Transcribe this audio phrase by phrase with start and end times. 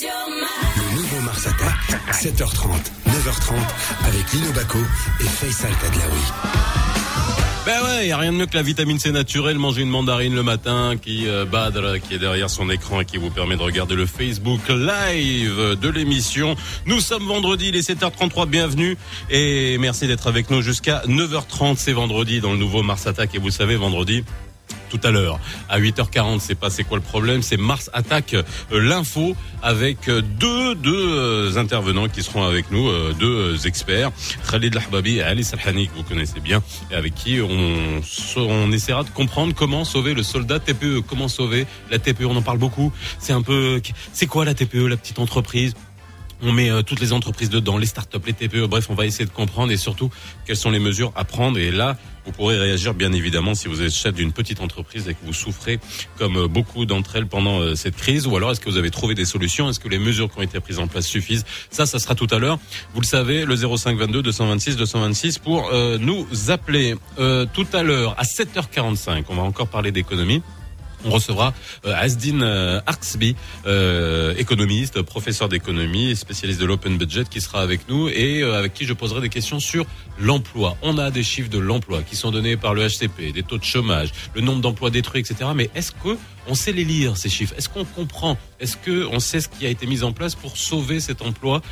[0.00, 2.66] Le nouveau Mars Attack, 7h30,
[3.06, 3.54] 9h30,
[4.08, 4.78] avec Lino Baco
[5.20, 6.18] et Faisal Tadlaoui.
[7.64, 9.56] Ben ouais, y a rien de mieux que la vitamine C naturelle.
[9.56, 13.18] Manger une mandarine le matin qui euh, badre, qui est derrière son écran et qui
[13.18, 16.56] vous permet de regarder le Facebook live de l'émission.
[16.86, 18.96] Nous sommes vendredi, il est 7h33, bienvenue
[19.30, 21.76] et merci d'être avec nous jusqu'à 9h30.
[21.76, 24.24] C'est vendredi dans le nouveau Mars Attack et vous savez, vendredi,
[24.94, 25.40] tout à l'heure.
[25.68, 30.22] À 8h40, c'est pas c'est quoi le problème, c'est Mars attaque euh, l'info avec euh,
[30.22, 34.12] deux deux euh, intervenants qui seront avec nous, deux experts,
[34.50, 38.00] Khalid Lahbabi et Ali Salhani que vous connaissez bien et avec qui on
[38.36, 42.42] on essaiera de comprendre comment sauver le soldat TPE, comment sauver la TPE, on en
[42.42, 42.92] parle beaucoup.
[43.18, 43.80] C'est un peu
[44.12, 45.74] c'est quoi la TPE, la petite entreprise?
[46.42, 49.24] On met euh, toutes les entreprises dedans, les startups, les TPE, bref, on va essayer
[49.24, 50.10] de comprendre et surtout
[50.46, 51.58] quelles sont les mesures à prendre.
[51.58, 55.14] Et là, vous pourrez réagir bien évidemment si vous êtes chef d'une petite entreprise et
[55.14, 55.78] que vous souffrez
[56.18, 58.26] comme euh, beaucoup d'entre elles pendant euh, cette crise.
[58.26, 59.68] Ou alors est-ce que vous avez trouvé des solutions?
[59.68, 61.44] Est-ce que les mesures qui ont été prises en place suffisent?
[61.70, 62.58] Ça, ça sera tout à l'heure.
[62.94, 69.24] Vous le savez, le 0522 226 226 pour nous appeler tout à l'heure à 7h45.
[69.28, 70.42] On va encore parler d'économie
[71.04, 71.52] on recevra
[71.84, 77.88] euh, Asdin euh, Arksby, euh, économiste, professeur d'économie, spécialiste de l'open budget, qui sera avec
[77.88, 79.86] nous et avec qui je poserai des questions sur
[80.18, 80.76] l'emploi.
[80.82, 83.64] On a des chiffres de l'emploi qui sont donnés par le HCP, des taux de
[83.64, 85.50] chômage, le nombre d'emplois détruits, etc.
[85.54, 86.16] Mais est-ce que
[86.46, 87.54] on sait les lire ces chiffres?
[87.56, 88.36] Est-ce qu'on comprend?
[88.60, 91.62] Est-ce que on sait ce qui a été mis en place pour sauver cet emploi?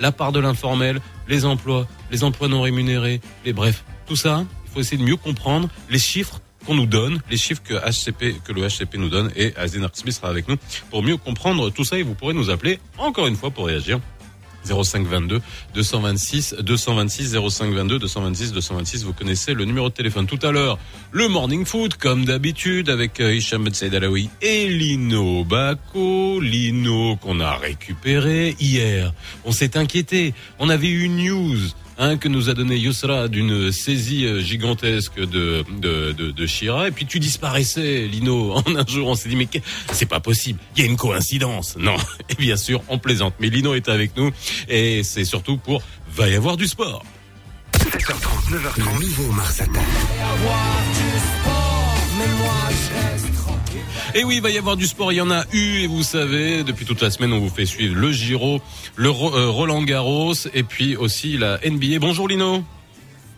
[0.00, 4.44] La part de l'informel, les emplois, les emplois non rémunérés, les bref, tout ça.
[4.66, 8.42] Il faut essayer de mieux comprendre les chiffres qu'on nous donne, les chiffres que HCP,
[8.44, 10.56] que le HCP nous donne et Azin Smith sera avec nous
[10.90, 11.98] pour mieux comprendre tout ça.
[11.98, 14.00] Et vous pourrez nous appeler encore une fois pour réagir.
[14.66, 15.40] 0522
[15.74, 20.26] 226 226 0522 226 226 vous connaissez le numéro de téléphone.
[20.26, 20.78] Tout à l'heure
[21.12, 26.40] le morning food comme d'habitude avec euh, Hicham Ben Alaoui et Lino Bako.
[26.40, 29.12] Lino qu'on a récupéré hier.
[29.44, 30.34] On s'est inquiété.
[30.58, 31.58] On avait eu une news
[31.98, 36.88] un que nous a donné Yusra d'une saisie euh, gigantesque de, de, de, de Shira,
[36.88, 39.48] et puis tu disparaissais, Lino, en un jour, on s'est dit, mais
[39.92, 41.76] c'est pas possible, il y a une coïncidence.
[41.78, 41.96] Non,
[42.28, 44.30] et bien sûr, on plaisante, mais Lino est avec nous,
[44.68, 45.82] et c'est surtout pour,
[46.14, 47.04] va y avoir du sport.
[47.72, 49.60] 7h30, 9h30, le nouveau Mars
[54.14, 56.02] Et oui, il va y avoir du sport, il y en a eu, et vous
[56.02, 58.60] savez, depuis toute la semaine, on vous fait suivre le Giro,
[58.94, 61.98] le euh, Roland Garros, et puis aussi la NBA.
[62.00, 62.64] Bonjour Lino.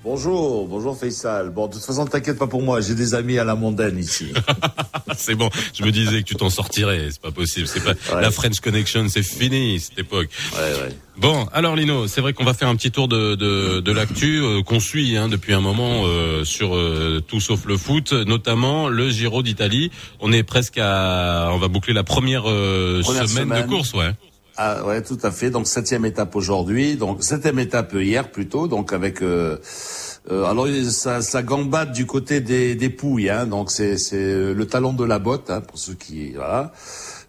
[0.04, 1.50] Bonjour, bonjour Faisal.
[1.50, 4.32] Bon, de toute façon, t'inquiète pas pour moi, j'ai des amis à la mondaine ici.
[5.16, 8.30] c'est bon, je me disais que tu t'en sortirais, c'est pas possible, c'est pas la
[8.30, 10.28] French Connection, c'est fini cette époque.
[10.54, 10.96] Ouais, ouais.
[11.16, 14.40] Bon, alors Lino, c'est vrai qu'on va faire un petit tour de de, de l'actu
[14.40, 18.88] euh, qu'on suit hein, depuis un moment euh, sur euh, tout sauf le foot, notamment
[18.88, 19.90] le Giro d'Italie.
[20.20, 24.12] On est presque à, on va boucler la première, semaine, de course, ouais.
[24.60, 25.50] Ah ouais, tout à fait.
[25.50, 29.22] Donc septième étape aujourd'hui, donc septième étape hier plutôt, donc avec.
[29.22, 34.92] alors ça, ça gambade du côté des, des pouilles, hein, donc c'est c'est le talon
[34.92, 36.72] de la botte hein, pour ceux qui voilà.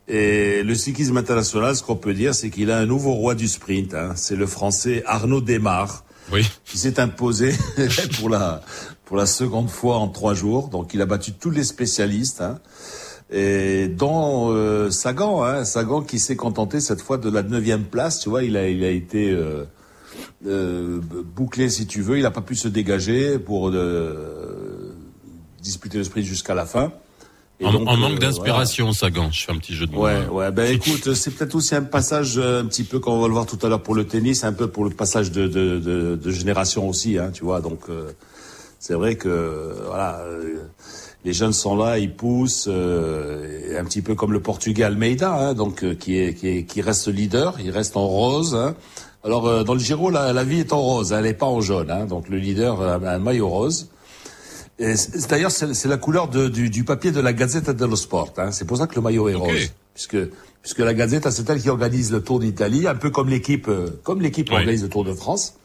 [0.10, 3.48] Et le cyclisme international, ce qu'on peut dire, c'est qu'il a un nouveau roi du
[3.48, 3.94] sprint.
[3.94, 4.14] Hein.
[4.16, 6.50] C'est le Français Arnaud Desmar, oui.
[6.66, 7.54] qui s'est imposé
[8.20, 8.62] pour la
[9.06, 10.70] pour la seconde fois en trois jours.
[10.70, 12.42] Donc, il a battu tous les spécialistes.
[12.42, 12.60] Hein.
[13.32, 18.20] Et dont euh, Sagan, hein, Sagan qui s'est contenté cette fois de la neuvième place.
[18.20, 19.66] Tu vois, il a il a été euh,
[20.48, 21.00] euh,
[21.36, 22.18] bouclé si tu veux.
[22.18, 24.96] Il n'a pas pu se dégager pour euh,
[25.62, 26.92] disputer le sprint jusqu'à la fin.
[27.64, 29.32] En, manque euh, d'inspiration, Sagan.
[29.32, 30.04] Je fais un petit jeu de mots.
[30.04, 30.52] Ouais, ouais.
[30.52, 33.34] Ben écoute, c'est peut-être aussi un passage euh, un petit peu, comme on va le
[33.34, 36.16] voir tout à l'heure pour le tennis, un peu pour le passage de, de, de,
[36.16, 37.60] de génération aussi, hein, tu vois.
[37.60, 38.12] Donc euh,
[38.80, 40.24] c'est vrai que voilà,
[41.26, 45.98] les jeunes sont là, ils poussent, un petit peu comme le Portugais Almeida, hein, donc
[45.98, 48.56] qui est, qui est qui reste leader, il reste en rose.
[48.56, 48.76] Hein.
[49.24, 51.92] Alors dans le Giro, la, la vie est en rose, elle n'est pas en jaune.
[51.92, 53.90] Hein, donc le leader a un maillot rose.
[55.30, 58.34] D'ailleurs, c'est la couleur de, du, du, papier de la Gazzetta dello Sport.
[58.38, 58.52] Hein.
[58.52, 60.18] C'est pour ça que le maillot est rose, puisque
[60.62, 64.00] puisque la Gazzetta c'est elle qui organise le Tour d'Italie, un peu comme l'équipe euh,
[64.04, 65.56] comme l'équipe organise le Tour de France.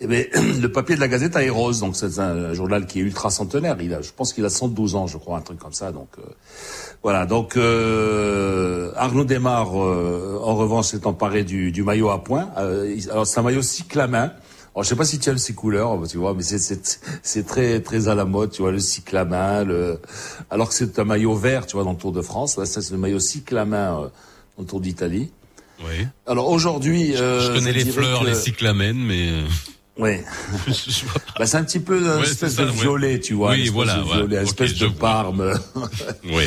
[0.00, 0.24] Eh bien,
[0.60, 3.76] le papier de la Gazzetta est rose, donc c'est un journal qui est ultra centenaire.
[3.80, 5.92] Il a, je pense qu'il a 112 ans, je crois, un truc comme ça.
[5.92, 6.22] Donc euh,
[7.02, 7.26] voilà.
[7.26, 12.48] Donc euh, Arnaud Desmar, euh, en revanche, s'est emparé du, du, maillot à points.
[13.10, 14.32] alors c'est un maillot cyclamin.
[14.74, 18.08] Alors, je sais pas si tu aimes ces couleurs, tu vois, mais c'est très très
[18.08, 20.00] à la mode, tu vois, le cyclamen, le
[20.48, 22.56] alors que c'est un maillot vert, tu vois, dans le Tour de France.
[22.56, 24.08] Là, c'est le maillot cyclamen euh,
[24.56, 25.30] dans le Tour d'Italie.
[25.80, 26.06] Oui.
[26.26, 29.46] Alors aujourd'hui, je, euh, connais les fleurs, les cyclamènes, mais euh,
[29.98, 30.16] Oui.
[31.38, 33.50] bah, c'est un petit peu une espèce de violet, tu vois.
[33.50, 33.96] Oui, voilà.
[33.96, 35.52] De violet, une espèce de parme.
[36.24, 36.44] oui.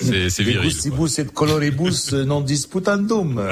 [0.00, 0.62] C'est viril.
[0.62, 3.42] Gustibus et coloribus non disputandum.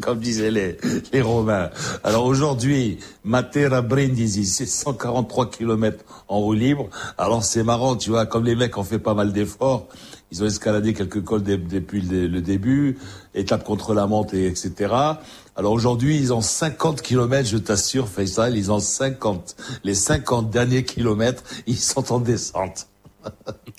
[0.00, 0.78] Comme disaient les,
[1.12, 1.68] les Romains.
[2.04, 6.88] Alors aujourd'hui, Matera Brindisi, c'est 143 km en roue libre.
[7.18, 9.88] Alors c'est marrant, tu vois, comme les mecs ont fait pas mal d'efforts,
[10.30, 12.98] ils ont escaladé quelques cols depuis le début,
[13.34, 14.94] étape contre la monte, et etc.
[15.58, 19.56] Alors aujourd'hui, ils ont 50 kilomètres, je t'assure, Faisal, ils ont 50.
[19.82, 22.86] Les 50 derniers kilomètres, ils sont en descente.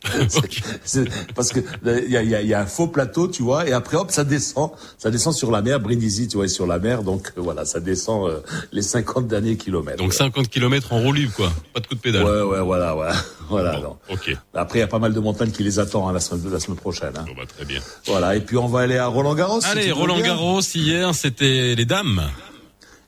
[1.35, 4.11] parce que il y a, y a, un faux plateau, tu vois, et après hop,
[4.11, 7.41] ça descend, ça descend sur la mer, Brindisi, tu vois, sur la mer, donc euh,
[7.41, 8.39] voilà, ça descend euh,
[8.71, 9.97] les 50 derniers kilomètres.
[9.97, 12.23] Donc 50 kilomètres en roue libre, quoi, pas de coup de pédale.
[12.23, 13.09] Ouais, ouais, voilà, ouais.
[13.49, 13.79] voilà.
[14.09, 14.37] ok.
[14.53, 16.59] Après, il y a pas mal de montagnes qui les attendent hein, la semaine, la
[16.59, 17.13] semaine prochaine.
[17.17, 17.25] Hein.
[17.27, 17.81] Bon, bah, très bien.
[18.07, 19.59] Voilà, et puis on va aller à Roland Garros.
[19.65, 22.23] Allez, Roland Garros hier, c'était les dames.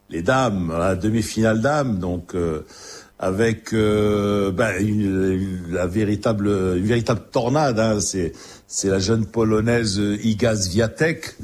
[0.10, 2.36] Les dames, la demi-finale dames, donc.
[2.36, 2.66] Euh,
[3.22, 7.80] avec euh, ben, une, la véritable, une véritable tornade.
[7.80, 8.00] Hein.
[8.02, 8.34] C'est,
[8.68, 11.36] c'est la jeune polonaise Iga Swiatek.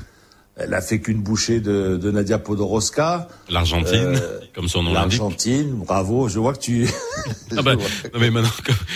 [0.60, 3.28] Elle a fait qu'une bouchée de, de Nadia Podoroska.
[3.48, 5.20] L'Argentine, euh, comme son nom l'indique.
[5.20, 6.28] L'Argentine, bravo.
[6.28, 6.88] Je vois que tu.
[7.56, 7.76] ah bah,
[8.14, 8.50] non mais maintenant,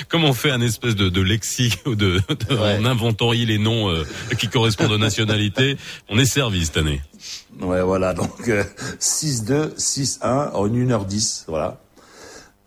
[0.10, 3.92] comme on fait un espèce de, de lexique ou de, de on inventorie les noms
[3.92, 4.04] euh,
[4.40, 5.78] qui correspondent aux nationalités,
[6.10, 7.00] on est servi cette année.
[7.60, 8.16] Ouais, voilà.
[8.16, 8.50] Donc
[9.00, 11.80] 6-2, 6-1 en 1h10, voilà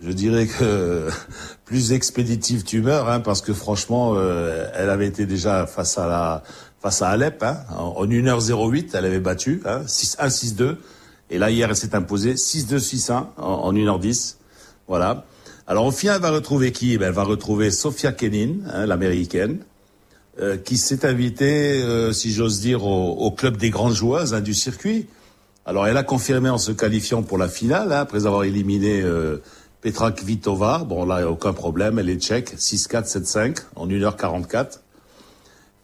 [0.05, 1.09] je dirais que
[1.65, 6.43] plus expéditive tu meurs, hein, parce que franchement, euh, elle avait été déjà face à
[7.09, 10.77] Alep, hein, en, 1h08, elle avait battu, hein, 6-1, 6-2,
[11.31, 14.37] et là hier elle s'est imposée 6-2, 6-1 en, 1h10,
[14.89, 15.25] voilà.
[15.67, 16.99] Alors au final, elle va retrouver qui?
[16.99, 19.61] Ben, Elle va retrouver Sofia Kenin, hein, l'américaine,
[20.39, 24.43] euh, qui s'est invitée, euh, si j'ose dire, au, au, club des grandes joueuses hein,
[24.43, 25.07] du circuit.
[25.67, 29.39] Alors elle a confirmé en se qualifiant pour la finale, hein, après avoir éliminé euh,
[29.85, 33.87] Petra Kvitova, bon là, il n'y a aucun problème, elle est tchèque, 6-4, 7-5, en
[33.87, 34.79] 1h44.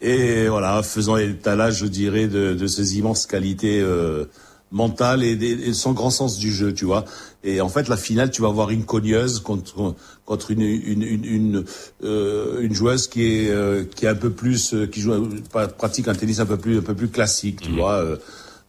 [0.00, 4.24] Et voilà, faisant l'étalage, je dirais, de, de ses immenses qualités euh,
[4.70, 7.04] mentales et, son grand sens du jeu, tu vois.
[7.44, 9.94] Et en fait, la finale, tu vas avoir une cogneuse contre
[10.24, 11.64] contre une une une, une,
[12.02, 15.28] euh, une joueuse qui est euh, qui est un peu plus qui joue
[15.76, 17.76] pratique un tennis un peu plus un peu plus classique, tu mhm.
[17.76, 18.02] vois.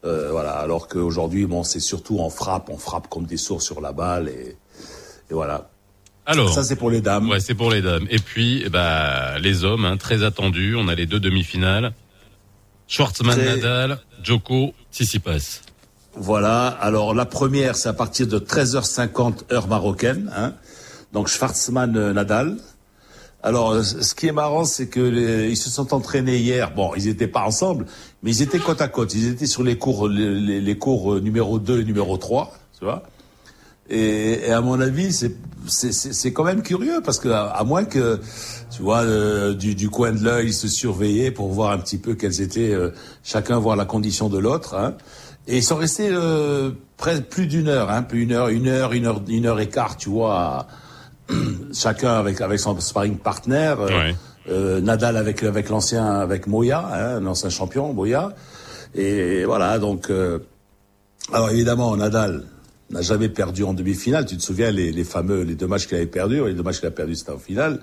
[0.04, 3.94] voilà, alors qu'aujourd'hui, bon, c'est surtout en frappe, on frappe comme des sourds sur la
[3.94, 4.58] balle et
[5.32, 5.70] et voilà.
[6.26, 7.30] Alors, ça c'est pour les dames.
[7.30, 8.06] Ouais, c'est pour les dames.
[8.10, 10.76] Et puis, bah, les hommes, hein, très attendus.
[10.78, 11.94] On a les deux demi-finales.
[12.88, 15.62] Schwartzmann, Nadal, Djoko, Tsitsipas.
[16.14, 16.68] Voilà.
[16.68, 20.30] Alors la première, c'est à partir de 13h50 heure marocaine.
[20.36, 20.54] Hein.
[21.14, 22.58] Donc Schwartzmann, euh, Nadal.
[23.44, 26.76] Alors, ce qui est marrant, c'est que ils se sont entraînés hier.
[26.76, 27.88] Bon, ils n'étaient pas ensemble,
[28.22, 29.16] mais ils étaient côte à côte.
[29.16, 32.86] Ils étaient sur les cours, les, les cours euh, numéro 2 et numéro 3, tu
[32.86, 33.04] vois.
[33.90, 35.36] Et, et, à mon avis, c'est
[35.68, 38.20] c'est quand même curieux parce que à, moins que
[38.76, 42.16] tu vois euh, du, du, coin de l'œil se surveiller pour voir un petit peu
[42.16, 42.90] quelles étaient euh,
[43.24, 44.76] chacun voir la condition de l'autre.
[44.76, 44.96] Hein.
[45.48, 48.94] Et ils sont restés euh, près plus d'une heure, hein, plus une heure, une heure,
[48.94, 50.68] une heure, une heure et quart, tu vois,
[51.74, 53.76] chacun avec avec son sparring partner.
[54.48, 58.34] Nadal avec avec l'ancien avec Moya, hein, l'ancien champion Moya.
[58.96, 60.12] Et voilà donc.
[61.32, 62.44] alors évidemment Nadal
[62.92, 64.26] n'a jamais perdu en demi-finale.
[64.26, 66.80] Tu te souviens les, les fameux les deux matchs qu'il avait perdus, les deux matchs
[66.80, 67.80] qu'il a perdus c'était en finale.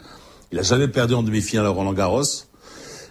[0.53, 2.23] Il a jamais perdu en demi-finale à Roland Garros.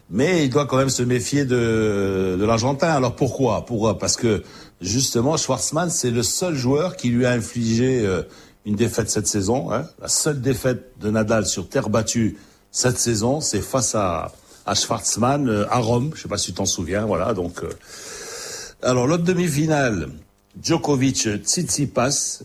[0.09, 2.87] Mais il doit quand même se méfier de, de l'Argentin.
[2.87, 3.65] Alors pourquoi?
[3.65, 3.99] Pourquoi?
[3.99, 4.41] Parce que
[4.79, 8.23] justement, Schwarzman, c'est le seul joueur qui lui a infligé euh,
[8.65, 9.71] une défaite cette saison.
[9.71, 9.85] Hein.
[10.01, 12.37] La seule défaite de Nadal sur terre battue
[12.71, 14.31] cette saison, c'est face à,
[14.65, 16.11] à Schwarzman euh, à Rome.
[16.15, 17.05] Je sais pas si tu t'en souviens.
[17.05, 17.33] Voilà.
[17.33, 17.69] Donc, euh.
[18.81, 20.07] alors l'autre demi-finale,
[20.61, 22.43] Djokovic Tsitsipas.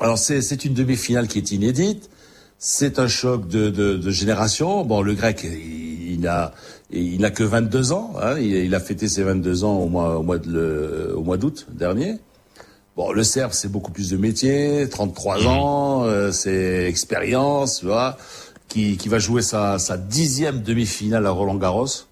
[0.00, 2.10] Alors c'est une demi-finale qui est inédite.
[2.58, 4.84] C'est un choc de, de, de, génération.
[4.84, 6.52] Bon, le grec, il, n'a
[6.90, 8.14] il a que 22 ans.
[8.20, 8.38] Hein.
[8.38, 12.18] Il, a fêté ses 22 ans au mois, au mois de au mois d'août dernier.
[12.96, 18.18] Bon, le serbe, c'est beaucoup plus de métier, 33 ans, euh, c'est expérience, tu vois,
[18.66, 22.07] qui, qui va jouer sa, sa dixième demi-finale à Roland Garros.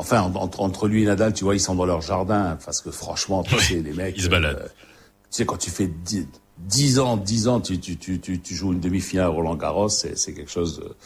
[0.00, 3.42] Enfin, entre, lui et Nadal, tu vois, ils sont dans leur jardin, parce que franchement,
[3.42, 4.16] tu sais, les mecs...
[4.16, 4.56] Ils se baladent.
[4.56, 5.90] Euh, tu sais, quand tu fais
[6.58, 10.32] 10, ans, 10 ans, tu, tu, tu, tu, joues une demi-finale à Roland Garros, c'est
[10.32, 10.80] quelque chose...
[10.80, 10.96] De...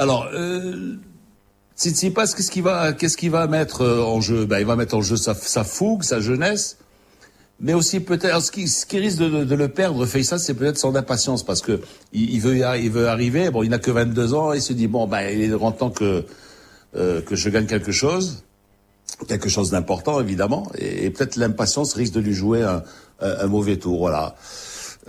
[0.00, 0.94] Alors, euh,
[1.76, 4.46] Tsitsipas, qu'est-ce qu'il va, qu'est-ce qu'il va mettre euh, en jeu?
[4.46, 6.78] Ben, Il va mettre en jeu sa, sa fougue, sa jeunesse,
[7.58, 10.54] mais aussi peut-être ce qui, ce qui risque de, de, le perdre, fait ça, c'est
[10.54, 11.80] peut-être son impatience parce que
[12.12, 13.50] il, il, veut, il veut arriver.
[13.50, 15.90] Bon, il n'a que 22 ans, il se dit bon, ben, il est grand temps
[15.90, 16.24] que
[16.96, 18.44] euh, que je gagne quelque chose.
[19.26, 22.82] quelque chose d'important évidemment, et, peut-être l'impatience risque de lui jouer un,
[23.20, 23.98] un, mauvais tour.
[23.98, 24.34] Voilà.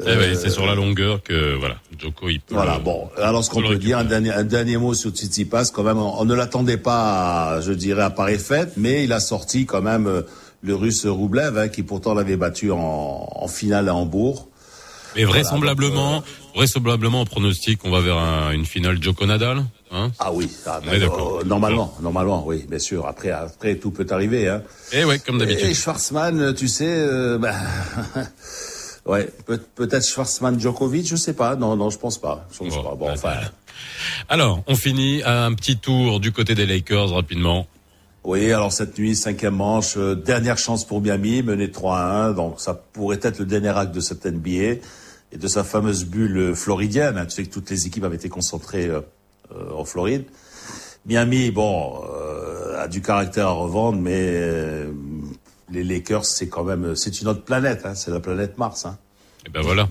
[0.05, 2.55] Eh c'est sur la longueur que voilà, Joko il peut.
[2.55, 3.09] Voilà, bon.
[3.17, 6.23] Alors ce qu'on peut dire, un dernier, un dernier mot sur Tsitsipas, quand même, on,
[6.23, 10.23] ne l'attendait pas, je dirais, à pareille fête, mais il a sorti quand même
[10.61, 14.47] le Russe Roublev, hein, qui pourtant l'avait battu en, en, finale à Hambourg.
[15.15, 16.19] Mais vraisemblablement, euh,
[16.55, 18.17] vraisemblablement, en pronostic, on va vers
[18.51, 19.65] une finale Joko Nadal.
[19.91, 23.07] Hein ah oui, ah, ben, euh, normalement, normalement, oui, bien sûr.
[23.07, 24.47] Après, après, tout peut arriver.
[24.47, 24.61] Hein.
[24.91, 25.65] Et eh ouais, comme d'habitude.
[25.65, 27.55] Et Schwarzman, tu sais, euh, ben,
[29.07, 31.55] ouais, peut, peut-être Schwarzman Djokovic, je sais pas.
[31.55, 32.45] Non, non, je pense pas.
[32.51, 32.95] Je pense pas.
[32.95, 33.33] Bon, ben, enfin.
[34.27, 37.65] Alors, on finit un petit tour du côté des Lakers rapidement.
[38.23, 42.59] Oui, alors cette nuit, cinquième manche, euh, dernière chance pour Miami, mené 3 1, donc
[42.59, 44.83] ça pourrait être le dernier acte de cette NBA
[45.31, 47.25] et de sa fameuse bulle floridienne.
[47.27, 48.91] Tu sais que toutes les équipes avaient été concentrées
[49.75, 50.25] en Floride.
[51.05, 52.01] Miami, bon,
[52.77, 54.85] a du caractère à revendre, mais
[55.71, 58.85] les Lakers, c'est quand même, c'est une autre planète, hein, c'est la planète Mars.
[58.85, 58.97] Hein.
[59.39, 59.87] Et eh ben voilà,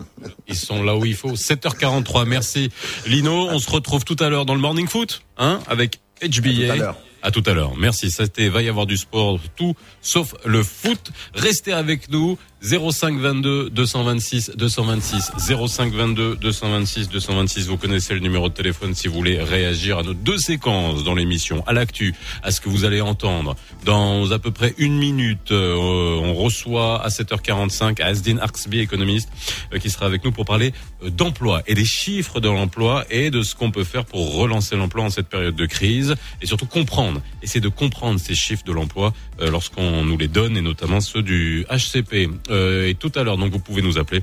[0.47, 1.33] ils sont là où il faut.
[1.33, 2.71] 7h43, merci
[3.07, 3.49] Lino.
[3.49, 6.95] On se retrouve tout à l'heure dans le Morning Foot, hein, avec HBA.
[7.23, 7.75] À tout à l'heure.
[7.77, 8.11] Merci.
[8.11, 11.11] C'était va y avoir du sport, tout sauf le foot.
[11.35, 12.39] Restez avec nous.
[12.61, 15.31] 05 22 226 226
[15.69, 20.03] 05 22 226 226 vous connaissez le numéro de téléphone si vous voulez réagir à
[20.03, 21.63] nos deux séquences dans l'émission.
[21.69, 23.55] À l'actu à ce que vous allez entendre.
[23.85, 29.29] Dans à peu près une minute euh, on reçoit à 7h45 Asdin Arksby économiste
[29.73, 30.73] euh, qui sera avec nous pour parler
[31.05, 34.75] euh, d'emploi et des chiffres de l'emploi et de ce qu'on peut faire pour relancer
[34.75, 38.73] l'emploi en cette période de crise et surtout comprendre essayer de comprendre ces chiffres de
[38.73, 43.37] l'emploi lorsqu'on nous les donne et notamment ceux du HCP euh, et tout à l'heure.
[43.39, 44.23] Donc vous pouvez nous appeler.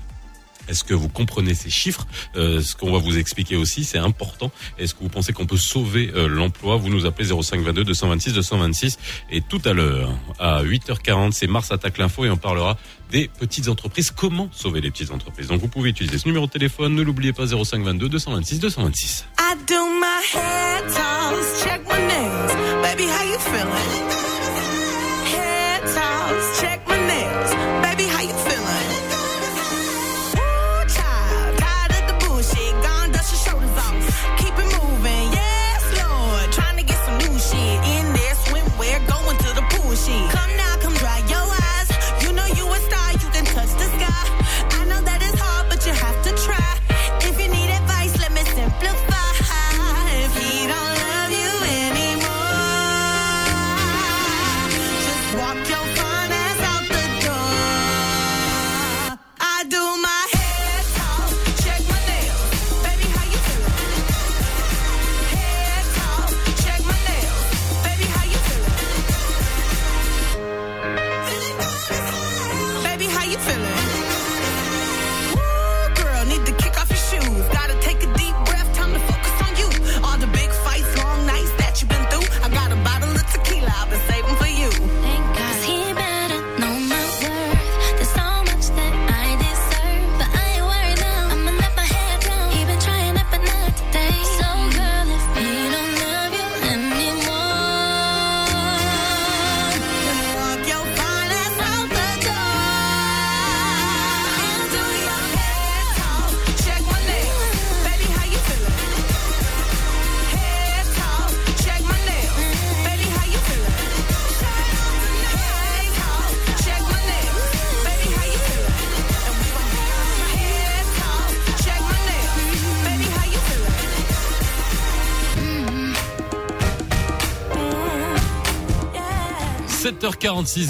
[0.67, 4.51] Est-ce que vous comprenez ces chiffres euh, Ce qu'on va vous expliquer aussi, c'est important.
[4.79, 6.75] Est-ce que vous pensez qu'on peut sauver euh, l'emploi?
[6.77, 8.98] Vous nous appelez 0522 226 226.
[9.32, 12.77] Et tout à l'heure, à 8h40, c'est Mars Attaque l'Info et on parlera
[13.12, 14.10] des petites entreprises.
[14.12, 15.48] Comment sauver les petites entreprises?
[15.48, 16.96] Donc vous pouvez utiliser ce numéro de téléphone.
[16.96, 19.25] Ne l'oubliez pas, 0522 226 226.
[19.38, 22.82] I do my head toss, check my nails.
[22.82, 24.34] Baby, how you feeling?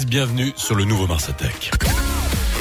[0.06, 1.72] Bienvenue sur le nouveau Mars Attack.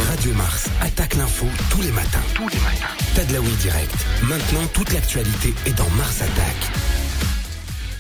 [0.09, 2.23] Radio Mars attaque l'info tous les matins.
[2.33, 2.95] Tous les matins.
[3.13, 3.93] Tadlaoui direct.
[4.23, 6.55] Maintenant, toute l'actualité est dans Mars Attack.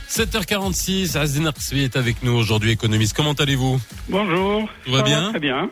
[0.09, 3.15] 7h46, Azdin Arsvi est avec nous aujourd'hui, économiste.
[3.15, 3.79] Comment allez-vous?
[4.09, 4.67] Bonjour.
[4.85, 5.29] Tout va bien?
[5.29, 5.69] Très bien.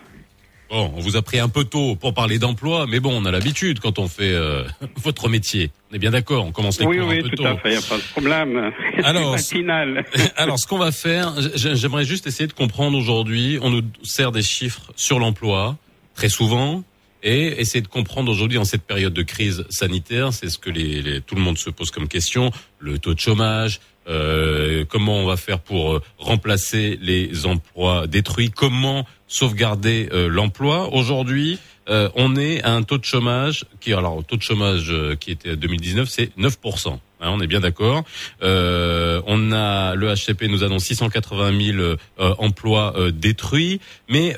[0.69, 3.31] Bon, on vous a pris un peu tôt pour parler d'emploi, mais bon, on a
[3.31, 4.63] l'habitude quand on fait euh,
[4.97, 5.71] votre métier.
[5.91, 7.43] On est bien d'accord, on commence les oui, cours oui, un peu tôt.
[7.43, 8.71] Oui, tout à fait, il n'y a pas de problème.
[9.03, 9.35] Alors,
[10.37, 14.41] alors, ce qu'on va faire, j'aimerais juste essayer de comprendre aujourd'hui, on nous sert des
[14.41, 15.77] chiffres sur l'emploi,
[16.15, 16.83] très souvent,
[17.23, 21.21] et essayer de comprendre aujourd'hui en cette période de crise sanitaire, c'est ce que les,
[21.21, 25.37] tout le monde se pose comme question, le taux de chômage, euh, comment on va
[25.37, 30.93] faire pour euh, remplacer les emplois détruits, comment sauvegarder euh, l'emploi?
[30.93, 35.49] Aujourd'hui, on est à un taux de chômage qui, alors, taux de chômage qui était
[35.49, 36.93] à 2019, c'est 9%.
[36.93, 38.05] Hein, on est bien d'accord.
[38.41, 44.33] on a le HCP nous annonce 680 000 emplois détruits, mais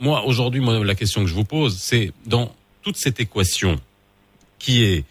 [0.00, 2.52] moi aujourd'hui, moi la question que je vous pose, c'est dans
[2.82, 3.78] toute cette équation
[4.58, 5.04] qui est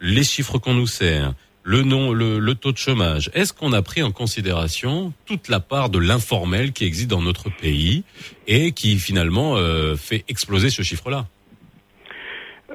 [0.00, 1.34] les chiffres qu'on nous sert,
[1.66, 3.28] le nom, le, taux de chômage.
[3.34, 7.50] Est-ce qu'on a pris en considération toute la part de l'informel qui existe dans notre
[7.50, 8.04] pays
[8.46, 11.24] et qui finalement euh, fait exploser ce chiffre-là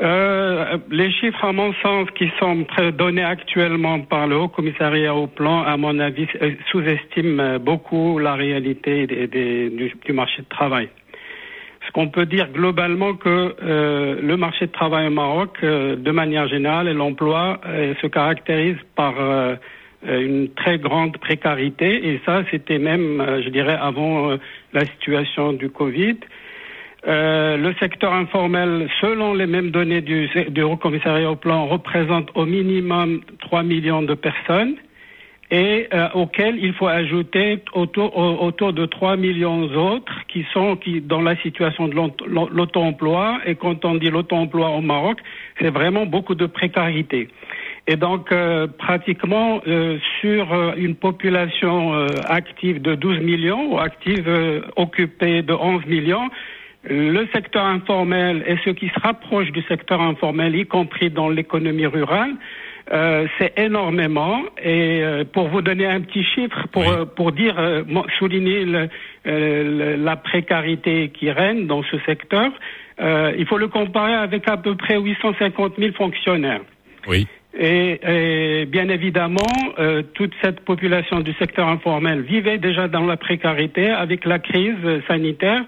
[0.02, 2.66] euh, les chiffres, à mon sens, qui sont
[2.98, 8.34] donnés actuellement par le Haut Commissariat au Plan, à mon avis, euh, sous-estiment beaucoup la
[8.34, 10.90] réalité du, marché de travail
[11.92, 16.48] qu'on peut dire globalement que euh, le marché de travail au Maroc, euh, de manière
[16.48, 19.16] générale, et l'emploi euh, se caractérise par
[20.04, 24.36] une très grande précarité, et ça, c'était même, je dirais, avant
[24.74, 26.18] la situation du Covid.
[27.06, 32.46] le secteur informel, selon les mêmes données du, du Haut Commissariat au Plan, représente au
[32.48, 34.76] minimum 3 millions de personnes
[35.52, 41.22] et auquel il faut ajouter autour, autour de 3 millions d'autres qui sont qui dans
[41.22, 41.96] la situation de
[42.28, 43.40] l'auto-emploi.
[43.46, 45.20] Et quand on dit l'auto-emploi au Maroc,
[45.60, 47.28] c'est vraiment beaucoup de précarité.
[47.88, 54.30] Et donc, euh, pratiquement euh, sur une population active de 12 millions ou active
[54.76, 56.30] occupée de 11 millions,
[56.84, 61.86] le secteur informel et ce qui se rapproche du secteur informel, y compris dans l'économie
[61.86, 62.34] rurale,
[62.92, 64.42] euh, c'est énormément.
[64.62, 67.56] Et euh, pour vous donner un petit chiffre, pour, euh, pour dire,
[68.18, 68.66] souligner
[69.26, 72.52] la précarité qui règne dans ce secteur,
[73.00, 76.62] il faut le comparer avec à peu près 850 000 fonctionnaires.
[77.08, 77.28] Oui.
[77.58, 79.54] Et, bien évidemment,
[80.14, 85.64] toute cette population du secteur informel vivait déjà dans la précarité avec la crise sanitaire.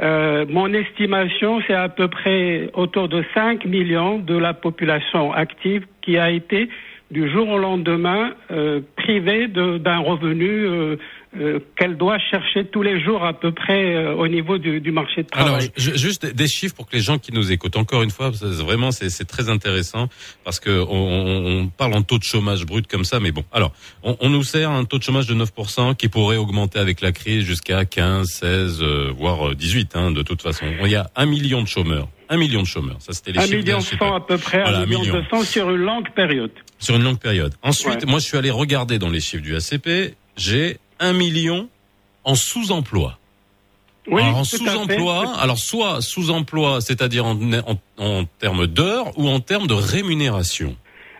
[0.00, 5.84] Euh, mon estimation, c'est à peu près autour de 5 millions de la population active
[6.02, 6.68] qui a été
[7.10, 10.96] du jour au lendemain euh, privée d'un revenu euh,
[11.40, 14.92] euh, qu'elle doit chercher tous les jours à peu près euh, au niveau du, du,
[14.92, 15.70] marché de travail.
[15.74, 17.76] Alors, juste des chiffres pour que les gens qui nous écoutent.
[17.78, 20.08] Encore une fois, vraiment, c'est très intéressant
[20.44, 23.44] parce que on, on, parle en taux de chômage brut comme ça, mais bon.
[23.50, 27.00] Alors, on, on, nous sert un taux de chômage de 9% qui pourrait augmenter avec
[27.00, 30.66] la crise jusqu'à 15, 16, euh, voire 18, hein, de toute façon.
[30.82, 32.08] Il y a un million de chômeurs.
[32.32, 32.96] Un million de chômeurs.
[33.00, 35.82] Ça, c'était les un million cent à peu près, un million de cent sur une
[35.82, 36.50] longue période.
[36.78, 37.52] Sur une longue période.
[37.62, 40.16] Ensuite, moi, je suis allé regarder dans les chiffres du ACP.
[40.38, 41.68] J'ai 1 million
[42.24, 43.18] en sous-emploi.
[44.06, 47.38] Oui, alors en sous-emploi, alors soit sous-emploi, c'est-à-dire en,
[47.98, 50.74] en, termes d'heures ou en termes de rémunération.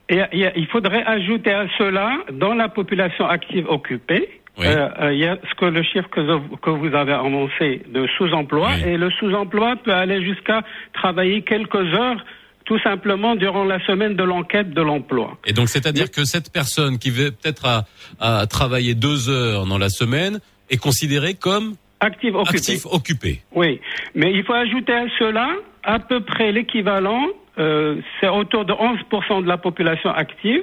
[0.09, 0.23] Et,
[0.57, 5.39] il faudrait ajouter à cela, dans la population active occupée, euh, euh, il y a
[5.49, 9.95] ce que le chiffre que, que vous avez annoncé de sous-emploi, et le sous-emploi peut
[9.95, 10.63] aller jusqu'à
[10.93, 12.23] travailler quelques heures
[12.65, 15.37] tout simplement durant la semaine de l'enquête de l'emploi.
[15.47, 17.85] Et donc, c'est-à-dire que cette personne qui veut peut-être à,
[18.21, 20.39] à, travailler deux heures dans la semaine
[20.71, 22.57] est considérée comme active occupée.
[22.57, 23.41] Actif occupé.
[23.55, 23.81] Oui,
[24.15, 25.49] mais il faut ajouter à cela
[25.83, 27.27] à peu près l'équivalent,
[27.59, 30.63] euh, c'est autour de 11% de la population active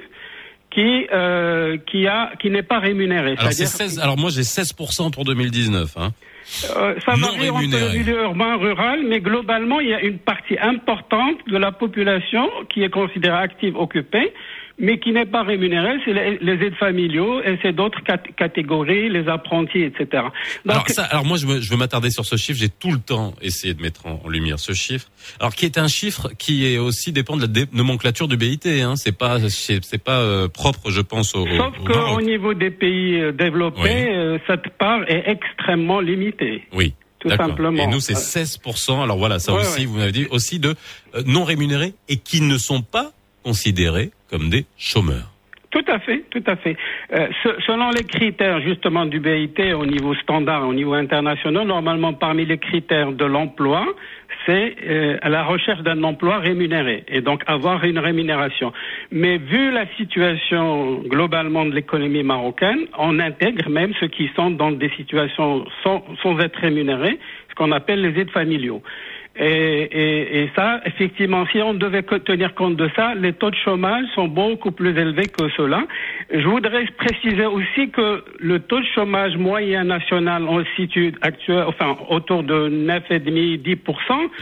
[0.71, 3.35] qui euh, qui a qui n'est pas rémunérée.
[3.37, 5.97] Alors, 16, alors moi j'ai 16% pour 2019.
[5.97, 6.11] Hein.
[6.75, 10.57] Euh, ça varie entre le milieu urbain, rural, mais globalement, il y a une partie
[10.59, 14.33] importante de la population qui est considérée active, occupée,
[14.79, 18.01] mais qui n'est pas rémunérée, c'est les, aides familiaux et c'est d'autres
[18.37, 20.23] catégories, les apprentis, etc.
[20.67, 22.59] alors, ça, alors moi, je, veux m'attarder sur ce chiffre.
[22.59, 25.07] J'ai tout le temps essayé de mettre en, lumière ce chiffre.
[25.39, 28.61] Alors, qui est un chiffre qui est aussi dépend de la nomenclature du BIT.
[28.65, 28.95] Hein.
[28.95, 31.45] C'est pas, c'est pas euh, propre, je pense, au.
[31.45, 36.63] Sauf qu'au niveau des pays euh, développés, cette part est extrêmement limitée.
[36.73, 36.93] Oui.
[37.19, 37.83] Tout simplement.
[37.83, 39.03] Et nous, c'est 16%.
[39.03, 40.75] Alors voilà, ça aussi, vous m'avez dit, aussi de
[41.15, 43.11] euh, non rémunérés et qui ne sont pas
[43.43, 45.31] considérés comme des chômeurs.
[45.71, 46.75] Tout à fait, tout à fait.
[47.13, 47.27] Euh,
[47.67, 52.57] selon les critères justement du BIT au niveau standard, au niveau international, normalement parmi les
[52.57, 53.85] critères de l'emploi,
[54.47, 58.73] c'est euh, la recherche d'un emploi rémunéré et donc avoir une rémunération.
[59.11, 64.71] Mais vu la situation globalement de l'économie marocaine, on intègre même ceux qui sont dans
[64.71, 68.81] des situations sans, sans être rémunérés, ce qu'on appelle les aides familiaux.
[69.35, 74.05] Et, et, ça, effectivement, si on devait tenir compte de ça, les taux de chômage
[74.13, 75.83] sont beaucoup plus élevés que cela.
[76.29, 81.63] Je voudrais préciser aussi que le taux de chômage moyen national, on le situe actuel,
[81.67, 83.77] enfin, autour de 9,5-10%.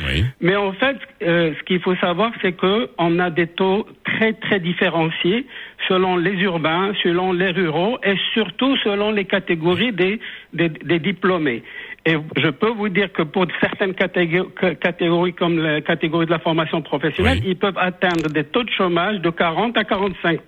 [0.07, 0.25] Oui.
[0.41, 4.33] Mais en fait, euh, ce qu'il faut savoir, c'est que on a des taux très,
[4.33, 5.45] très différenciés
[5.87, 10.19] selon les urbains, selon les ruraux et surtout selon les catégories des,
[10.53, 11.63] des, des diplômés.
[12.07, 16.81] Et je peux vous dire que pour certaines catégories, comme la catégorie de la formation
[16.81, 20.39] professionnelle, ils peuvent atteindre des taux de chômage de 40 à 45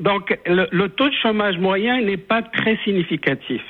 [0.00, 3.62] Donc le, taux de chômage moyen n'est pas très significatif.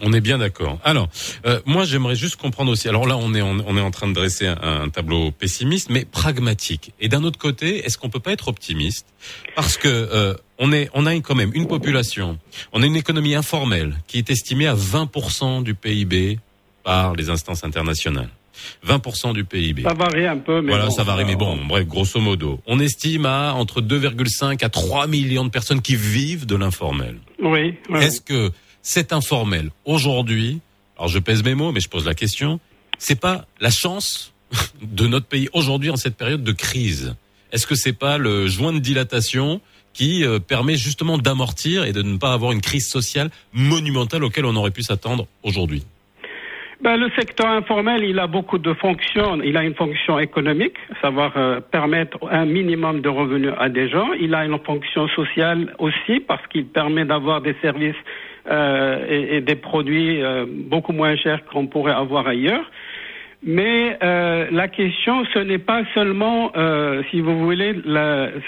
[0.00, 0.78] On est bien d'accord.
[0.82, 1.08] Alors,
[1.44, 2.88] euh, moi, j'aimerais juste comprendre aussi.
[2.88, 6.92] Alors là, on est on, est en train de dresser un, tableau pessimiste, mais pragmatique.
[7.00, 9.06] Et d'un autre côté, est-ce qu'on peut pas être optimiste?
[9.54, 12.38] Parce que euh, on est on a quand même une population,
[12.72, 16.38] on a une économie informelle qui est estimée à 20% du PIB
[16.86, 18.28] par les instances internationales.
[18.86, 19.82] 20% du PIB.
[19.82, 23.26] Ça varie un peu, mais voilà, ça varie, mais bon, bref, grosso modo, on estime
[23.26, 27.16] à entre 2,5 à 3 millions de personnes qui vivent de l'informel.
[27.42, 27.74] Oui.
[28.00, 30.60] Est-ce que cet informel aujourd'hui,
[30.96, 32.60] alors je pèse mes mots, mais je pose la question,
[33.00, 34.32] c'est pas la chance
[34.80, 37.16] de notre pays aujourd'hui en cette période de crise?
[37.50, 39.60] Est-ce que c'est pas le joint de dilatation
[39.92, 44.44] qui euh, permet justement d'amortir et de ne pas avoir une crise sociale monumentale auquel
[44.44, 45.82] on aurait pu s'attendre aujourd'hui?
[46.82, 49.40] Ben, le secteur informel, il a beaucoup de fonctions.
[49.42, 54.12] Il a une fonction économique, savoir euh, permettre un minimum de revenus à des gens.
[54.20, 57.96] Il a une fonction sociale aussi parce qu'il permet d'avoir des services
[58.48, 62.70] euh, et, des produits euh, beaucoup moins chers qu'on pourrait avoir ailleurs.
[63.42, 66.52] Mais la question, ce n'est pas seulement,
[67.10, 67.74] si vous voulez,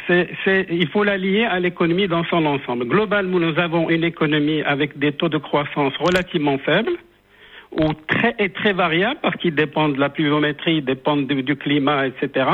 [0.08, 2.86] il faut la lier à l'économie dans son ensemble.
[2.86, 6.96] Globalement, nous avons une économie avec des taux de croissance relativement faibles
[7.72, 12.06] ou très, est très variable parce qu'il dépend de la pluviométrie, dépend du, du climat,
[12.06, 12.46] etc.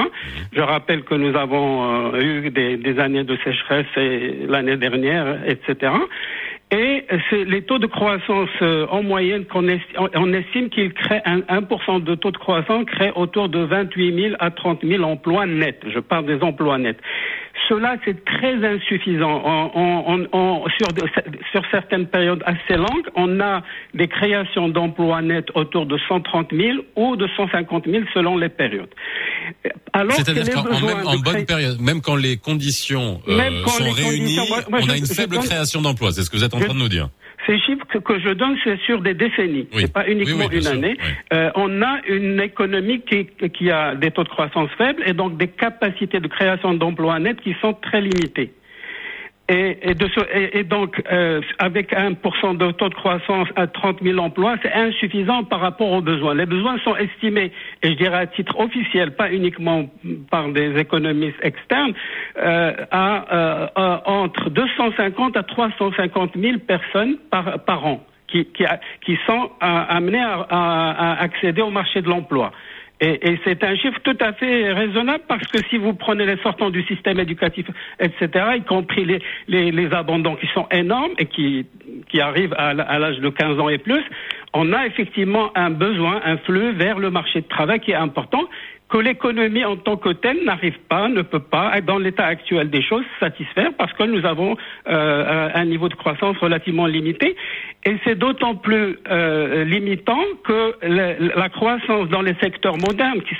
[0.53, 3.87] Je rappelle que nous avons euh, eu des, années de sécheresse
[4.49, 5.93] l'année dernière, etc.
[6.71, 11.41] Et les taux de croissance euh, en moyenne qu'on estime, on estime qu'ils créent un
[11.41, 15.81] 1% de taux de croissance crée autour de 28 000 à 30 000 emplois nets.
[15.87, 16.99] Je parle des emplois nets.
[17.69, 19.43] Cela, c'est très insuffisant.
[20.77, 20.89] sur,
[21.53, 23.63] sur, certaines périodes assez longues, on a
[23.95, 28.91] des créations d'emplois nets autour de 130 000 ou de 150 000 selon les périodes.
[30.11, 34.39] C'est-à-dire qu'en bonne période, même quand les conditions euh, sont réunies,
[34.71, 36.13] on a une faible création d'emplois.
[36.13, 37.09] C'est ce que vous êtes en train de nous dire.
[37.47, 39.83] Ces chiffres que, je donne, c'est sur des décennies, oui.
[39.83, 40.97] c'est pas uniquement une année.
[41.33, 45.37] Euh, on a une économie qui, qui a des taux de croissance faibles et donc
[45.37, 48.53] des capacités de création d'emplois nets qui sont très limitées.
[49.51, 50.09] Et, de
[50.57, 55.45] et, donc, euh, avec 1% de taux de croissance à 30 000 emplois, c'est insuffisant
[55.45, 56.35] par rapport aux besoins.
[56.35, 57.53] Les besoins sont estimés,
[57.83, 59.91] et je dirais à titre officiel, pas uniquement
[60.31, 61.93] par des économistes externes,
[62.39, 68.47] euh, à, euh, entre 250 à 350 000 personnes par, an qui,
[69.27, 72.51] sont amenées à, à accéder au marché de l'emploi.
[73.01, 76.71] Et, c'est un chiffre tout à fait raisonnable parce que si vous prenez les sortants
[76.71, 77.67] du système éducatif,
[77.99, 81.67] etc., y compris les, les, les abandons qui sont énormes et qui,
[82.09, 84.03] qui arrivent à, à l'âge de 15 ans et plus,
[84.53, 88.49] on a effectivement un besoin, un flux vers le marché de travail qui est important
[88.89, 92.83] que l'économie en tant que telle n'arrive pas, ne peut pas, dans l'état actuel des
[92.83, 94.57] choses, satisfaire parce que nous avons
[94.89, 97.35] euh, un niveau de croissance relativement limité.
[97.85, 103.37] Et c'est d'autant plus euh, limitant que la croissance dans les secteurs modernes qui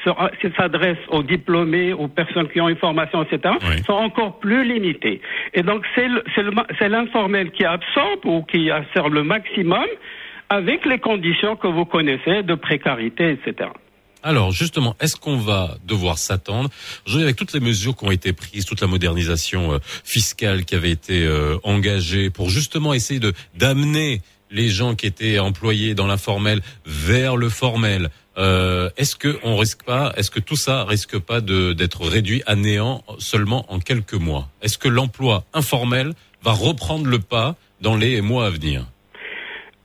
[0.57, 3.55] s'adressent aux diplômés, aux personnes qui ont une formation, etc.,
[3.87, 5.21] sont encore plus limitées.
[5.53, 9.87] Et donc c'est l'informel qui absorbe ou qui absorbe le maximum
[10.51, 13.71] avec les conditions que vous connaissez de précarité, etc.
[14.27, 16.71] Alors justement, est-ce qu'on va devoir s'attendre?
[17.13, 20.91] Avec toutes les mesures qui ont été prises, toute la modernisation euh, fiscale qui avait
[20.91, 26.63] été euh, engagée pour justement essayer de d'amener les gens qui étaient employés dans l'informel
[26.87, 28.09] vers le formel.
[28.39, 32.57] Euh, est-ce que on risque pas Est-ce que tout ça risque pas d'être réduit à
[32.57, 34.49] néant seulement en quelques mois?
[34.63, 38.87] Est-ce que l'emploi informel va reprendre le pas dans les mois à venir?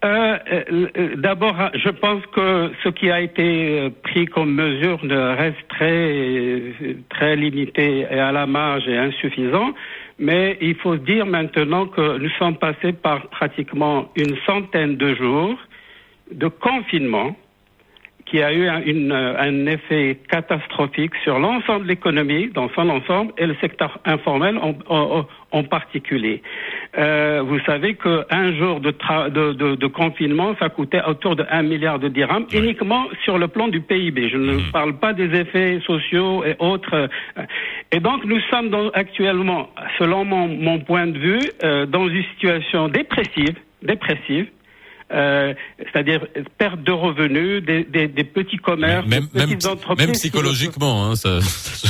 [0.06, 0.38] Euh,
[0.72, 6.74] euh, D'abord, je pense que ce qui a été euh, pris comme mesure reste très,
[7.10, 9.74] très limité et à la marge et insuffisant.
[10.18, 15.58] Mais il faut dire maintenant que nous sommes passés par pratiquement une centaine de jours
[16.32, 17.36] de confinement
[18.30, 23.34] qui a eu un, une, un effet catastrophique sur l'ensemble de l'économie dans son ensemble
[23.38, 26.42] et le secteur informel en, en, en particulier.
[26.98, 28.92] Euh, vous savez qu'un jour de,
[29.30, 33.48] de, de, de, confinement, ça coûtait autour de 1 milliard de dirhams, uniquement sur le
[33.48, 34.30] plan du PIB.
[34.30, 34.72] Je ne mmh.
[34.72, 37.10] parle pas des effets sociaux et autres.
[37.92, 42.24] Et donc, nous sommes dans, actuellement, selon mon, mon, point de vue, euh, dans une
[42.36, 44.48] situation dépressive, dépressive,
[45.12, 46.22] euh, c'est-à-dire
[46.58, 50.06] perte de revenus, des, des, des petits commerces, même, des petites même, entreprises.
[50.06, 51.40] Même psychologiquement, hein, ça,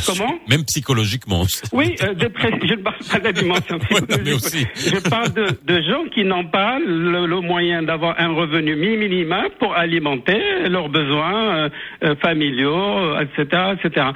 [0.05, 1.45] Comment Même psychologiquement.
[1.73, 4.36] Oui, euh, je ne parle pas de la dimension psychologique.
[4.36, 4.67] aussi.
[4.77, 9.47] Je parle de, de gens qui n'ont pas le, le moyen d'avoir un revenu minimum
[9.60, 11.69] pour alimenter leurs besoins euh,
[12.03, 14.08] euh familiaux, etc., etc.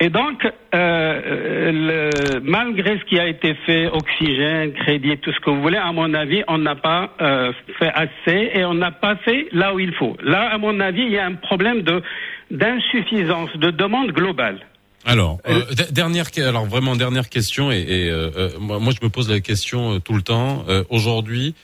[0.00, 5.50] Et donc, euh, le, malgré ce qui a été fait, oxygène, crédit, tout ce que
[5.50, 9.14] vous voulez, à mon avis, on n'a pas euh, fait assez et on n'a pas
[9.16, 10.16] fait là où il faut.
[10.22, 12.02] Là, à mon avis, il y a un problème de
[12.50, 14.58] d'insuffisance, de demande globale.
[15.06, 19.30] Alors, euh, dernière, alors vraiment dernière question et, et euh, moi, moi, je me pose
[19.30, 20.64] la question tout le temps.
[20.90, 21.54] Aujourd'hui,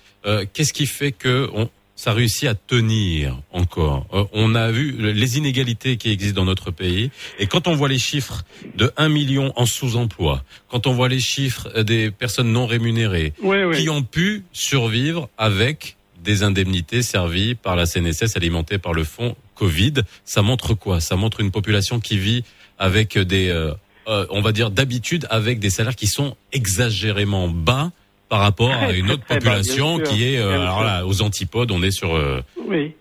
[0.53, 4.07] qu'est-ce qui fait que on, ça réussit à tenir encore.
[4.13, 7.11] Euh, on a vu les inégalités qui existent dans notre pays.
[7.41, 8.45] Et quand on voit les chiffres
[8.77, 13.65] de 1 million en sous-emploi, quand on voit les chiffres des personnes non rémunérées oui,
[13.65, 13.83] oui.
[13.83, 19.35] qui ont pu survivre avec des indemnités servies par la CNSS alimentées par le fonds
[19.57, 21.01] Covid, ça montre quoi?
[21.01, 22.45] Ça montre une population qui vit
[22.79, 23.75] avec des, euh,
[24.07, 27.91] euh, on va dire d'habitude, avec des salaires qui sont exagérément bas
[28.29, 31.71] par rapport à une autre population qui est euh, alors là, aux antipodes.
[31.71, 32.15] On est sur.
[32.15, 32.41] Euh...
[32.67, 32.95] Oui.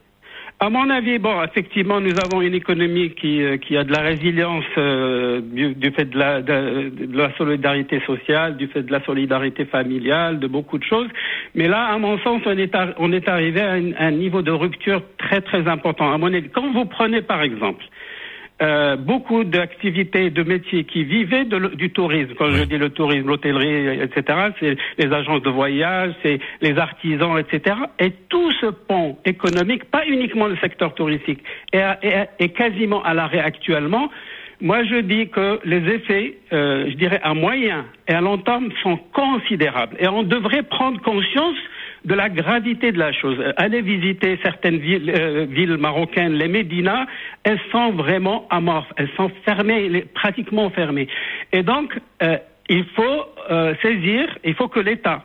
[0.59, 4.01] À mon avis, bon, effectivement, nous avons une économie qui, euh, qui a de la
[4.01, 8.91] résilience euh, du, du, fait de la, de, de, la solidarité sociale, du fait de
[8.91, 11.09] la solidarité familiale, de beaucoup de choses.
[11.53, 14.41] Mais là, à mon sens, on est, à, on est arrivé à un, un, niveau
[14.41, 16.11] de rupture très très important.
[16.11, 17.85] À mon avis, quand vous prenez par exemple
[18.61, 22.33] euh, beaucoup d'activités, de métiers qui vivaient de, du tourisme.
[22.37, 22.57] Quand oui.
[22.57, 27.75] je dis le tourisme, l'hôtellerie, etc., c'est les agences de voyage, c'est les artisans, etc.
[27.99, 33.13] Et tout ce pont économique, pas uniquement le secteur touristique, est, est, est quasiment à
[33.13, 34.09] l'arrêt actuellement.
[34.59, 38.69] Moi, je dis que les effets, euh, je dirais à moyen et à long terme,
[38.81, 39.95] sont considérables.
[39.99, 41.57] Et on devrait prendre conscience
[42.05, 43.37] de la gravité de la chose.
[43.57, 47.05] Allez visiter certaines villes, euh, marocaines, les médinas,
[47.43, 51.07] elles sont vraiment amorphes, elles sont fermées, pratiquement fermées.
[51.51, 52.37] Et donc, euh,
[52.69, 55.23] il faut euh, saisir, il faut que l'État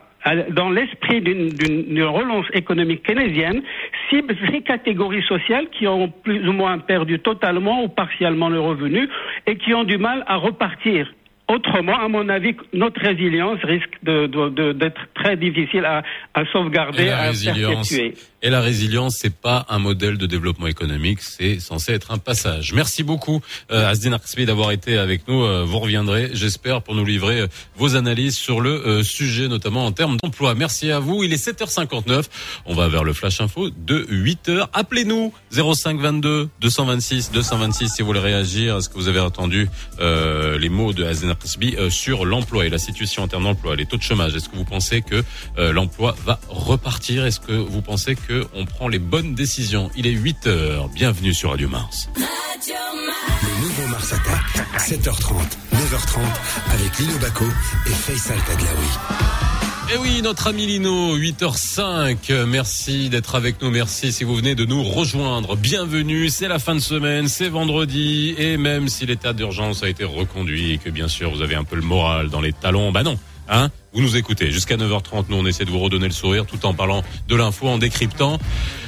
[0.51, 3.61] dans l'esprit d'une relance économique keynésienne,
[4.09, 9.09] cible ces catégories sociales qui ont plus ou moins perdu totalement ou partiellement le revenu
[9.47, 11.11] et qui ont du mal à repartir.
[11.49, 16.01] Autrement, à mon avis, notre résilience risque d'être de, de, de, très difficile à,
[16.33, 18.13] à sauvegarder, à perpétuer.
[18.41, 22.73] Et la résilience, c'est pas un modèle de développement économique, c'est censé être un passage.
[22.73, 25.43] Merci beaucoup, euh, Asdin Arsbi, d'avoir été avec nous.
[25.43, 29.85] Euh, vous reviendrez, j'espère, pour nous livrer euh, vos analyses sur le euh, sujet, notamment
[29.85, 30.55] en termes d'emploi.
[30.55, 31.23] Merci à vous.
[31.23, 32.25] Il est 7h59.
[32.65, 34.67] On va vers le Flash Info de 8h.
[34.73, 38.77] Appelez-nous 05 22 226 226 si vous voulez réagir.
[38.77, 39.69] Est-ce que vous avez entendu
[40.01, 43.85] euh, les mots de Asdin Arsbi sur l'emploi et la situation en termes d'emploi, les
[43.85, 45.23] taux de chômage Est-ce que vous pensez que
[45.57, 47.25] l'emploi va repartir?
[47.25, 49.91] Est-ce que vous pensez que on prend les bonnes décisions?
[49.95, 50.89] Il est 8 heures.
[50.89, 52.09] Bienvenue sur Radio Mars.
[52.15, 52.75] Radio
[53.05, 53.43] Mars.
[53.43, 54.67] Le nouveau Mars attaque.
[54.77, 55.33] 7h30,
[55.73, 56.19] 9h30
[56.73, 57.45] avec Lino Baco
[57.87, 59.62] et Faisal Tadlaoui.
[59.91, 62.45] Et oui, notre ami Lino, 8h05.
[62.45, 63.69] Merci d'être avec nous.
[63.69, 65.55] Merci si vous venez de nous rejoindre.
[65.57, 66.29] Bienvenue.
[66.29, 67.27] C'est la fin de semaine.
[67.27, 68.33] C'est vendredi.
[68.37, 71.65] Et même si l'état d'urgence a été reconduit et que bien sûr vous avez un
[71.65, 73.19] peu le moral dans les talons, bah non.
[73.49, 75.25] Hein vous nous écoutez jusqu'à 9h30.
[75.29, 78.39] Nous, on essaie de vous redonner le sourire tout en parlant de l'info, en décryptant.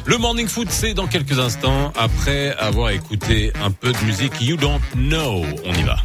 [0.06, 4.56] Le Morning Food, c'est dans quelques instants, après avoir écouté un peu de musique You
[4.56, 5.44] Don't Know.
[5.66, 5.98] On y va.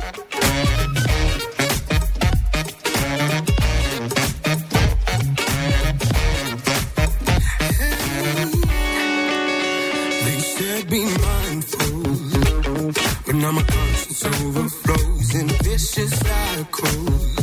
[13.43, 17.37] When my conscience overflows in vicious cycles.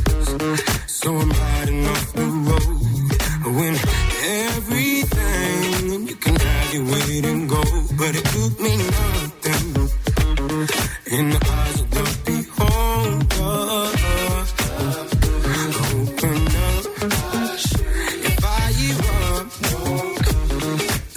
[0.87, 3.15] So I'm riding off the road
[3.57, 3.75] when
[4.45, 7.63] everything you can graduate and go,
[7.97, 9.89] but it took me nothing
[11.17, 13.57] in the eyes of the beholder.
[15.97, 16.85] Open up,
[18.29, 19.55] if I erupt,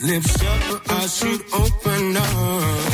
[0.02, 2.89] lips shut, I should open up.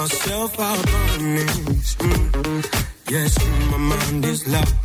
[0.00, 1.96] Myself out on knees.
[1.96, 2.64] Mm.
[3.10, 3.36] Yes,
[3.70, 4.79] my mind is locked.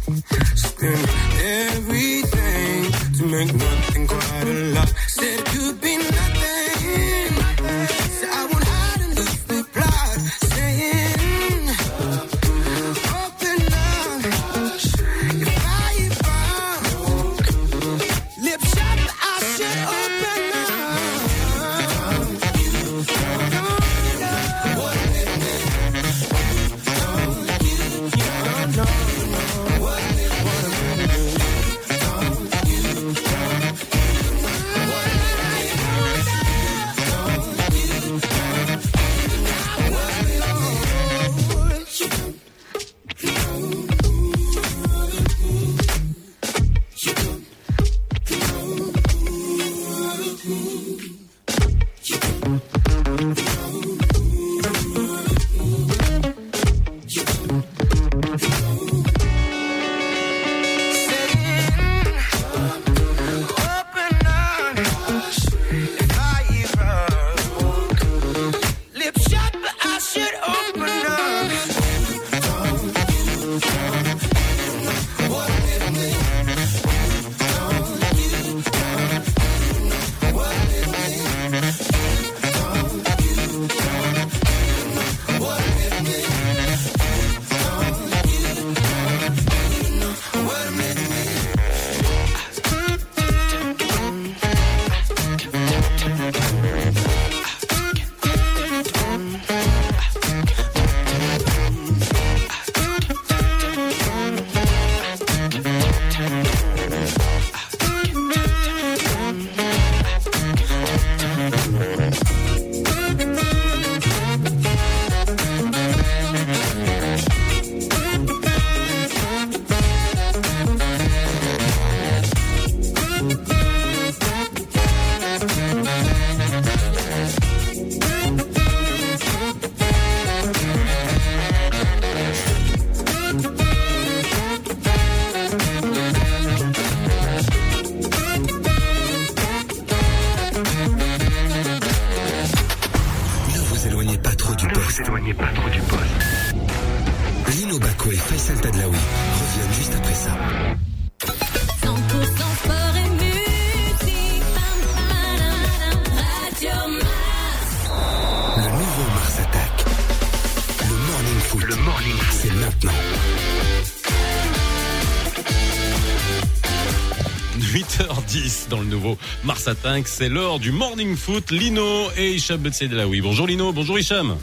[168.65, 170.07] 8h10 dans le nouveau Mars Attack.
[170.07, 171.51] C'est l'heure du Morning Foot.
[171.51, 173.21] Lino et Hicham Betsedelaoui.
[173.21, 174.35] Bonjour Lino, bonjour Hicham.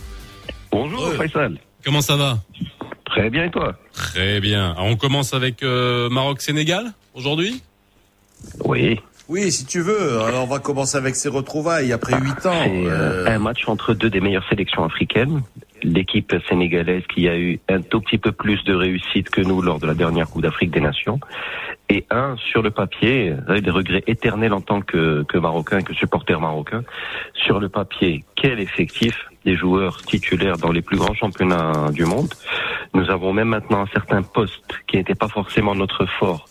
[0.71, 1.29] Bonjour Ouais.
[1.29, 1.59] Faisal.
[1.85, 2.39] Comment ça va?
[3.05, 3.75] Très bien et toi?
[3.93, 4.73] Très bien.
[4.73, 7.63] Alors, on commence avec euh, Maroc-Sénégal aujourd'hui?
[8.65, 8.99] Oui.
[9.29, 10.21] Oui, si tu veux.
[10.23, 12.65] Alors on va commencer avec ces retrouvailles après huit ans.
[12.65, 15.43] C'est euh, Euh, un match entre deux des meilleures sélections africaines.
[15.83, 19.79] L'équipe sénégalaise qui a eu un tout petit peu plus de réussite que nous lors
[19.79, 21.21] de la dernière Coupe d'Afrique des Nations.
[21.89, 26.41] Et un, sur le papier, des regrets éternels en tant que, que Marocain, que supporter
[26.41, 26.83] marocain.
[27.35, 32.33] Sur le papier, quel effectif des joueurs titulaires dans les plus grands championnats du monde.
[32.95, 36.47] Nous avons même maintenant un certain poste qui n'était pas forcément notre fort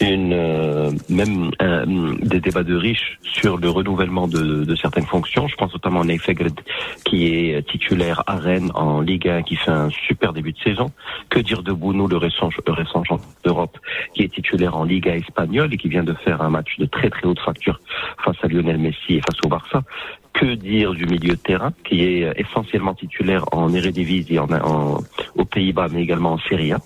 [0.00, 5.48] une euh, même euh, des débats de riches sur le renouvellement de, de certaines fonctions.
[5.48, 6.58] Je pense notamment à Neifegred
[7.04, 10.92] qui est titulaire à Rennes en Ligue 1, qui fait un super début de saison.
[11.30, 13.78] Que dire de Bounou, le récent, le récent champion d'Europe,
[14.14, 17.10] qui est titulaire en Liga espagnole et qui vient de faire un match de très
[17.10, 17.80] très haute facture
[18.24, 19.82] face à Lionel Messi et face au Barça.
[20.32, 24.98] Que dire du milieu de terrain, qui est essentiellement titulaire en Eredivisie, en, en,
[25.34, 26.78] aux Pays-Bas, mais également en Serie A.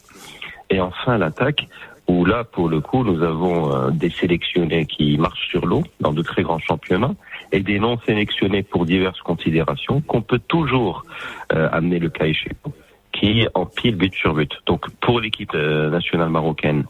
[0.71, 1.69] Et enfin l'attaque,
[2.09, 6.13] où là, pour le coup, nous avons euh, des sélectionnés qui marchent sur l'eau dans
[6.13, 7.15] de très grands championnats
[7.53, 11.05] et des non sélectionnés pour diverses considérations qu'on peut toujours
[11.53, 12.73] euh, amener le cas échéant,
[13.13, 14.53] qui empilent but sur but.
[14.67, 16.85] Donc pour l'équipe euh, nationale marocaine,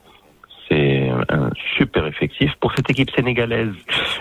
[0.68, 2.52] c'est un super effectif.
[2.60, 3.74] Pour cette équipe sénégalaise,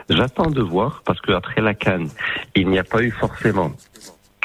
[0.10, 2.10] j'attends de voir parce qu'après la Cannes,
[2.56, 3.71] il n'y a pas eu forcément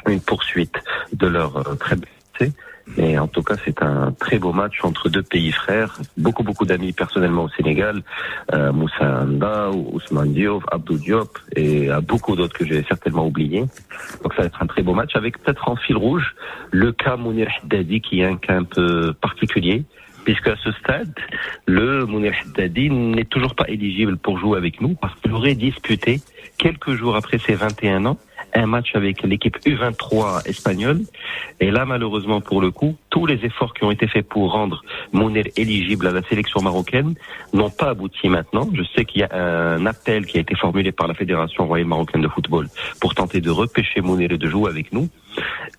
[0.06, 0.78] une poursuite
[1.12, 1.96] de leur euh, très
[2.96, 5.98] mais en tout cas, c'est un très beau match entre deux pays frères.
[6.16, 8.02] Beaucoup, beaucoup d'amis personnellement au Sénégal.
[8.54, 13.64] Euh, Moussa Anda, Ousmane Diop, Abdou Diop et à beaucoup d'autres que j'ai certainement oubliés.
[14.22, 16.34] Donc ça va être un très beau match avec peut-être en fil rouge
[16.70, 19.84] le cas Mounir Haddadi qui est un cas un peu particulier
[20.24, 21.14] puisque à ce stade,
[21.66, 26.20] le Mounir Haddadi n'est toujours pas éligible pour jouer avec nous parce qu'il aurait disputé
[26.58, 28.18] quelques jours après ses 21 ans
[28.54, 31.00] un match avec l'équipe U23 espagnole.
[31.60, 34.82] Et là, malheureusement pour le coup, tous les efforts qui ont été faits pour rendre
[35.12, 37.14] Mounir éligible à la sélection marocaine
[37.52, 38.68] n'ont pas abouti maintenant.
[38.72, 41.88] Je sais qu'il y a un appel qui a été formulé par la Fédération royale
[41.88, 42.68] marocaine de football
[43.00, 45.08] pour tenter de repêcher Mounir et de jouer avec nous.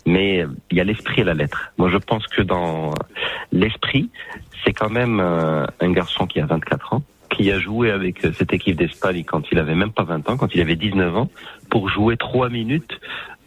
[0.06, 1.72] Mais il y a l'esprit et la lettre.
[1.78, 2.94] Moi, je pense que dans
[3.52, 4.10] l'esprit,
[4.64, 8.32] c'est quand même euh, un garçon qui a 24 ans, qui a joué avec euh,
[8.34, 11.30] cette équipe d'Espagne quand il avait même pas 20 ans, quand il avait 19 ans,
[11.70, 13.00] pour jouer trois minutes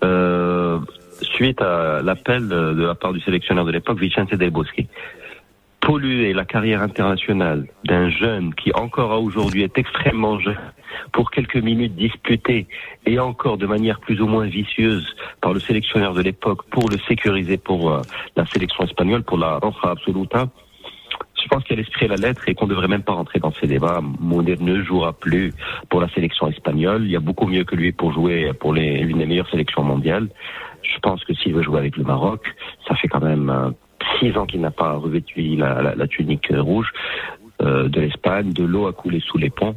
[0.04, 0.78] euh,
[1.22, 4.84] suite à l'appel de la part du sélectionneur de l'époque, Vicente Del Bosque.
[5.80, 10.58] Polluer la carrière internationale d'un jeune qui encore aujourd'hui est extrêmement jeune
[11.12, 12.66] pour quelques minutes disputées
[13.06, 15.06] et encore de manière plus ou moins vicieuse
[15.40, 18.02] par le sélectionneur de l'époque pour le sécuriser pour euh,
[18.36, 20.48] la sélection espagnole, pour la Roja Absoluta,
[21.42, 23.12] je pense qu'il y a l'esprit et la lettre et qu'on ne devrait même pas
[23.12, 24.00] rentrer dans ces débats.
[24.20, 25.52] Mounir ne jouera plus
[25.88, 27.04] pour la sélection espagnole.
[27.04, 30.28] Il y a beaucoup mieux que lui pour jouer pour l'une des meilleures sélections mondiales.
[30.82, 32.42] Je pense que s'il veut jouer avec le Maroc,
[32.88, 33.70] ça fait quand même euh,
[34.18, 36.90] six ans qu'il n'a pas revêtu la, la- tunique rouge
[37.62, 38.52] euh, de l'Espagne.
[38.52, 39.76] De l'eau a coulé sous les ponts.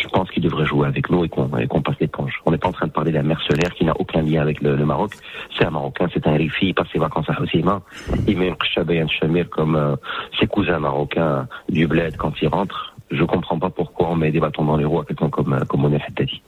[0.00, 2.40] Je pense qu'il devrait jouer avec nous et qu'on passe l'éponge.
[2.46, 4.76] On n'est pas en train de parler d'un mercenaire qui n'a aucun lien avec le,
[4.84, 5.12] Maroc.
[5.56, 7.82] C'est un Marocain, c'est un rifi, il passe ses vacances à Hossima.
[8.26, 9.96] Il met Chabayan Chamir comme euh,
[10.38, 12.94] ses cousins marocains du bled quand il rentre.
[13.10, 15.64] Je comprends pas pourquoi on met des bâtons dans les roues à quelqu'un comme, euh,
[15.66, 16.42] comme Mounir Haddadi.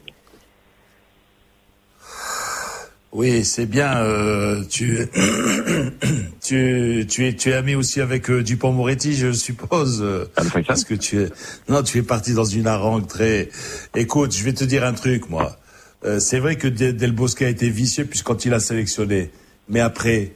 [3.14, 3.98] Oui, c'est bien.
[3.98, 4.98] euh, tu,
[6.42, 10.00] tu, tu es, tu es ami aussi avec euh, Dupont-Moretti, je suppose.
[10.02, 11.28] euh, Faisal parce que tu es,
[11.68, 13.48] non, tu es parti dans une harangue très.
[13.94, 15.56] Écoute, je vais te dire un truc, moi.
[16.04, 19.30] Euh, c'est vrai que De- Del Bosque a été vicieux puisque quand il a sélectionné,
[19.68, 20.32] mais après,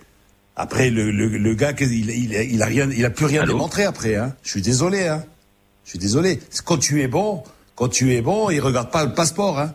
[0.57, 3.55] après le, le, le gars, il, il, il a rien, il a plus rien Allô
[3.55, 4.15] démontré après.
[4.15, 4.35] Hein.
[4.45, 5.07] Je suis désolé.
[5.09, 5.25] Hein.
[5.85, 6.39] Je suis désolé.
[6.65, 7.43] Quand tu es bon,
[7.75, 9.59] quand tu es bon, il regarde pas le passeport.
[9.59, 9.75] Hein.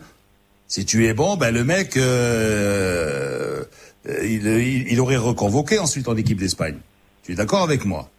[0.73, 3.63] Si tu es bon, ben le mec, euh,
[4.09, 6.77] euh, il, il, il aurait reconvoqué ensuite en équipe d'Espagne.
[7.23, 8.09] Tu es d'accord avec moi?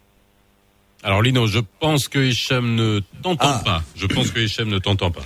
[1.03, 3.61] Alors Lino, je pense que Hicham ne t'entend Ah.
[3.65, 3.83] pas.
[3.97, 5.25] Je pense que Hicham ne t'entend pas.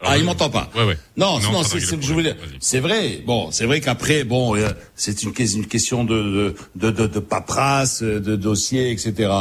[0.00, 0.70] Alors, Ah, il m'entend pas.
[0.76, 0.96] Ouais, ouais.
[1.16, 2.36] Non, non, de c'est je voulais.
[2.60, 3.20] C'est vrai.
[3.26, 7.18] Bon, c'est vrai qu'après, bon, euh, c'est une, ques- une question de de, de, de,
[7.18, 9.32] paperasse, de dossier, etc.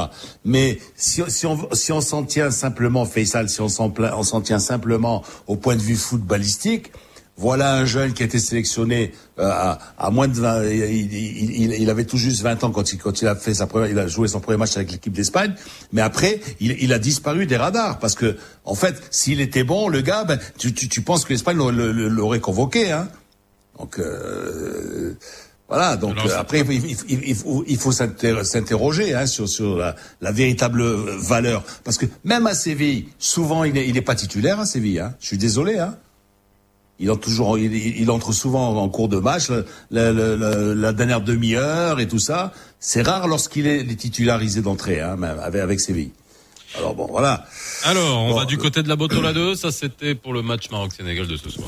[0.43, 4.41] Mais si, si on si on s'en tient simplement, Faisal, si on s'en on s'en
[4.41, 6.88] tient simplement au point de vue footballistique.
[7.38, 11.73] Voilà un jeune qui a été sélectionné euh, à, à moins de 20, il, il,
[11.73, 13.97] il- avait tout juste 20 ans quand il, quand il a fait sa première, il
[13.97, 15.55] a joué son premier match avec l'équipe d'Espagne.
[15.91, 19.88] Mais après, il, il a disparu des radars parce que, en fait, s'il était bon,
[19.88, 23.07] le gars, ben, tu, tu, tu penses que l'Espagne l'aurait- convoqué, hein
[23.79, 25.15] Donc euh,
[25.67, 25.95] voilà.
[25.97, 29.77] Donc Alors, après, il, il- il- il faut, il faut s'inter- s'interroger hein, sur, sur
[29.77, 30.84] la, la véritable
[31.17, 34.99] valeur parce que même à Séville, souvent il est, il est pas titulaire à Séville.
[34.99, 35.15] Hein.
[35.21, 35.79] Je suis désolé.
[35.79, 35.95] Hein.
[37.02, 39.49] Il entre toujours, il, il entre souvent en cours de match,
[39.89, 42.54] la, la- la- la dernière demi-heure et tout ça.
[42.80, 46.12] C'est rare lorsqu'il est, titularisé d'entrée, hein, même avec, avec Séville.
[46.78, 47.45] Alors bon, voilà.
[47.84, 49.56] Alors, on Bon, va du euh, côté de la Botola 2.
[49.56, 51.68] Ça, c'était pour le match Maroc-Sénégal de ce soir.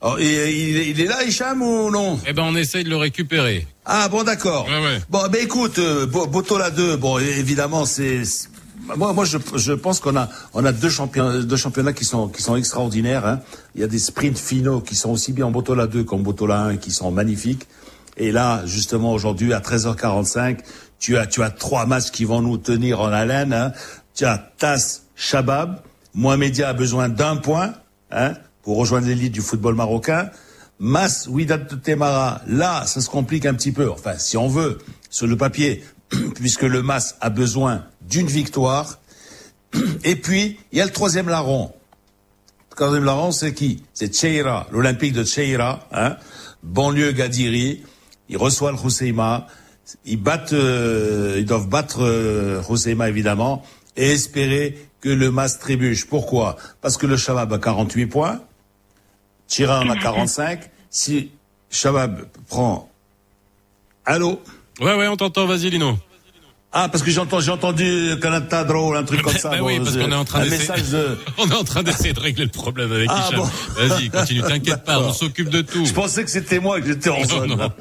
[0.00, 2.18] Alors, il, il est là, Hicham ou non?
[2.26, 3.66] Eh ben, on essaye de le récupérer.
[3.84, 4.66] Ah bon, d'accord.
[4.66, 4.98] Ouais, ouais.
[5.10, 8.22] Bon, ben écoute, euh, Bo- Botola 2, bon, évidemment, c'est-
[8.96, 12.28] moi, moi, je, je pense qu'on a, on a deux championnats, deux championnats qui sont,
[12.28, 13.26] qui sont extraordinaires.
[13.26, 13.40] Hein.
[13.74, 16.60] Il y a des sprints finaux qui sont aussi bien en Botola 2 qu'en Botola
[16.62, 17.66] 1, qui sont magnifiques.
[18.16, 20.58] Et là, justement, aujourd'hui, à 13h45,
[20.98, 23.52] tu as, tu as trois matchs qui vont nous tenir en haleine.
[23.52, 23.72] Hein.
[24.14, 25.80] Tu as Tas Shabab.
[26.14, 27.74] Mohamedia a besoin d'un point
[28.10, 30.30] hein, pour rejoindre l'élite du football marocain.
[30.78, 33.90] Mas Ouidat de Temara, là, ça se complique un petit peu.
[33.90, 34.78] Enfin, si on veut,
[35.10, 35.84] sur le papier,
[36.34, 38.98] puisque le Mas a besoin d'une victoire.
[40.04, 41.72] Et puis, il y a le troisième larron.
[42.70, 43.82] Le troisième larron, c'est qui?
[43.94, 46.16] C'est Cheira, l'Olympique de Cheira, hein,
[46.62, 47.82] banlieue Gadiri.
[48.28, 49.46] Il reçoit le Housseima.
[50.04, 53.62] Ils battent, euh, ils doivent battre euh, Housseima, évidemment,
[53.96, 56.06] et espérer que le Mas trébuche.
[56.06, 56.56] Pourquoi?
[56.80, 58.40] Parce que le Shabab a 48 points.
[59.48, 60.70] Chira en a 45.
[60.90, 61.30] Si
[61.70, 62.90] Shabab prend...
[64.04, 64.40] Allô
[64.80, 65.46] Ouais, ouais, on t'entend.
[65.46, 65.98] Vas-y, Lino.
[66.78, 69.48] Ah, parce que j'entends, j'ai entendu Canada drôle, un truc comme ça.
[69.48, 70.82] Ben bon, oui, parce qu'on est en train d'essayer.
[70.92, 71.16] de...
[71.38, 73.40] on est en train d'essayer de régler le problème avec Ah, Hicham.
[73.40, 73.48] bon.
[73.88, 74.42] Vas-y, continue.
[74.42, 75.86] T'inquiète pas, on s'occupe de tout.
[75.86, 77.56] Je pensais que c'était moi que j'étais en Non, zone.
[77.56, 77.72] non.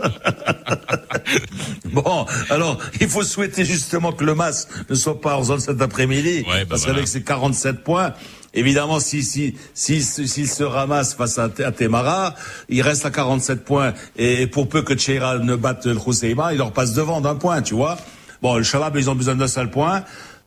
[1.92, 5.82] bon, alors, il faut souhaiter justement que le MAS ne soit pas en zone cet
[5.82, 6.46] après-midi.
[6.48, 6.96] Ouais, bah parce voilà.
[6.96, 8.14] qu'avec ses 47 points,
[8.54, 12.34] évidemment, si, si, si, s'il se ramasse face à, à Temara,
[12.70, 13.94] il reste à 47 points.
[14.18, 17.62] Et pour peu que Tcheira ne batte le Housseima, il leur passe devant d'un point,
[17.62, 17.98] tu vois.
[18.42, 20.04] Bon, le Shabab, ils ont besoin d'un seul point.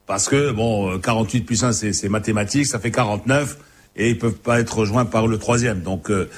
[0.07, 3.59] Parce que, bon, euh, 48 plus 1, c'est mathématique, ça fait 49.
[3.97, 5.81] Et ils peuvent pas être rejoints par le troisième.
[5.83, 6.29] Donc, euh,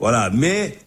[0.00, 0.78] Voilà, mais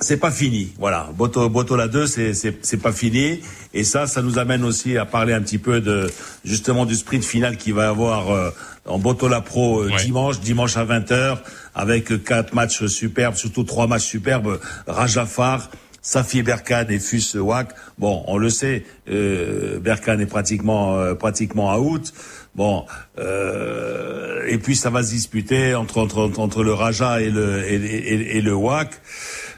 [0.00, 0.72] c'est pas fini.
[0.78, 3.40] Voilà, Boto, Botola 2, c'est c'est c'est pas fini.
[3.74, 6.10] Et ça, ça nous amène aussi à parler un petit peu de
[6.44, 8.50] justement du sprint final qui va avoir euh,
[8.86, 10.02] en Botola Pro euh, Ouais.
[10.04, 11.38] dimanche, dimanche à 20h,
[11.74, 14.58] avec euh, quatre matchs superbes, surtout trois matchs superbes.
[14.86, 15.70] Rajafar,
[16.02, 17.68] Safi Berkane et Fus Wak.
[17.98, 22.12] Bon, on le sait, euh, Berkane est pratiquement euh, pratiquement out.
[22.54, 22.84] Bon,
[23.18, 27.64] euh, et puis ça va se disputer entre entre entre, entre le Raja et le
[27.70, 28.90] et, et- et le Wak.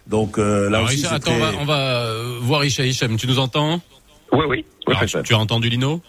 [0.07, 2.85] Donc euh, là Alors, aussi, attends, on va, on va euh, voir Hicham.
[2.87, 3.81] Hicham, tu nous entends?
[4.33, 4.65] Oui, oui.
[4.87, 6.03] oui Alors, tu as entendu Lino?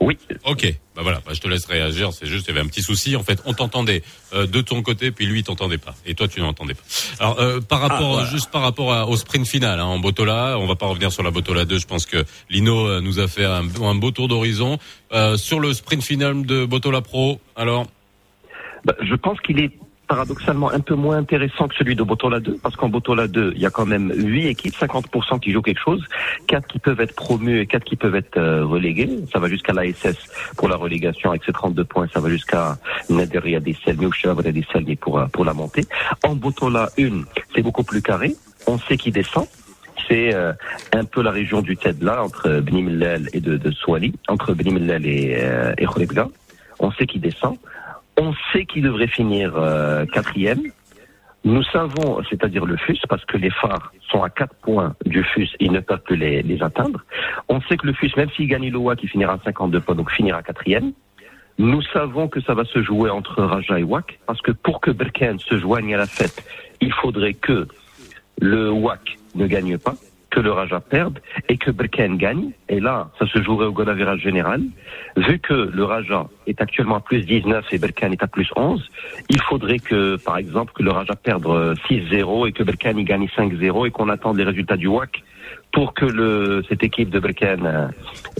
[0.00, 0.18] Oui.
[0.44, 2.12] Ok, bah voilà, bah je te laisse réagir.
[2.12, 3.16] C'est juste, il y avait un petit souci.
[3.16, 4.02] En fait, on t'entendait
[4.34, 6.82] euh, de ton côté, puis lui, il t'entendait pas, et toi, tu n'entendais pas.
[7.18, 8.28] Alors, euh, par rapport, voilà.
[8.28, 11.22] juste par rapport à- au sprint final hein, en Botola, on va pas revenir sur
[11.22, 11.78] la Botola 2.
[11.78, 14.78] Je pense que Lino euh, nous a fait un, un beau tour d'horizon
[15.12, 17.40] Euh, sur le sprint final de Botola Pro.
[17.56, 17.86] Alors,
[18.84, 19.70] Bah, je pense qu'il est
[20.10, 23.62] paradoxalement un peu moins intéressant que celui de Botola 2, parce qu'en Botola 2, il
[23.62, 26.04] y a quand même 8 équipes, 50% qui jouent quelque chose,
[26.48, 29.08] 4 qui peuvent être promus et 4 qui peuvent être euh, relégués.
[29.32, 30.18] Ça va jusqu'à l'ASS
[30.56, 32.76] pour la relégation avec ses 32 points, ça va jusqu'à
[33.08, 35.84] Naderia des ou Chavadra des pour, euh, pour la montée.
[36.24, 37.22] En Botola 1,
[37.54, 38.34] c'est beaucoup plus carré,
[38.66, 39.46] on sait qui descend.
[40.08, 40.52] C'est euh,
[40.92, 44.72] un peu la région du Tedla entre Bni Mellal et de, de Swali, entre Bni
[44.72, 45.86] Mellal et, euh, et.
[46.80, 47.58] On sait qui descend.
[48.22, 50.60] On sait qu'il devrait finir euh, quatrième.
[51.42, 55.48] Nous savons, c'est-à-dire le FUS, parce que les phares sont à quatre points du FUS,
[55.58, 57.02] ils ne peuvent plus les, atteindre.
[57.48, 60.10] On sait que le FUS, même s'il gagne l'OA qui finira à 52 points, donc
[60.10, 60.92] finira quatrième.
[61.56, 64.90] Nous savons que ça va se jouer entre Raja et WAC, parce que pour que
[64.90, 66.44] Berken se joigne à la fête,
[66.82, 67.68] il faudrait que
[68.38, 69.94] le WAC ne gagne pas,
[70.30, 71.18] que le Raja perde
[71.48, 72.50] et que Berken gagne.
[72.68, 74.62] Et là, ça se jouerait au goal général.
[75.16, 78.88] Vu que le Raja est actuellement à plus 19 et Berken est à plus 11,
[79.28, 83.04] il faudrait que, par exemple, que le Raja perde euh, 6-0 et que Berken y
[83.04, 85.22] gagne 5-0 et qu'on attende les résultats du WAC
[85.72, 87.92] pour que le, cette équipe de Berken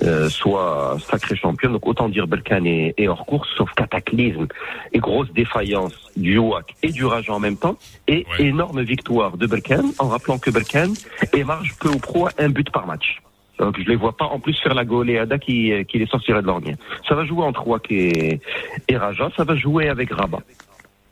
[0.03, 1.73] euh, soit sacrée championne.
[1.73, 4.47] Donc autant dire Berken est, est hors course, sauf cataclysme
[4.93, 7.77] et grosse défaillance du WAC et du Raja en même temps
[8.09, 8.47] et Ouais.
[8.47, 10.93] énorme victoire de Berken en rappelant que Berken
[11.33, 13.21] émarge peu ou pro à un but par match.
[13.59, 16.47] Donc je les vois pas en plus faire la goleada qui, qui les sortirait de
[16.47, 16.77] l'ornière.
[17.07, 18.41] Ça va jouer entre WAC et,
[18.89, 20.41] et Raja, ça va jouer avec Rabat.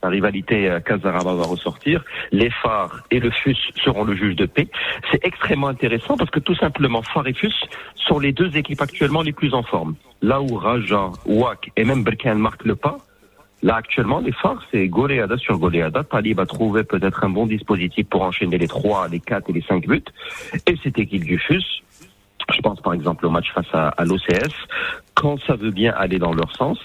[0.02, 2.04] La rivalité euh, Casaraba va ressortir.
[2.30, 4.68] Les phares et le FUS seront le juge de paix.
[5.10, 7.54] C'est extrêmement intéressant parce que tout simplement, phare et FUS
[7.96, 9.94] sont les deux équipes actuellement les plus en forme.
[10.22, 12.98] Là où Raja, WAC et même Berkane marquent le pas,
[13.62, 16.04] là actuellement, les phares, c'est goleada sur goleada.
[16.04, 19.62] Talib a trouvé peut-être un bon dispositif pour enchaîner les trois, les quatre et les
[19.62, 20.02] cinq buts.
[20.66, 21.82] Et cette équipe du FUS,
[22.54, 24.54] je pense par exemple au match face à, l'OCS,
[25.14, 26.78] quand ça veut bien aller dans leur sens,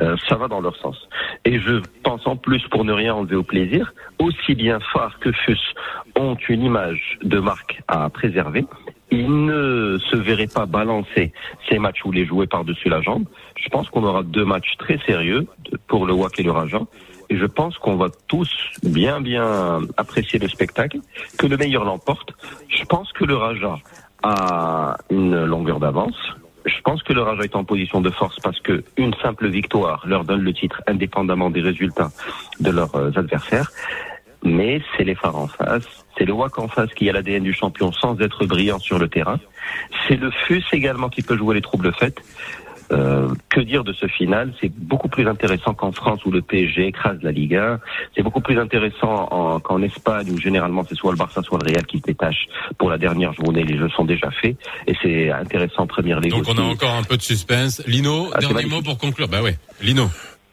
[0.00, 1.08] euh, ça va dans leur sens.
[1.44, 5.32] Et je pense en plus, pour ne rien enlever au plaisir, aussi bien Phare que
[5.32, 5.74] FUS
[6.16, 8.64] ont une image de marque à préserver.
[9.10, 11.32] Ils ne se verraient pas balancer
[11.68, 13.24] ces matchs ou les jouer par-dessus la jambe.
[13.56, 15.46] Je pense qu'on aura deux matchs très sérieux
[15.86, 16.80] pour le WAC et le Raja.
[17.30, 18.50] Et je pense qu'on va tous
[18.82, 20.98] bien, bien apprécier le spectacle,
[21.38, 22.32] que le meilleur l'emporte.
[22.68, 23.76] Je pense que le Raja
[24.22, 26.16] a une longueur d'avance.
[26.64, 30.04] Je pense que le Raja est en position de force parce que une simple victoire
[30.06, 32.10] leur donne le titre indépendamment des résultats
[32.60, 33.70] de leurs euh, adversaires.
[34.44, 37.52] Mais c'est les phares en face, c'est le WAC en face qui a l'ADN du
[37.52, 39.38] champion sans être brillant sur le terrain.
[40.06, 42.20] C'est le FUS également qui peut jouer les troubles faits.
[42.90, 44.52] Euh, que dire de ce final?
[44.60, 47.80] C'est beaucoup plus intéressant qu'en France où le PSG écrase la Liga.
[48.16, 51.70] C'est beaucoup plus intéressant en- qu'en Espagne où généralement c'est soit le Barça soit le
[51.70, 52.46] Real qui se détache
[52.78, 53.62] pour la dernière journée.
[53.64, 56.32] Les jeux sont déjà faits et c'est intéressant en première ligue.
[56.32, 57.82] donc on a encore un peu de suspense.
[57.86, 59.28] Lino, Ah, dernier mot pour conclure.
[59.28, 60.08] Bah ouais, Lino.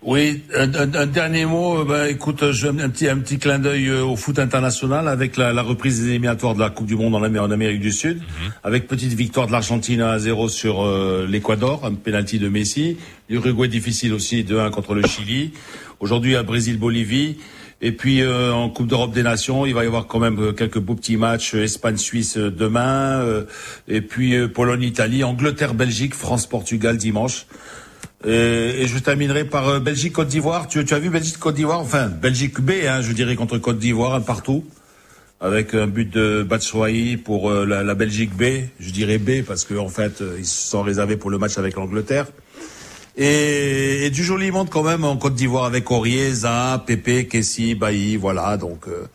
[0.07, 1.79] Oui, un, un- un dernier mot.
[1.79, 5.35] euh, Bah, écoute, je, un petit un petit clin d'œil euh, au foot international avec
[5.35, 7.91] la, la reprise des éliminatoires de la Coupe du Monde en, Amé- en Amérique du
[7.91, 8.21] Sud,
[8.63, 12.97] avec petite victoire de l'Argentine 1 à 0 sur euh, l'Équateur, un penalty de Messi.
[13.29, 15.53] L'Uruguay difficile aussi 2-1 contre le Chili.
[15.99, 17.37] Aujourd'hui à Brésil-Bolivie.
[17.81, 20.51] Et puis euh, en Coupe d'Europe des Nations, il va y avoir quand même euh,
[20.53, 21.55] quelques beaux petits matchs.
[21.55, 23.43] euh, Espagne-Suisse euh, demain, euh,
[23.87, 27.47] et puis euh, Pologne-Italie, Angleterre-Belgique, France-Portugal dimanche.
[28.23, 30.67] Et, et je terminerai par euh, Belgique-Côte d'Ivoire.
[30.67, 31.79] Tu, tu as vu Belgique-Côte d'Ivoire?
[31.79, 34.63] Enfin, Belgique B, hein, je dirais, contre Côte d'Ivoire, partout.
[35.41, 38.67] Avec un but de Batshuayi pour euh, la, Belgique B.
[38.79, 41.57] Je dirais B parce qu'en en fait, euh, ils se sont réservés pour le match
[41.57, 42.27] avec l'Angleterre.
[43.17, 47.75] Et, et du joli monde quand même en Côte d'Ivoire avec Aurier, Zaha, Pépé, Kessi,
[47.75, 48.57] Bailly, voilà.
[48.57, 49.07] Donc euh,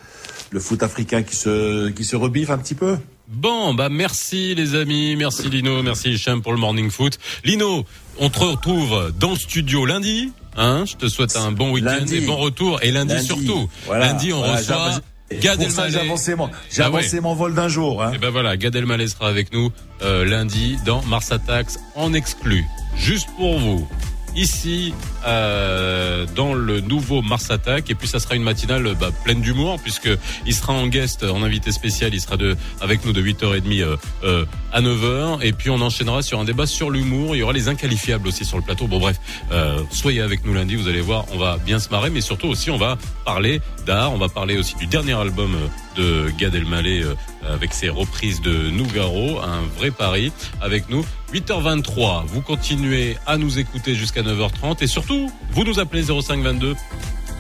[0.50, 2.96] le foot africain qui se, qui se rebiffe un petit peu.
[3.30, 7.18] Bon, bah merci les amis, merci Lino, merci Hicham pour le morning foot.
[7.44, 7.84] Lino,
[8.18, 10.32] on te retrouve dans le studio lundi.
[10.56, 12.82] Hein, je te souhaite un bon week-end et bon retour.
[12.82, 13.26] Et lundi, Lundi.
[13.26, 13.70] surtout.
[13.86, 14.90] Voilà, lundi, on voilà, reçoit.
[15.30, 16.08] j'ai- Gad ça, j'ai Elmaleh.
[16.10, 16.98] avancé mon, j'ai Ah ouais.
[16.98, 18.02] avancé mon vol d'un jour.
[18.02, 18.10] Hein.
[18.14, 19.70] Et ben voilà, Gad Elmaleh sera avec nous
[20.02, 22.64] euh, lundi dans Mars Attacks en exclu.
[22.96, 23.88] Juste pour vous.
[24.36, 24.94] Ici,
[25.26, 29.78] euh, dans le nouveau Mars Attack, et puis ça sera une matinale bah, pleine d'humour,
[29.82, 30.08] puisque
[30.46, 33.96] il sera en guest, en invité spécial, il sera de, avec nous de 8h30 euh,
[34.22, 37.52] euh, à 9h, et puis on enchaînera sur un débat sur l'humour, il y aura
[37.52, 38.86] les inqualifiables aussi sur le plateau.
[38.86, 39.18] Bon bref,
[39.50, 42.46] euh, soyez avec nous lundi, vous allez voir, on va bien se marrer, mais surtout
[42.46, 45.66] aussi on va parler d'art, on va parler aussi du dernier album euh,
[45.96, 47.02] de Gad Elmaleh
[47.46, 50.32] avec ses reprises de Nougaro, un vrai pari.
[50.60, 51.04] Avec nous.
[51.32, 56.74] 8h23, vous continuez à nous écouter jusqu'à 9h30 et surtout, vous nous appelez 0522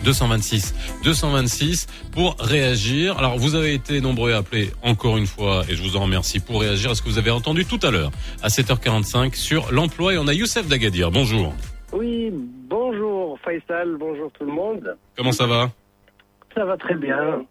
[0.04, 0.74] 226
[1.04, 3.18] 226 pour réagir.
[3.18, 6.40] Alors vous avez été nombreux à appeler encore une fois et je vous en remercie
[6.40, 8.10] pour réagir à ce que vous avez entendu tout à l'heure
[8.42, 11.10] à 7h45 sur l'emploi et on a Youssef Dagadir.
[11.10, 11.52] Bonjour.
[11.92, 12.30] Oui,
[12.68, 14.96] bonjour Faisal, bonjour tout le monde.
[15.16, 15.70] Comment ça va?
[16.54, 17.42] Ça va très bien.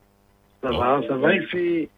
[0.63, 0.77] Ça Bon.
[0.79, 1.33] va, ça va.
[1.35, 1.89] Il fait,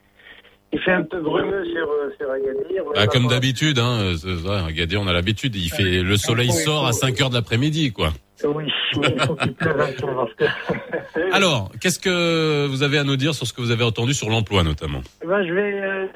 [0.73, 2.83] il fait un peu brumeux sur, euh, sur Agadir.
[2.85, 6.51] Bah, va Comme d'habitude, hein, euh, ça, Agadir, on a l'habitude, il fait le soleil
[6.51, 6.95] sort à oui.
[6.95, 8.09] 5 heures de l'après-midi quoi.
[8.43, 8.65] Oui,
[9.01, 11.31] mais il faut qu'il pleuve un peu parce que.
[11.33, 14.29] Alors, qu'est-ce que vous avez à nous dire sur ce que vous avez entendu sur
[14.29, 15.01] l'emploi notamment?
[15.25, 16.07] Ben, je vais, euh,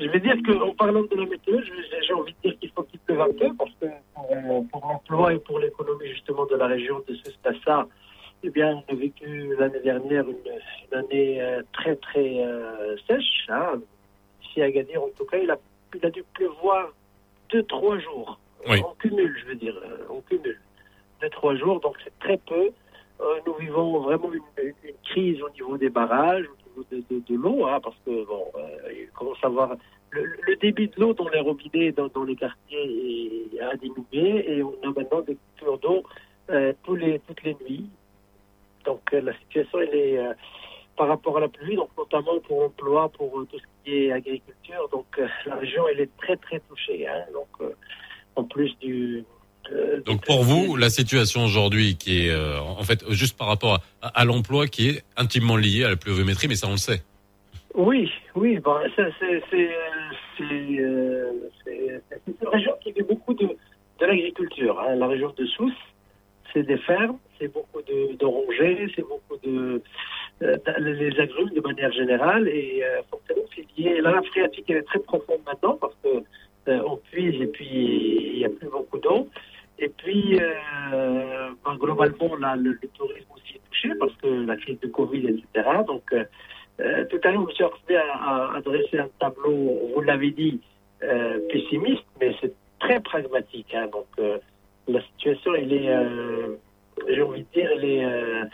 [0.00, 1.58] je vais dire qu'en parlant de la météo,
[2.06, 5.34] j'ai envie de dire qu'il faut qu'il pleuve un peu parce que pour, pour l'emploi
[5.34, 7.86] et pour l'économie justement de la région de Sustassa,
[8.42, 10.36] eh bien, on a vécu l'année dernière une,
[10.90, 13.46] une année euh, très très euh, sèche.
[13.48, 13.80] Hein.
[14.42, 15.58] Ici à Agadir, en tout cas, il a,
[15.94, 16.92] il a dû pleuvoir
[17.50, 18.38] deux trois jours.
[18.68, 18.80] Oui.
[18.80, 20.60] En cumul, je veux dire, euh, en cumul.
[21.20, 22.70] Deux trois jours, donc c'est très peu.
[23.20, 26.96] Euh, nous vivons vraiment une, une- une crise au niveau des barrages, au niveau de,
[27.14, 29.76] de- de l'eau, hein, parce que bon, euh, il commence à avoir
[30.10, 34.50] le, le débit de l'eau dans les robinets, dans, dans les quartiers, est- a diminué
[34.58, 36.02] et on a maintenant des coupures d'eau
[36.50, 37.88] euh, tous les, toutes les nuits.
[38.84, 40.32] Donc euh, la situation, elle est euh,
[40.96, 44.12] par rapport à la pluie, donc notamment pour l'emploi, pour euh, tout ce qui est
[44.12, 44.88] agriculture.
[44.92, 45.06] Donc
[45.46, 47.06] la région, elle est très très touchée.
[47.06, 47.70] Hein, donc
[48.36, 49.24] en plus du
[49.70, 53.80] euh, Donc pour vous, la situation aujourd'hui qui est euh, en fait juste par rapport
[54.02, 57.02] à, à l'emploi qui est intimement liée à la pluviométrie, mais ça on le sait.
[57.74, 58.88] Oui, oui, bon, euh,
[60.38, 60.82] c'est
[62.26, 64.78] une région qui fait beaucoup de, de l'agriculture.
[64.80, 64.94] hein.
[64.96, 65.72] La région de Sousse,
[66.52, 69.82] c'est des fermes, c'est beaucoup de, de rongers, c'est beaucoup de
[70.42, 74.00] euh, les agrumes de manière générale et euh, forcément c'est lié.
[74.00, 76.08] La phréatique elle est très profonde maintenant parce que
[76.68, 77.68] euh, on puise et puis
[78.34, 79.28] il n'y a plus beaucoup d'eau.
[79.78, 84.78] Et puis euh, ben, globalement là, le, tourisme aussi est touché parce que la crise
[84.80, 85.68] de Covid, etc.
[85.86, 86.04] Donc
[87.10, 90.60] tout à l'heure, retrouvé à, à- à dresser un tableau, vous l'avez dit,
[91.50, 93.72] pessimiste, mais c'est très pragmatique.
[93.74, 93.86] hein.
[93.92, 94.06] donc,
[94.88, 96.56] la situation, elle est, euh,
[97.14, 98.44] j'ai envie de dire, elle est, euh,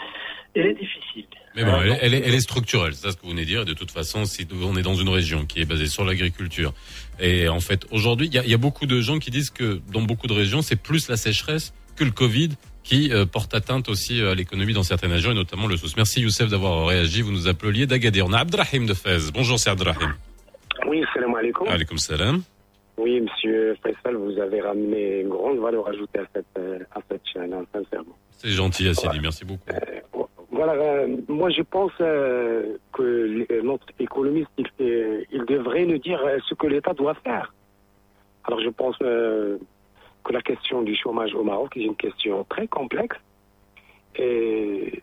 [0.55, 1.25] elle est difficile.
[1.57, 3.31] Mais bon, Hein, elle, est- elle est, elle est structurelle, c'est ça ce que vous
[3.31, 3.63] venez de dire.
[3.63, 6.73] Et de toute façon, si on est dans une région qui est basée sur l'agriculture,
[7.19, 9.51] et en fait aujourd'hui, il y a, il y a beaucoup de gens qui disent
[9.51, 12.51] que dans beaucoup de régions, c'est plus la sécheresse que le Covid
[12.85, 15.97] qui euh, porte atteinte aussi à l'économie dans certaines régions, et notamment le SOS.
[15.97, 17.23] Merci Youssef d'avoir réagi.
[17.23, 18.27] Vous nous appeliez d'Agadir.
[18.27, 19.31] On a Abdrahim de Fez.
[19.35, 20.15] Bonjour, c'est Abdrahim.
[20.87, 21.67] Oui, salam alaikum.
[21.69, 22.43] Alaykoum salam.
[22.99, 27.27] Oui, monsieur Faisal, vous avez ramené une grande valeur ajoutée à cette, euh, à cette
[27.27, 28.17] chaîne, hein, sincèrement.
[28.31, 29.21] C'est gentil, Assidi.
[29.21, 29.71] Merci beaucoup.
[30.51, 36.55] Voilà, euh, moi je pense euh, que notre économiste, il, devrait nous dire euh, ce
[36.55, 37.55] que l'État doit faire.
[38.43, 39.59] Alors je pense euh,
[40.25, 43.17] que la question du chômage au Maroc est une question très complexe
[44.17, 45.01] et,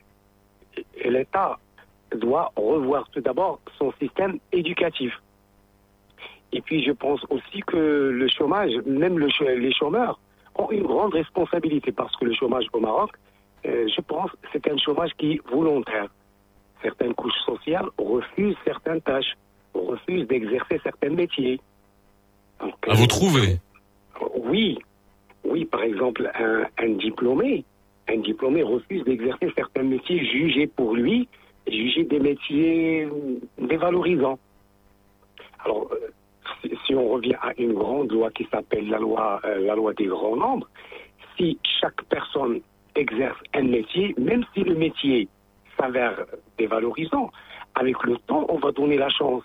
[0.97, 1.57] et l'État
[2.13, 5.13] doit revoir tout d'abord son système éducatif.
[6.51, 10.19] Et puis je pense aussi que le chômage, même le les chômeurs,
[10.55, 13.11] ont une grande responsabilité parce que le chômage au Maroc,
[13.65, 16.07] euh, je pense c'est un chômage qui est volontaire.
[16.81, 19.33] Certaines couches sociales refusent certaines tâches,
[19.73, 21.59] refusent d'exercer certains métiers.
[22.59, 24.77] Donc, À vous euh, Oui,
[25.43, 27.65] oui, par exemple, un, un diplômé,
[28.07, 31.27] un diplômé refuse d'exercer certains métiers jugés pour lui,
[31.67, 33.07] jugés des métiers
[33.57, 34.39] dévalorisants.
[35.63, 36.11] Alors, euh,
[36.85, 40.05] si, on revient à une grande loi qui s'appelle la loi, euh, la loi des
[40.05, 40.67] grands nombres,
[41.37, 42.61] si chaque personne
[42.95, 45.27] exerce un métier, même si le métier
[45.77, 46.25] s'avère
[46.57, 47.29] dévalorisant,
[47.75, 49.43] avec le temps, on va donner la chance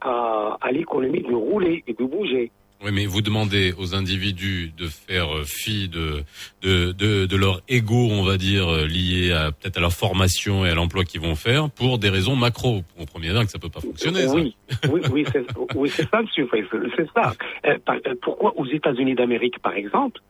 [0.00, 2.52] à l'économie de rouler et de bouger.
[2.84, 6.22] Oui, mais vous demandez aux individus de faire fi de,
[6.62, 10.70] de, de, de leur ego, on va dire, lié à peut-être à leur formation et
[10.70, 12.84] à l'emploi qu'ils vont faire pour des raisons macro.
[12.96, 14.26] Vous comprenez bien que ça peut pas fonctionner.
[14.26, 14.54] Oui,
[14.90, 16.48] oui, oui, c'est oui, ça, monsieur
[16.96, 17.34] c'est ça.
[17.66, 20.20] Euh, euh, pourquoi aux États-Unis d'Amérique, par exemple,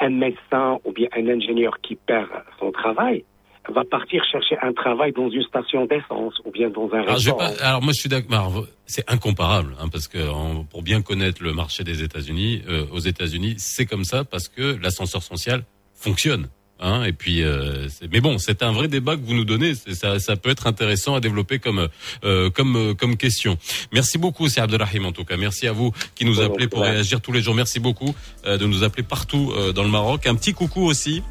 [0.00, 2.28] un médecin ou bien un ingénieur qui perd
[2.58, 3.24] son travail
[3.72, 7.38] va partir chercher un travail dans une station d'essence ou bien dans un Alors, restaurant.
[7.38, 8.66] pas- alors moi je suis d'accord.
[8.86, 12.98] C'est incomparable hein, parce que en- pour bien connaître le marché des États-Unis, euh, aux
[13.00, 16.48] États-Unis, c'est comme ça parce que l'ascenseur social fonctionne.
[16.80, 19.74] Hein, et puis, euh, mais bon, c'est un vrai débat que vous nous donnez.
[19.74, 21.88] Ça, ça peut être intéressant à développer comme
[22.24, 23.56] euh, comme euh, comme question.
[23.92, 25.36] Merci beaucoup, c'est Abdelrahim en tout cas.
[25.36, 27.54] Merci à vous qui nous appelez pour réagir tous les jours.
[27.54, 28.12] Merci beaucoup
[28.44, 30.26] euh, de nous appeler partout euh, dans le Maroc.
[30.26, 31.22] Un petit coucou aussi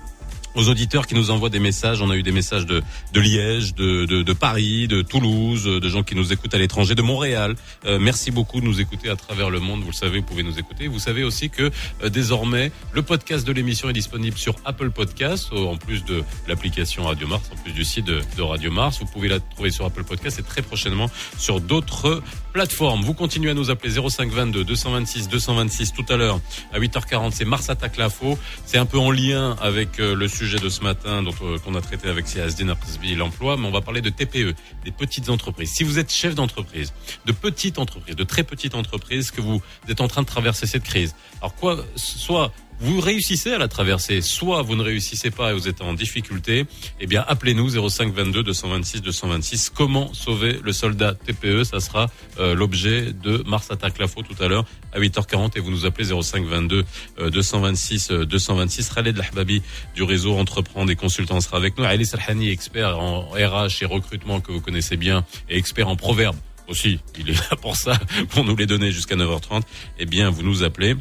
[0.56, 2.02] aux auditeurs qui nous envoient des messages.
[2.02, 2.82] On a eu des messages de,
[3.14, 6.96] de Liège, de, de, de Paris, de Toulouse, de gens qui nous écoutent à l'étranger,
[6.96, 7.56] de Montréal.
[7.86, 9.82] Euh, merci beaucoup de nous écouter à travers le monde.
[9.82, 10.88] Vous le savez, vous pouvez nous écouter.
[10.88, 11.72] Vous savez aussi que
[12.04, 16.24] euh, désormais, le podcast de l'émission est disponible sur Apple Podcast, euh, en plus de
[16.48, 19.00] l'application Radio Mars, en plus du site de, de Radio Mars.
[19.00, 22.22] Vous pouvez la trouver sur Apple Podcast et très prochainement sur d'autres
[22.54, 23.02] plateformes.
[23.02, 26.40] Vous continuez à nous appeler 0522 226 226 tout à l'heure
[26.72, 27.32] à 8h40.
[27.32, 28.38] C'est Mars Attaque l'Info.
[28.66, 31.74] C'est un peu en lien avec euh, le sujet de ce matin dont euh, qu'on
[31.74, 34.54] a traité avec Siazdin Arzbi l'emploi, mais on va parler de TPE,
[34.86, 35.72] des petites entreprises.
[35.72, 36.94] Si vous êtes chef d'entreprise,
[37.26, 40.84] de petites entreprises, de très petites entreprises, que vous êtes en train de traverser cette
[40.84, 41.16] crise.
[41.42, 45.70] Alors quoi, soit vous réussissez à la traverser, soit vous ne réussissez pas et vous
[45.70, 46.66] êtes en difficulté,
[47.00, 49.70] eh bien appelez-nous 05 22 226 226.
[49.70, 52.10] Comment sauver le soldat TPE Ça sera
[52.40, 56.10] euh, l'objet de Mars Attaque l'Info tout à l'heure à 8h40 et vous nous appelez
[56.22, 56.84] 05 22
[57.20, 58.90] euh, 226 euh, 226.
[58.90, 59.62] Khaled Lahbabi
[59.96, 61.86] du réseau Entreprendre et Consultants sera avec nous.
[61.86, 66.36] Ali Salhani, expert en RH et recrutement que vous connaissez bien et expert en proverbes
[66.68, 67.00] aussi.
[67.18, 67.98] Il est là pour ça,
[68.30, 69.62] pour nous les donner jusqu'à 9h30.
[70.00, 70.96] Eh bien, vous nous appelez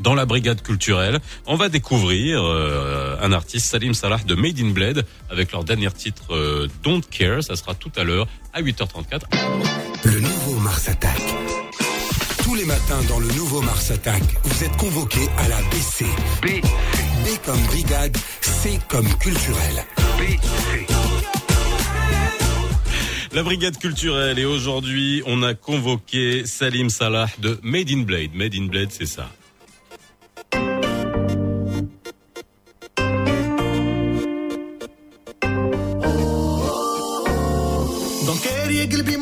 [0.00, 1.20] dans la brigade culturelle.
[1.46, 5.90] On va découvrir euh, un artiste, Salim Salah de Made in Blade, avec leur dernier
[5.92, 7.42] titre euh, Don't Care.
[7.42, 9.22] Ça sera tout à l'heure à 8h34.
[10.04, 11.20] Le nouveau Mars Attack.
[12.42, 16.04] Tous les matins dans le nouveau Mars Attack, vous êtes convoqués à la BC.
[16.42, 16.46] B.
[17.24, 19.84] B comme brigade, C comme culturel.
[23.32, 28.34] La brigade culturelle et aujourd'hui, on a convoqué Salim Salah de Made in Blade.
[28.34, 29.30] Made in Blade, c'est ça.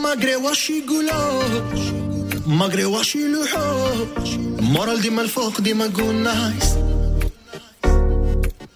[0.08, 1.80] ما واش يقولوش
[2.46, 4.30] ما واش يلوحوش
[4.60, 6.74] مورال ديما الفوق ديما قول نايس.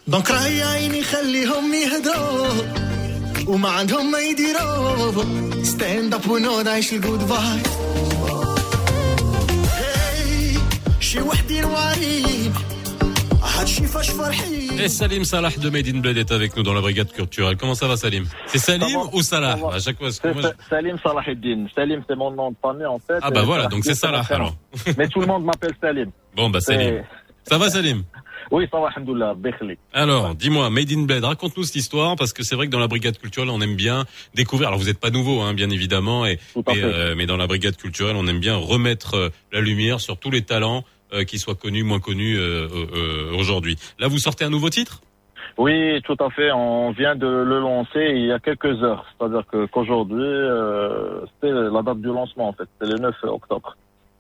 [0.07, 2.49] دونك راهي عيني خليهم يهدروا
[3.47, 5.25] وما عندهم ما يديروا.
[5.65, 7.33] ستاند اب ونود عيش الجود
[9.73, 10.59] هاي
[11.01, 12.53] شي وحدين وعريب
[14.81, 17.57] Et Salim Salah de Made in Blade est avec nous dans la brigade culturelle.
[17.57, 18.25] Comment ça va Salim?
[18.47, 19.57] C'est Salim va, ou Salah.
[19.73, 21.67] À chaque fois, moi, je- Salim Salahuddin.
[21.73, 23.19] Salim, c'est mon nom de famille, en fait.
[23.23, 24.57] Ah bah Et voilà, donc c'est Salah alors.
[24.99, 26.11] Mais tout le monde m'appelle Salim.
[26.35, 27.05] Bon bah Salim.
[27.45, 28.03] Ça va Salim?
[28.51, 29.35] Oui, ça va, alhamdoulilah.
[29.95, 32.89] Alors, dis-moi, Made in Blade, raconte-nous cette histoire parce que c'est vrai que dans la
[32.89, 34.05] brigade culturelle, on aime bien
[34.35, 34.69] découvrir.
[34.69, 36.85] Alors, vous n'êtes pas nouveau, hein, bien évidemment, et Tout à mais, fait.
[36.85, 40.31] euh, mais dans la brigade culturelle, on aime bien remettre euh, la lumière sur tous
[40.31, 43.77] les talents, euh, qu'ils soient connus, moins connus euh, euh, aujourd'hui.
[43.99, 45.01] Là, vous sortez un nouveau titre?
[45.59, 46.51] Oui, tout à fait.
[46.53, 49.05] On vient de le lancer il y a quelques heures.
[49.19, 52.69] C'est-à-dire qu'aujourd'hui, euh, c'était la date du lancement, en fait.
[52.81, 53.77] C'est le 9 octobre.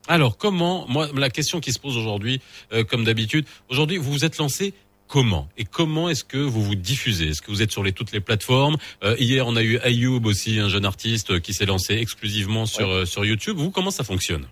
[0.08, 2.40] Alors, comment Moi, la question qui se pose aujourd'hui,
[2.72, 4.74] euh, comme d'habitude, aujourd'hui, vous vous êtes lancé.
[5.08, 5.48] Comment?
[5.58, 7.28] Et comment est-ce que vous vous diffusez?
[7.28, 8.76] Est-ce que vous êtes sur les, toutes les plateformes?
[9.04, 12.88] Euh, Hier, on a eu Ayoub aussi, un jeune artiste qui s'est lancé exclusivement sur
[12.90, 13.58] euh, sur YouTube.
[13.58, 14.46] Vous, comment ça fonctionne?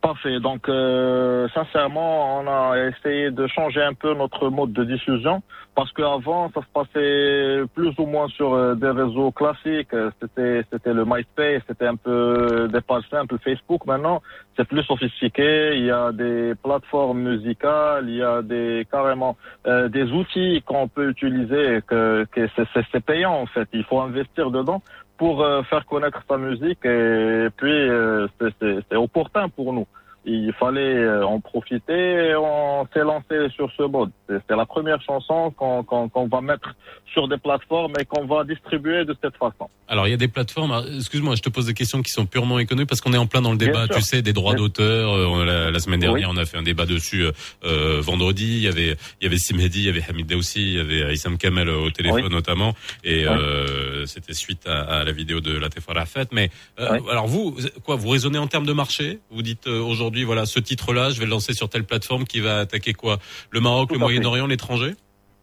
[0.00, 0.40] Parfait.
[0.40, 5.42] Donc, euh, sincèrement, on a essayé de changer un peu notre mode de diffusion
[5.74, 9.94] parce qu'avant, ça se passait plus ou moins sur euh, des réseaux classiques.
[9.94, 13.36] Euh, C'était, c'était le MySpace, c'était un peu des pages simples.
[13.42, 14.22] Facebook, maintenant,
[14.56, 15.76] c'est plus sophistiqué.
[15.76, 20.88] Il y a des plateformes musicales, il y a des carrément euh, des outils qu'on
[20.88, 21.80] peut utiliser.
[21.86, 23.68] Que, que c'est, c'est, c'est payant en fait.
[23.72, 24.82] Il faut investir dedans
[25.18, 28.26] pour euh, faire connaître sa musique et puis euh,
[28.60, 29.86] c'est- opportun pour nous.
[30.24, 31.92] Il fallait euh, en profiter
[32.30, 34.10] et on s'est lancé sur ce mode.
[34.28, 36.74] C'est la première chanson qu'on qu'on qu'on va mettre
[37.12, 39.68] sur des plateformes et qu'on va distribuer de cette façon.
[39.88, 40.70] Alors, il y a des plateformes.
[40.72, 43.26] alors, Excuse-moi, je te pose des questions qui sont purement économiques parce qu'on est en
[43.26, 43.86] plein dans le débat.
[43.88, 45.12] Tu sais, des droits d'auteur.
[45.12, 46.34] Euh, La, la semaine dernière, Oui.
[46.38, 47.32] on a fait un débat dessus euh,
[47.64, 48.44] euh, vendredi.
[48.58, 51.12] Il y avait, il y avait Simedi, il y avait Hamid Daoussi, il y avait
[51.12, 52.30] Issam Kamel au téléphone Oui.
[52.30, 52.74] notamment.
[53.04, 53.34] Et Oui.
[53.36, 56.26] euh, c'était suite à, à la vidéo de Latif Arafat.
[56.32, 56.48] Mais
[56.80, 59.18] euh, alors vous, quoi, vous raisonnez en termes de marché?
[59.30, 59.80] Vous dites euh,
[60.12, 63.16] aujourd'hui, voilà, ce titre-là, je vais le lancer sur telle plateforme qui va attaquer quoi?
[63.50, 64.00] Le Maroc, Tout le.
[64.00, 64.94] Moyen-Orient, l'étranger?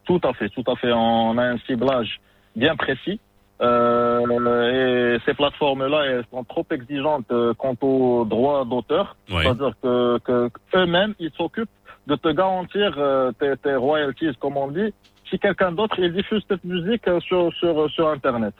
[0.05, 0.91] Tout à fait, tout à fait.
[0.93, 2.19] On a un ciblage
[2.55, 3.19] bien précis.
[3.61, 9.17] Euh, et ces plateformes-là, elles sont trop exigeantes euh, quant aux droits d'auteur.
[9.29, 9.43] Ouais.
[9.43, 11.69] C'est-à-dire que, que eux-mêmes, ils s'occupent
[12.05, 14.93] de te garantir euh, tes, tes royalties, comme on dit,
[15.29, 18.53] si quelqu'un d'autre il diffuse cette musique sur sur sur internet.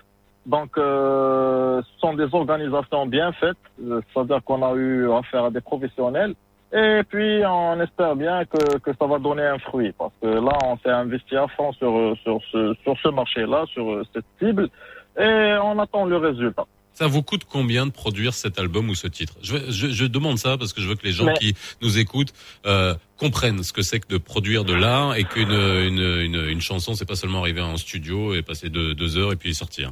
[0.45, 5.51] Donc, euh, ce sont des organisations bien faites, euh, c'est-à-dire qu'on a eu affaire à
[5.51, 6.33] des professionnels.
[6.71, 10.57] Et puis, on espère bien que, que ça va donner un fruit, parce que là,
[10.65, 14.69] on s'est investi à fond sur, sur ce, sur ce marché-là, sur euh, cette cible,
[15.19, 16.65] et on attend le résultat.
[16.93, 19.33] Ça vous coûte combien de produire cet album ou ce titre?
[19.41, 21.55] Je, veux- je, je demande ça parce que je veux que les gens Mais- qui
[21.81, 22.33] nous écoutent
[22.65, 26.61] euh, comprennent ce que c'est que de produire de l'art et qu'une une, une, une
[26.61, 29.91] chanson, c'est pas seulement arriver en studio et passer deux, deux heures et puis sortir.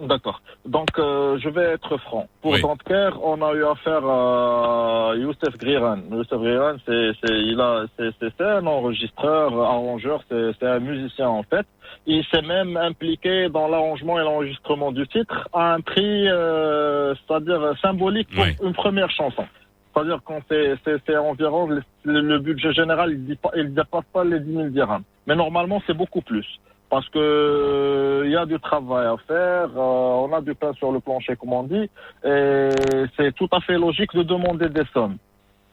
[0.00, 0.42] D'accord.
[0.66, 2.28] Donc, euh, je vais être franc.
[2.42, 2.60] Pour Oui.
[2.60, 5.98] Dantker, on a eu affaire à Youssef Griran.
[6.10, 11.42] Youssef Griran, c'est, c'est, il a, c'est, un enregistreur, arrangeur, c'est, c'est un musicien en
[11.44, 11.66] fait.
[12.06, 17.72] Il s'est même impliqué dans l'arrangement et l'enregistrement du titre à un prix, euh, c'est-à-dire
[17.80, 18.56] symbolique pour Oui.
[18.62, 19.46] une première chanson.
[19.94, 24.04] C'est-à-dire qu'on c'est, c'est, c'est environ le, le budget général, il dit pas, il dépasse
[24.12, 25.04] pas les 10 000 dirhams.
[25.26, 26.44] Mais normalement, c'est beaucoup plus
[26.90, 30.72] parce que euh, il y a du travail à faire, euh, on a du pain
[30.74, 31.88] sur le plancher comme on dit,
[32.24, 32.68] et
[33.16, 35.16] c'est tout à fait logique de demander des sommes.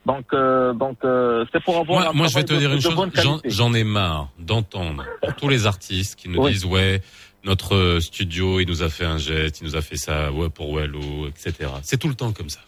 [0.06, 2.74] Donc, euh, donc euh, c'est pour avoir Moi, un moi, je vais te de- dire
[2.74, 3.42] une chose.
[3.46, 6.52] J'en, ai marre d'entendre pour tous les artistes qui nous Oui.
[6.52, 7.02] disent ouais,
[7.46, 10.72] notre studio, il nous a fait un jet, il nous a fait ça, ouais pour
[10.72, 11.70] Wallo, etc.
[11.84, 12.60] C'est tout le temps comme ça.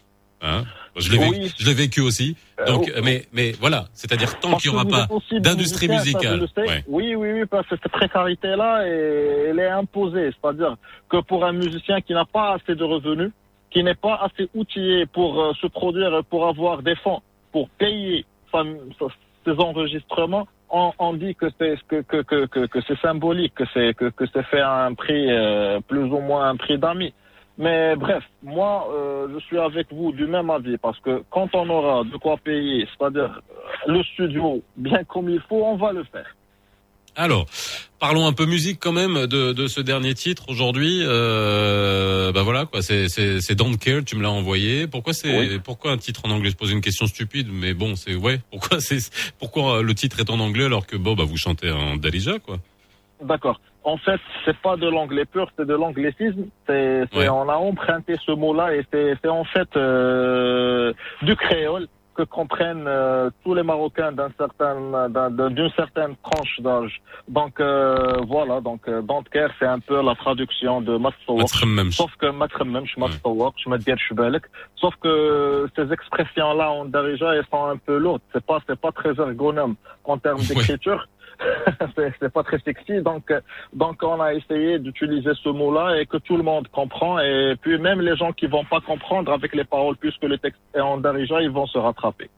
[0.45, 0.63] Hein
[0.97, 1.51] je l'ai Oui.
[1.73, 2.37] vécu, aussi.
[2.59, 5.07] Euh, Donc, mais, mais voilà, c'est-à-dire tant qu'il n'y aura pas
[5.39, 6.45] d'industrie musicale.
[6.57, 6.83] Ouais.
[6.87, 10.29] Oui, oui, oui, parce que cette précarité-là, elle est imposée.
[10.41, 10.75] C'est-à-dire
[11.09, 13.31] que pour un musicien qui n'a pas assez de revenus,
[13.71, 17.21] qui n'est pas assez outillé pour euh, se produire, pour avoir des fonds,
[17.51, 18.63] pour payer sa-
[18.97, 19.07] sa-
[19.43, 23.65] ses enregistrements, on, on dit que c'est que, que, que, que, que c'est symbolique, que
[23.73, 27.13] c'est que, que c'est fait à un prix euh, plus ou moins un prix d'amis.
[27.57, 31.69] Mais bref, moi, euh, je suis avec vous du même avis parce que quand on
[31.69, 33.39] aura de quoi payer, c'est-à-dire
[33.87, 36.35] euh, le studio bien comme il faut, on va le faire.
[37.17, 37.45] Alors,
[37.97, 40.99] parlons un peu musique quand même de, de ce dernier titre aujourd'hui.
[41.03, 44.85] Euh, bah voilà quoi, c'est c'est c'est Don't Care, tu me l'as envoyé.
[44.87, 45.59] Pourquoi c'est Oui.
[45.63, 46.49] pourquoi un titre en anglais?
[46.49, 48.41] Je pose une question stupide, mais bon, c'est ouais.
[48.51, 48.99] Pourquoi c'est
[49.39, 52.57] pourquoi le titre est en anglais alors que bon bah vous chantez en Dalija quoi?
[53.23, 56.45] D'accord en fait, c'est pas de l'anglais pur, c'est de l'anglicisme.
[56.67, 57.29] C'est, ouais.
[57.29, 63.29] on a emprunté ce mot-là et c'est, en fait euh, du créole que comprennent euh,
[63.43, 65.09] tous les Marocains d'un certain,
[65.49, 67.01] d'une certaine tranche d'âge.
[67.27, 70.97] Donc euh, voilà, donc euh, bancaire, c'est un peu la traduction de
[71.91, 72.31] Sauf que
[73.01, 73.11] ouais.
[74.77, 78.21] Sauf que euh, ces expressions-là, on déjà, elles sont un peu lourdes.
[78.33, 79.75] C'est pas, c'est pas très ergonome
[80.05, 81.07] en termes d'écriture.
[82.19, 83.01] c'est pas très sexy.
[83.01, 83.41] Donc euh,
[83.73, 87.19] donc on a essayé d'utiliser ce mot là et que tout le monde comprend.
[87.19, 90.59] Et puis même les gens qui vont pas comprendre avec les paroles puisque le texte
[90.73, 92.29] est en darija ils vont se rattraper.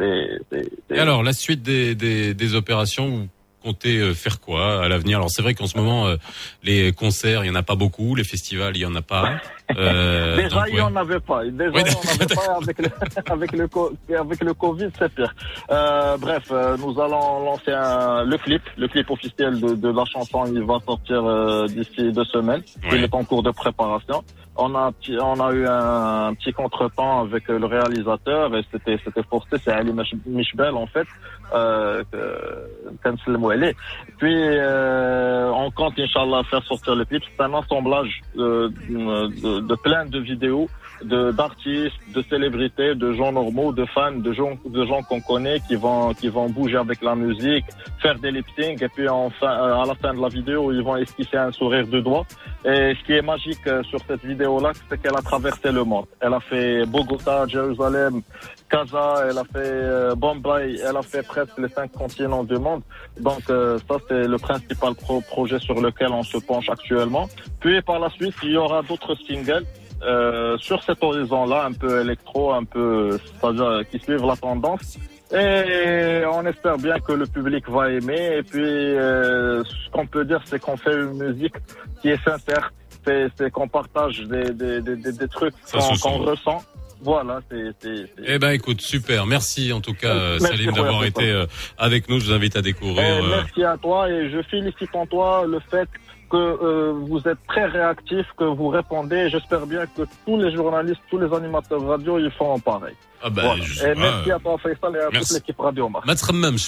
[0.00, 3.28] Et alors la suite des des, opérations
[3.62, 6.16] comptez euh, faire quoi à l'avenir Alors c'est vrai qu'en ce moment euh,
[6.62, 9.32] les concerts, il y en a pas beaucoup, les festivals, il y en a pas.
[9.76, 10.86] Euh, Déjà, donc, il n'y ouais.
[10.86, 11.44] en avait pas.
[11.44, 12.88] Déjà, Oui, il n'y en avait pas avec le,
[13.32, 15.34] avec le, co- avec le Covid, c'est pire.
[15.70, 20.04] Euh, bref, euh, nous allons lancer un, le clip, le clip officiel de, de la
[20.06, 20.44] chanson.
[20.52, 22.62] Il va sortir euh, d'ici deux semaines.
[22.84, 22.90] Ouais.
[22.98, 24.24] Il est en cours de préparation.
[24.56, 29.22] On a, on a eu un, petit contretemps avec euh, le réalisateur et c'était, c'était
[29.22, 29.56] forcé.
[29.64, 31.06] C'est Ali Mich- Michbel, en fait,
[31.54, 33.74] euh, que-.
[34.18, 37.22] Puis, euh, on compte, Inch'Allah, faire sortir le clip.
[37.36, 40.68] C'est un assemblage euh, de, de plein de vidéos
[41.04, 45.76] d'artistes, de célébrités, de gens normaux, de fans, de gens de gens qu'on connaît qui
[45.76, 47.64] vont qui vont bouger avec la musique,
[48.02, 50.82] faire des lip sync et puis enfin euh, à la fin de la vidéo ils
[50.82, 52.26] vont esquisser un sourire de doigt.
[52.64, 55.84] Et ce qui est magique euh, sur cette vidéo là, c'est qu'elle a traversé le
[55.84, 56.06] monde.
[56.20, 58.22] Elle a fait Bogota, Jérusalem,
[58.68, 62.82] Casa, elle a fait euh, Bombay, elle a fait presque les cinq continents du monde.
[63.18, 67.26] Donc ça c'est le principal pro- projet sur lequel on se penche actuellement.
[67.60, 69.64] Puis par la suite il y aura d'autres singles
[70.02, 74.98] euh, sur cet horizon-là, un peu électro, un peu, c'est-à-dire euh, qui suivent la tendance.
[75.32, 78.38] Et on espère bien que le public va aimer.
[78.38, 81.54] Et puis, euh, ce qu'on peut dire, c'est qu'on fait une musique
[82.02, 82.72] qui est sincère.
[83.06, 86.30] C'est, c'est qu'on partage des, des, des, des- trucs qu'on, se qu'on sent.
[86.30, 86.62] ressent.
[87.02, 89.24] Voilà, c'est, c'est, c'est- Eh ben écoute, super.
[89.24, 91.46] Merci en tout cas Merci, Salim d'avoir été euh,
[91.78, 92.18] avec nous.
[92.20, 93.02] Je vous invite à découvrir.
[93.02, 95.88] Et euh, merci à toi et je félicite en toi le fait
[96.30, 99.28] que euh, vous êtes très réactif, que vous répondez.
[99.30, 102.94] J'espère bien que tous les journalistes, tous les animateurs radio, ils font pareil.
[103.22, 103.62] Ah bah, Voilà.
[103.64, 105.28] je- Et ah, merci à toi Faisal et à merci.
[105.34, 105.88] toute l'équipe Radio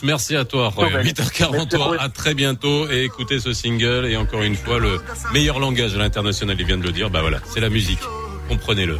[0.03, 0.89] merci à toi, Roy.
[0.93, 1.97] Merci, 8h43, Roy.
[1.99, 5.01] à très bientôt et écoutez ce single et encore une fois le
[5.33, 8.01] meilleur langage à l'international, il vient de le dire, bah voilà, c'est la musique.
[8.49, 8.99] Comprenez-le.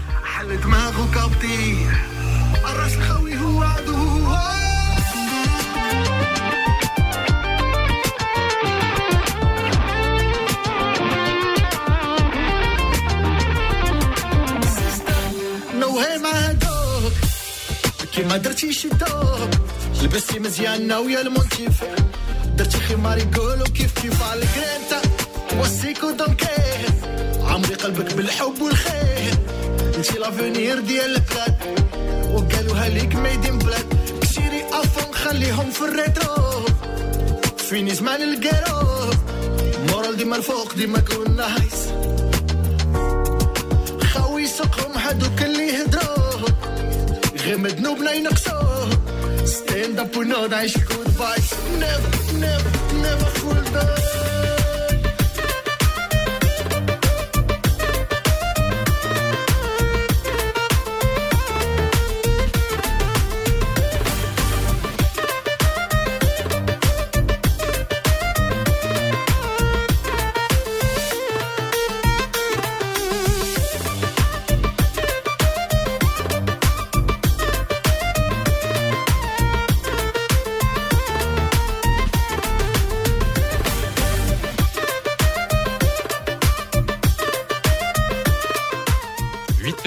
[18.25, 19.51] ما درتيش الدوب
[20.03, 21.85] لبستي مزيان ناوية المونتيف.
[22.57, 25.01] درتي خمار يقولوا كيف كيف على الجرينتا.
[25.61, 26.47] وسيكو دونكي
[27.45, 29.35] عمري قلبك بالحب والخير.
[29.97, 31.57] انتي لافونير ديال البلاد.
[32.33, 33.87] وقالوها ليك ميدين بلاد
[34.23, 36.67] كسيري أفون خليهم في الريترو.
[37.57, 39.11] فيني زمان القيرو.
[39.89, 41.89] مورال ديما الفوق ديما كون نايس
[44.03, 46.12] خاوي سقهم هادوك اللي هدرو.
[47.43, 48.39] Trimmed no blind up.
[49.45, 51.51] Stand up and know that she good vibes.
[51.81, 52.71] Never, never,
[53.03, 54.12] never cool down.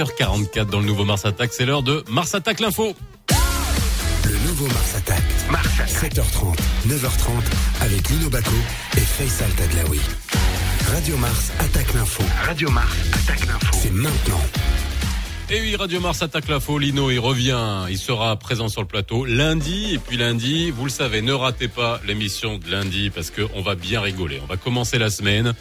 [0.06, 2.95] 8h44 dans le nouveau Mars Attack, c'est l'heure de Mars Attack l'info.
[4.26, 5.24] Le nouveau Mars Attack.
[5.49, 6.56] Mars 7h30,
[6.88, 8.51] 9h30 avec Lino Baco
[8.97, 9.99] et Faisal Tadlaoui.
[10.91, 12.24] Radio Mars attaque l'info.
[12.45, 13.68] Radio Mars attaque l'info.
[13.74, 14.41] C'est maintenant.
[15.49, 16.78] Et oui, Radio Mars attaque l'info.
[16.80, 17.86] Lino, il revient.
[17.89, 19.93] Il sera présent sur le plateau lundi.
[19.93, 23.76] Et puis lundi, vous le savez, ne ratez pas l'émission de lundi parce qu'on va
[23.76, 24.39] bien rigoler.
[24.43, 25.53] On va commencer la semaine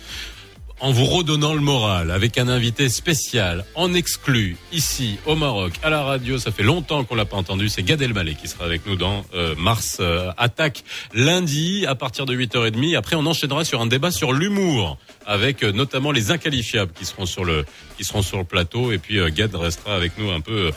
[0.80, 5.90] en vous redonnant le moral avec un invité spécial en exclu ici au Maroc à
[5.90, 6.38] la radio.
[6.38, 7.68] Ça fait longtemps qu'on l'a pas entendu.
[7.68, 12.26] C'est Gad Elmaleh qui sera avec nous dans euh, Mars euh, Attaque lundi à partir
[12.26, 12.96] de 8h30.
[12.96, 17.26] Après, on enchaînera sur un débat sur l'humour avec euh, notamment les inqualifiables qui seront
[17.26, 17.64] sur le
[17.96, 20.70] qui seront sur le plateau et puis euh, Gad restera avec nous un peu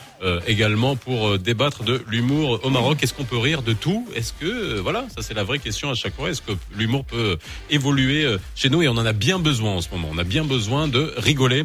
[0.48, 3.04] également pour débattre de l'humour au Maroc.
[3.04, 4.08] Est-ce qu'on peut rire de tout?
[4.16, 6.32] Est-ce que voilà, ça c'est la vraie question à chaque fois.
[6.32, 7.38] Est-ce que l'humour peut
[7.70, 8.26] évoluer
[8.56, 8.82] chez nous?
[8.82, 10.10] Et on en a bien besoin ce moment.
[10.12, 11.64] On a bien besoin de rigoler.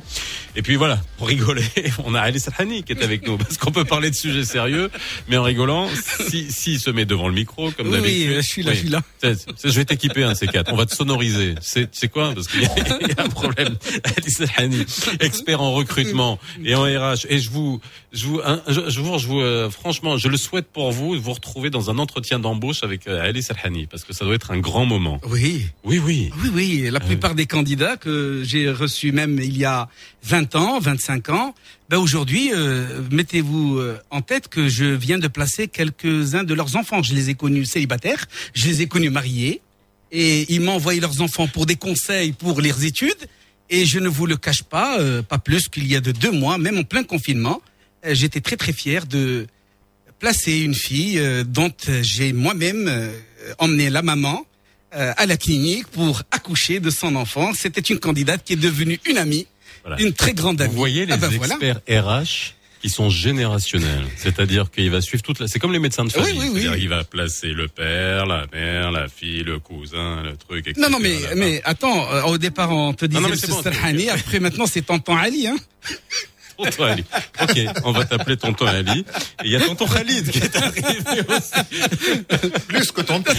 [0.55, 1.65] Et puis voilà, pour rigoler,
[2.05, 4.91] on a Ali Salhani qui est avec nous parce qu'on peut parler de sujets sérieux,
[5.29, 5.89] mais en rigolant,
[6.29, 8.29] si s'il se met devant le micro comme Oui, d'habitude.
[8.31, 9.03] oui, je suis là, je suis là.
[9.23, 10.65] Je vais t'équiper un C4.
[10.73, 11.55] On va te sonoriser.
[11.61, 12.33] C'est c'est quoi?
[12.35, 13.77] Parce qu'il y, a- un problème.
[14.05, 14.85] Ali Salhani,
[15.21, 17.27] expert en recrutement et en RH.
[17.29, 17.81] Et je vous,
[18.13, 21.21] je vous, je, je vous, je vous, euh, franchement, je le souhaite pour vous, de
[21.21, 24.51] vous retrouver dans un entretien d'embauche avec euh, Ali Salhani parce que ça doit être
[24.51, 25.21] un grand moment.
[25.29, 25.67] Oui.
[25.85, 26.31] Oui, oui.
[26.43, 26.89] Oui, oui.
[26.91, 28.12] La plupart des candidats que
[28.43, 29.89] j'ai reçus même il y a
[30.25, 31.55] 20 ans, 25 ans,
[31.93, 36.77] ben aujourd'hui, euh, mettez-vous euh, en tête que je viens de placer quelques-uns de leurs
[36.77, 37.03] enfants.
[37.03, 39.61] Je les ai connus célibataires, je les ai connus mariés,
[40.11, 43.29] et ils m'ont envoyé leurs enfants pour des conseils pour leurs études.
[43.69, 46.31] Et je ne vous le cache pas, euh, pas plus qu'il y a de deux
[46.31, 47.61] mois, même en plein confinement,
[48.05, 49.47] j'étais très très fier de
[50.19, 52.91] placer une fille dont j'ai moi-même
[53.59, 54.47] emmené la maman
[54.93, 57.53] à la clinique pour accoucher de son enfant.
[57.55, 59.47] C'était une candidate qui est devenue une amie,
[59.85, 60.01] Voilà.
[60.03, 60.71] une très grande amie.
[60.73, 61.55] Vous voyez les Ah ben voilà.
[61.55, 65.47] experts RH qui sont générationnels, c'est-à-dire qu'il va suivre toute la.
[65.47, 66.61] C'est comme les médecins de Oui, famille, oui, oui.
[66.63, 70.67] c'est-à-dire il va placer le père, la mère, la fille, le cousin, le truc.
[70.67, 70.81] Etc.
[70.81, 74.09] Non, non, mais, mais attends, euh, au départ on te disait non, c'est bon, ok.
[74.11, 75.47] après maintenant c'est tonton Ali.
[75.47, 75.57] Hein.
[76.63, 77.05] Tonton Ali.
[77.43, 79.01] Ok, on va t'appeler tonton Ali.
[79.01, 82.67] Et il y a tonton Khalid qui est arrivé aussi.
[82.69, 83.33] Plus que tonton.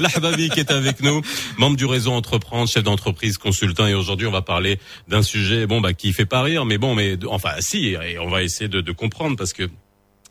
[0.00, 1.22] L'Ahbabi qui est avec nous,
[1.56, 3.86] membre du réseau Entreprendre, chef d'entreprise, consultant.
[3.86, 6.94] Et aujourd'hui, on va parler d'un sujet, bon, bah, qui fait pas rire, mais bon,
[6.94, 9.68] mais enfin, si, et on va essayer de, de comprendre parce que.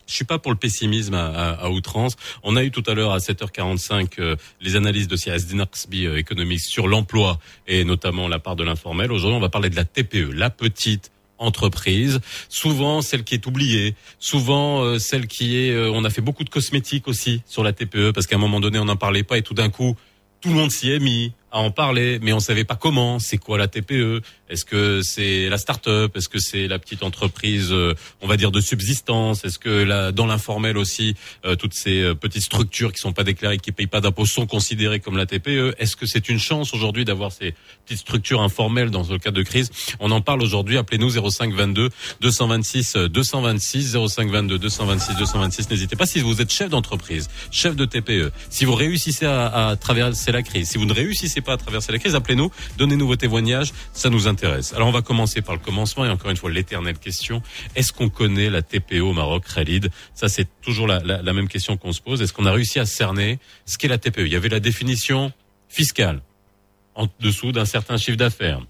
[0.06, 2.16] Je suis pas pour le pessimisme à, à, à outrance.
[2.42, 6.18] On a eu tout à l'heure à 7h45 euh, les analyses de CIS Dinarksby euh,
[6.18, 9.12] Economics sur l'emploi et notamment la part de l'informel.
[9.12, 13.96] Aujourd'hui, on va parler de la TPE, la petite entreprise, souvent celle qui est oubliée,
[14.18, 15.70] souvent euh, celle qui est.
[15.72, 18.60] euh, on a fait beaucoup de cosmétiques aussi sur la TPE parce qu'à un moment
[18.60, 19.96] donné on n'en parlait pas et tout d'un coup
[20.40, 23.18] tout le monde s'y est mis à en parler, mais on savait pas comment.
[23.18, 26.16] C'est quoi la TPE Est-ce que c'est la start-up?
[26.16, 29.44] Est-ce que c'est la petite entreprise, euh, on va dire de subsistance?
[29.44, 33.24] Est-ce que la, dans l'informel aussi, euh, toutes ces euh, petites structures qui sont pas
[33.24, 36.72] déclarées, qui payent pas d'impôts, sont considérées comme la TPE Est-ce que c'est une chance
[36.72, 39.70] aujourd'hui d'avoir ces petites structures informelles dans le cas de crise?
[39.98, 40.78] On en parle aujourd'hui.
[40.78, 41.90] Appelez-nous 05 22
[42.20, 45.70] 226 226 05 22 226 226.
[45.70, 49.76] N'hésitez pas si vous êtes chef d'entreprise, chef de TPE, si vous réussissez à, à
[49.76, 53.16] traverser la crise, si vous ne réussissez pas à traverser la crise, appelez-nous, donnez-nous vos
[53.16, 54.72] témoignages, ça nous intéresse.
[54.74, 57.42] Alors on va commencer par le commencement et encore une fois l'éternelle question
[57.74, 58.62] est-ce qu'on connaît la
[59.00, 59.90] au Maroc, Khalid?
[60.14, 62.22] Ça c'est toujours la, même question qu'on se pose.
[62.22, 65.32] Est-ce qu'on a réussi à cerner ce qu'est la TPE Il y avait la définition
[65.68, 66.20] fiscale
[66.94, 68.60] en dessous d'un certain chiffre d'affaires.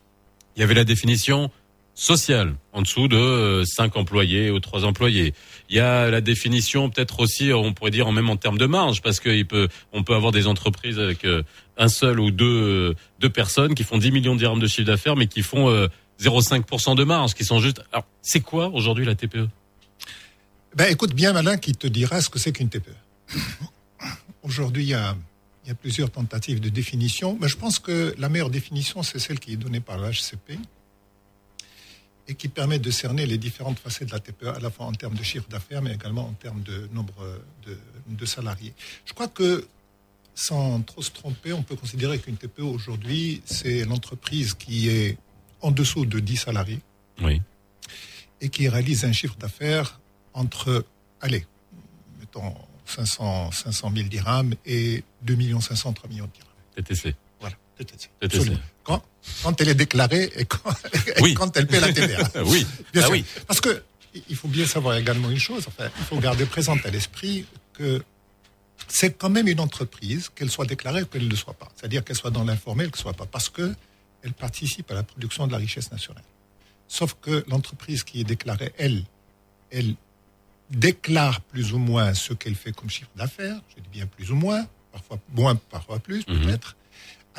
[0.57, 1.51] Il y avait la définition
[1.95, 5.35] social, en dessous de 5 employés ou 3 employés.
[5.71, 9.03] Il y a la définition peut-être aussi, on pourrait dire même en termes de marge,
[9.03, 9.69] parce qu'il peut,
[10.05, 11.45] peut avoir des entreprises avec euh,
[11.79, 14.89] un seul ou deux, euh, deux personnes qui font 10 millions de dirhams de chiffre
[14.89, 15.87] d'affaires, mais qui font euh,
[16.21, 17.83] 0,5% de marge, qui sont juste.
[17.93, 19.49] Alors, c'est quoi aujourd'hui la TPE
[20.75, 22.91] Ben, écoute bien Malin qui te dira ce que c'est qu'une TPE.
[24.43, 25.17] Aujourd'hui, il y a,
[25.65, 29.21] il y a plusieurs tentatives de définition, mais je pense que la meilleure définition, c'est
[29.21, 30.59] celle qui est donnée par le HCP
[32.31, 34.93] et qui permet de cerner les différentes facettes de la TPE, à la fois en
[34.93, 37.77] termes de chiffre d'affaires, mais également en termes de nombre de,
[38.07, 38.73] de salariés.
[39.05, 39.67] Je crois que,
[40.33, 45.19] sans trop se tromper, on peut considérer qu'une TPE aujourd'hui, c'est l'entreprise qui est
[45.61, 46.79] en dessous de 10 salariés
[47.21, 47.43] Oui.
[48.41, 49.99] et qui réalise un chiffre d'affaires
[50.33, 50.87] entre,
[51.21, 51.45] allez,
[52.21, 52.55] mettons
[52.87, 56.51] 500, 500 000 dirhams et 2 500, 3 millions de dirhams.
[56.77, 57.17] TTC.
[57.85, 58.53] TTC.
[58.85, 59.03] Quand,
[59.43, 60.71] quand elle est déclarée et quand,
[61.17, 61.35] et Oui.
[61.35, 62.19] quand elle paie la TVA.
[62.45, 62.67] Oui.
[62.93, 63.11] Bien Ah sûr.
[63.13, 63.25] oui.
[63.47, 63.83] Parce que
[64.29, 68.03] il faut bien savoir également une chose, enfin, il faut garder présente à l'esprit que
[68.89, 71.69] c'est quand même une entreprise, qu'elle soit déclarée ou qu'elle ne le soit pas.
[71.77, 73.27] C'est-à-dire qu'elle soit dans l'informel, qu'elle ne soit pas.
[73.27, 73.73] Parce que
[74.23, 76.25] elle participe à la production de la richesse nationale.
[76.89, 79.05] Sauf que l'entreprise qui est déclarée, elle,
[79.71, 79.95] elle
[80.71, 84.35] déclare plus ou moins ce qu'elle fait comme chiffre d'affaires, je dis bien plus ou
[84.37, 86.43] moins, parfois moins, parfois plus Mhm.
[86.47, 86.77] peut-être,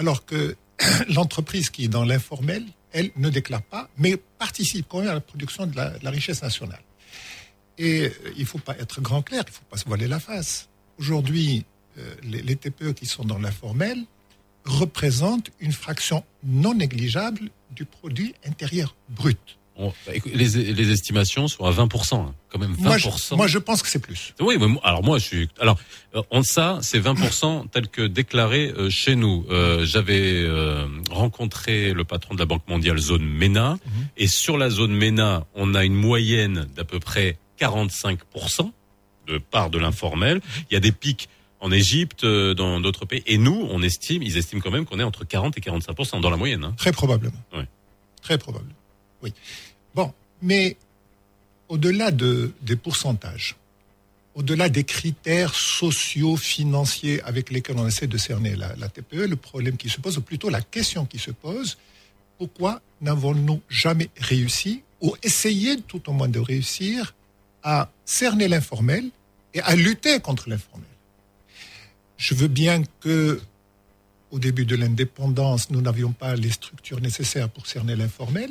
[0.02, 0.56] alors que
[1.16, 5.22] l'entreprise qui est dans l'informel, elle ne déclare pas, mais participe quand même à la
[5.22, 6.82] production de la, richesse nationale.
[7.78, 10.08] Et euh, il ne faut pas être grand clair, il ne faut pas se voiler
[10.08, 10.70] la face.
[10.98, 11.66] Aujourd'hui,
[12.00, 14.00] euh, les TPE qui sont dans l'informel
[14.66, 19.60] représentent une fraction non négligeable du produit intérieur brut.
[19.84, 22.84] On- bah, les, les estimations sont à 20%, hein, quand même 20%.
[22.84, 24.34] Moi, je, moi, je pense que c'est plus.
[24.40, 25.50] Oui, mais alors moi je suis.
[25.60, 25.80] Alors,
[26.16, 29.46] euh, on ça, c'est 20% tel que déclaré euh, chez nous.
[29.50, 33.78] Euh, J'avais euh, rencontré le patron de la Banque mondiale zone MENA,
[34.18, 38.72] et sur la zone MENA, on a une moyenne d'à peu près 45%
[39.28, 40.42] de part de l'informel.
[40.70, 41.30] Il y a des pics
[41.60, 45.00] en Égypte, euh, dans d'autres pays, et nous, on estime, ils estiment quand même qu'on
[45.00, 46.64] est entre 40 et 45% dans la moyenne.
[46.64, 46.74] Hein.
[46.78, 47.38] Très probablement.
[47.54, 47.68] Ouais.
[48.24, 48.74] Très probablement.
[49.22, 49.32] Oui.
[49.96, 50.78] Bon, mais
[51.70, 53.56] au-delà de, des pourcentages,
[54.36, 59.36] au-delà des critères sociaux, financiers avec lesquels on essaie de cerner la, la TPE, le
[59.36, 61.78] problème qui se pose, ou plutôt la question qui se pose,
[62.38, 67.14] pourquoi n'avons-nous jamais réussi, ou essayé tout au moins de réussir,
[67.64, 69.10] à cerner l'informel
[69.54, 70.88] et à lutter contre l'informel?
[72.18, 73.42] Je veux bien que
[74.32, 78.50] au début de l'indépendance, nous n'avions pas les structures nécessaires pour cerner l'informel.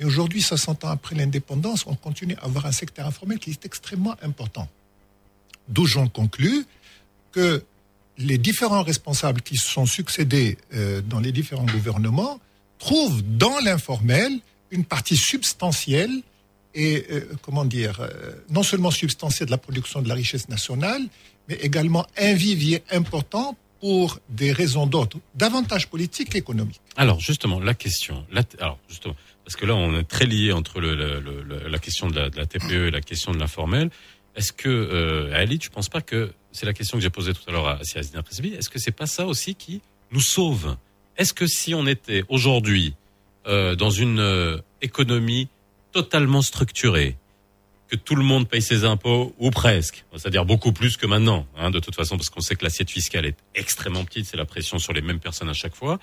[0.00, 3.64] Et aujourd'hui, 60 ans après l'indépendance, on continue à avoir un secteur informel qui est
[3.64, 4.68] extrêmement important.
[5.68, 6.66] D'où j'en conclus
[7.32, 7.64] que
[8.16, 12.40] les différents responsables qui se sont succédés euh, dans les différents gouvernements
[12.78, 14.32] trouvent dans l'informel
[14.70, 16.22] une partie substantielle
[16.74, 21.02] et, euh, comment dire, euh, non seulement substantielle de la production de la richesse nationale,
[21.48, 26.80] mais également un vivier important pour des raisons d'autres, davantage politiques qu'économiques.
[26.96, 28.24] Alors justement, la question,
[28.58, 29.14] alors justement,
[29.48, 33.00] parce que là on est très lié entre la question de la, TPE et la
[33.00, 33.88] question de l'informel.
[34.36, 37.40] Est-ce que euh, Ali, tu penses pas que c'est la question que j'ai posée tout
[37.48, 39.80] à l'heure à Siazina Presby Est-ce que c'est pas ça aussi qui
[40.12, 40.76] nous sauve?
[41.16, 42.94] Est-ce que si on était aujourd'hui
[43.46, 45.48] euh, dans une euh, économie
[45.92, 47.16] totalement structurée,
[47.88, 51.70] que tout le monde paye ses impôts ou presque, c'est-à-dire beaucoup plus que maintenant, hein,
[51.70, 54.78] de toute façon, parce qu'on sait que l'assiette fiscale est extrêmement petite, c'est la pression
[54.78, 55.98] sur les mêmes personnes à chaque fois.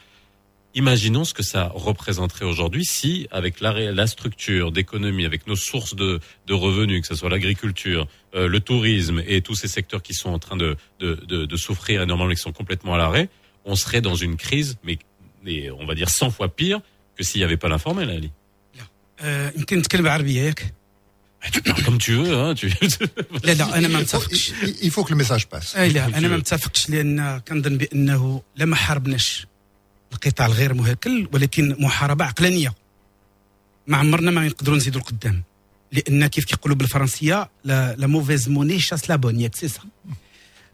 [0.75, 5.57] Imaginons ce que ça représenterait aujourd'hui si, avec la, ré- la structure d'économie, avec nos
[5.57, 8.07] sources de, de revenus, que ce soit l'agriculture,
[8.37, 11.57] euh, le tourisme et tous ces secteurs qui sont en train de, de, de, de
[11.57, 13.29] souffrir énormément et qui sont complètement à l'arrêt,
[13.65, 14.97] on serait dans une crise, mais,
[15.45, 16.81] mais on va dire 100 fois pire
[17.17, 18.31] que s'il n'y avait pas l'informel, Ali.
[19.23, 20.75] آه، يمكن نتكلم عربيه ياك
[21.85, 22.69] Comme tu veux, hein, tu...
[23.45, 24.53] لا لا انا ما متفقش
[24.83, 25.77] Il faut que le message passe.
[25.77, 26.39] اي لا Comme tu انا ما veux.
[26.39, 29.47] متفقش لان كنظن بانه لا ما حاربناش
[30.14, 32.74] القطاع الغير مهكل ولكن محاربة عقلانية.
[33.88, 35.44] ما عمرنا ما نقدروا نزيدوا القدام.
[35.92, 39.70] لأن كيف كيقولوا بالفرنسية لا موفيز موني شاس لا بون ياك سي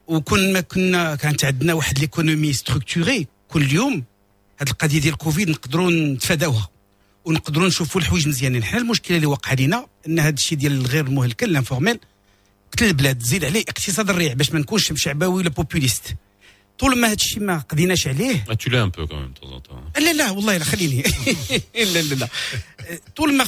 [0.08, 4.04] وكون ما كنا كانت عندنا واحد ليكونومي ستركتوري كل يوم
[4.60, 6.70] هاد القضية ديال الكوفيد نقدروا نتفاداوها.
[7.26, 8.64] ونقدروا نشوفوا الحوايج مزيانين.
[8.64, 12.00] حنا المشكلة اللي وقع لنا إن هذا الشيء ديال الغير مهلكل لانفورميل
[12.72, 16.16] قتل البلاد زيد عليه اقتصاد الريع باش ما نكونش شعبوي ولا بوبوليست
[16.82, 18.46] طول ما هذا الشيء ما قضيناش عليه.
[18.50, 19.76] Ah, tu l'es un peu quand même de temps en temps.
[19.98, 20.00] hein.
[20.02, 21.04] لا لا والله لا خليني.
[21.76, 22.28] لا لا لا.
[23.16, 23.46] طول ما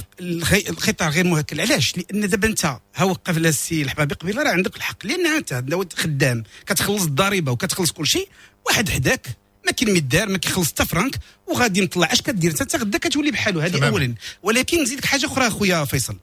[0.69, 1.61] القطاع غير مهكل.
[1.61, 2.65] علاش؟ لأن دابا أنت
[2.95, 5.05] ها وقف لها السي الحبابي قبيلة راه عندك الحق.
[5.05, 8.30] لأن أنت خدام كتخلص الضريبة وكتخلص كل شيء
[8.65, 9.27] واحد حداك
[9.65, 11.15] ما كاين مدار ما كيخلص حتى فرانك
[11.47, 12.14] وغادي نطلع.
[12.14, 13.60] اش كدير؟ أنت غدا كتولي بحالو.
[13.60, 13.88] هذه.
[13.88, 14.14] اولا.
[14.43, 16.18] ولكن نزيدك حاجة أخرى أخويا فيصل.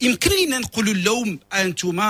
[0.00, 2.00] يمكن لينا نقولوا اللوم أنتم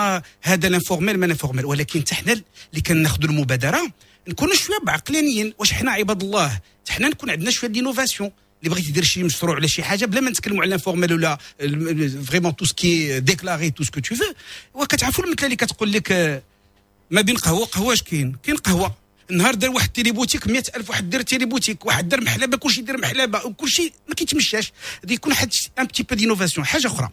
[0.42, 3.92] هذا لانفورميل ما لانفورميل ولكن حتى حنا اللي كناخذوا المبادرة
[4.28, 9.04] نكونوا شوية بعقلانيين واش حنا عباد الله؟ حنا نكون عندنا شوية دينوفاسيون اللي بغيت يدير
[9.04, 11.38] شي مشروع ولا شي حاجة بلا ما نتكلموا على الانفورميل ولا
[12.24, 14.24] فريمون تو سكي ديكلاري تو سكو تو فو
[14.74, 16.42] وكتعرفوا المثل اللي كتقول لك
[17.10, 18.94] ما بين قهوة قهوة اش كاين؟ كاين قهوة.
[19.30, 22.98] النهار دار واحد تيلي بوتيك 100000 واحد دار تيلي بوتيك واحد دار محلبة كلشي يدير
[22.98, 24.72] محلبة وكلشي ما كيتمشاش.
[25.02, 27.08] غادي يكون واحد ان بتي بو دينوفاسيون حاجة أخرى.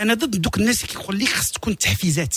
[0.00, 2.36] أنا ضد دوك الناس اللي كيقول لك خاص تكون تحفيزات.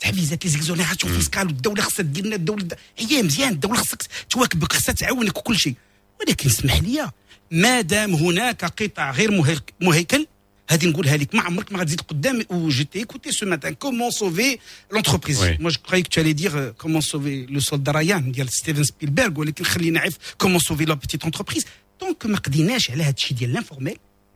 [0.00, 2.68] تحفيزات لي زيكزونيراسيون فيسكال والدولة خصها دير لنا الدولة
[2.98, 5.74] هي مزيان الدولة خصك تواكبك خصها تعاونك وكل شيء.
[6.20, 7.10] ولكن اسمح لي
[7.50, 9.30] ما دام هناك قطاع غير
[9.80, 10.26] مهيكل
[10.70, 14.58] هذه نقولها لك ما عمرك ما غتزيد قدام و جيتي ايكوتي سو ماتان كومون سوفي
[14.92, 19.64] لونتربريز مو جو كراي تو دير كومون سوفي لو سولد رايان ديال ستيفن سبيلبرغ ولكن
[19.64, 21.64] خلينا نعرف كومون سوفي لا بيتيت اونتربريز
[22.00, 23.96] دونك ما قديناش على هذا الشيء ديال لانفورميل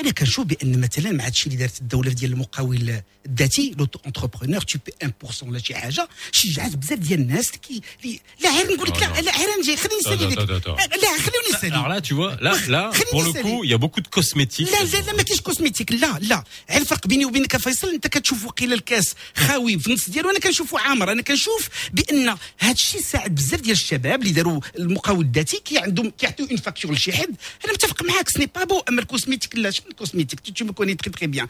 [0.00, 4.78] أنا كنشوف بان مثلا مع هادشي اللي دارت الدولة ديال المقاول الذاتي لوتو انتربرونور تو
[4.86, 9.02] بي 1% ولا شي حاجة شجعت بزاف ديال الناس كي لي- لا غير نقول لك
[9.02, 11.02] لا لا غير نجي خليني نسالي attends, attends.
[11.02, 11.76] لا خليوني نسالي.
[11.76, 13.42] Alors là, tu vois, là, là, خليني pour le نسالي.
[13.42, 14.70] coup, il y a beaucoup de cosmétiques.
[14.72, 16.44] لا لا لا ما كاينش كوزميتيك لا لا.
[16.70, 20.38] غير الفرق بيني وبينك يا فيصل انت كتشوف وقيل الكاس خاوي في النص ديالو أنا
[20.38, 21.12] كنشوفه عامر.
[21.12, 26.10] أنا كنشوف بأن هذا الشيء ساعد بزاف ديال الشباب اللي داروا المقاول الذاتي كي عندهم
[26.10, 27.34] كيعطيو اون فاكتور لشي حد.
[27.64, 29.65] أنا متفق معاك سني با بو اما الكوزميتيك لا.
[29.69, 31.47] شنو الكوزميتيك tu me connais très très bien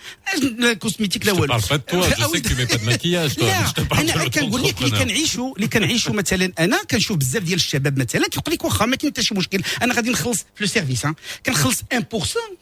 [0.64, 2.78] الكوزميتيك لا Je te والو parle pas de toi, je sais que tu mets pas
[2.78, 3.44] de maquillage, toi.
[3.44, 5.00] لا mais Je te parle de انا كنقول لك اللي l'auto-entrepreneur.
[5.00, 9.12] كنعيشوا اللي كنعيشوا مثلا انا كنشوف بزاف ديال الشباب مثلا كيقول لك واخا ما كاين
[9.14, 11.16] حتى شي مشكل انا غادي نخلص في لو سيرفيس ها
[11.46, 11.84] كنخلص 1%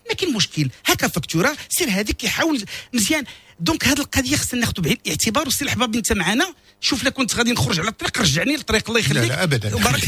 [0.09, 2.63] ما كاين مشكل هكا فاكتوره سير هذيك كيحاول
[2.93, 3.23] مزيان
[3.60, 7.52] دونك هذه القضية خصنا ناخذ بعين الاعتبار وسي الحباب انت معنا شوف لا كنت غادي
[7.52, 10.04] نخرج على الطريق رجعني للطريق الله يخليك لا لا ابدا وبارك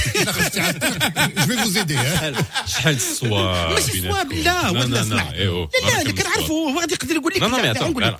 [1.46, 2.44] vous aider hein.
[2.66, 5.68] شحال الصواب ماشي صواب لا لا ولا لا لا إيه هو.
[6.04, 8.18] لا كنعرفوا هو غادي يقدر يقول لك لا، لا، نقول لك.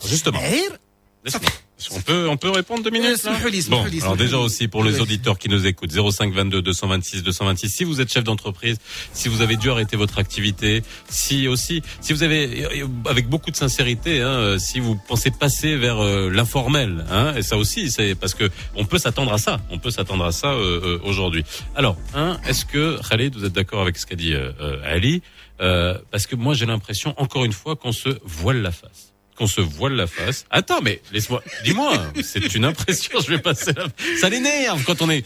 [1.93, 3.23] On peut, on peut répondre deux minutes.
[3.25, 3.33] Là
[3.69, 7.69] bon, police, alors déjà aussi pour les auditeurs qui nous écoutent, 05 22 226 226.
[7.69, 8.79] Si vous êtes chef d'entreprise,
[9.13, 12.67] si vous avez dû arrêter votre activité, si aussi, si vous avez,
[13.05, 17.43] avec beaucoup de sincérité, hein, euh, si vous pensez passer vers euh, l'informel, hein, et
[17.43, 19.61] ça aussi, c'est parce que on peut s'attendre à ça.
[19.71, 21.45] On peut s'attendre à ça euh, euh, aujourd'hui.
[21.75, 24.53] Alors, hein, est-ce que Khaled, vous êtes d'accord avec ce qu'a dit euh,
[24.85, 25.23] Ali?
[25.59, 29.61] Parce que moi, j'ai l'impression, encore une fois, qu'on se voile la face qu'on se
[29.61, 30.47] voile la face.
[30.51, 31.93] Attends, mais laisse-moi, dis-moi,
[32.23, 33.87] c'est une impression, je vais passer la...
[34.21, 35.25] Ça l'énerve quand on est,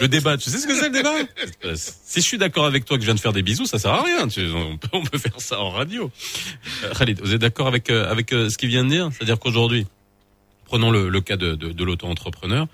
[0.00, 1.74] le débat, tu sais ce que c'est le débat?
[1.74, 3.92] Si je suis d'accord avec toi que je viens de faire des bisous, ça sert
[3.92, 6.10] à rien, on peut, on peut faire ça en radio.
[6.84, 9.10] Euh, Khalid, vous êtes d'accord avec, euh, avec euh, ce qu'il vient de dire?
[9.12, 9.86] C'est-à-dire qu'aujourd'hui,
[10.64, 12.66] prenons le, le cas de, de, de l'auto-entrepreneur,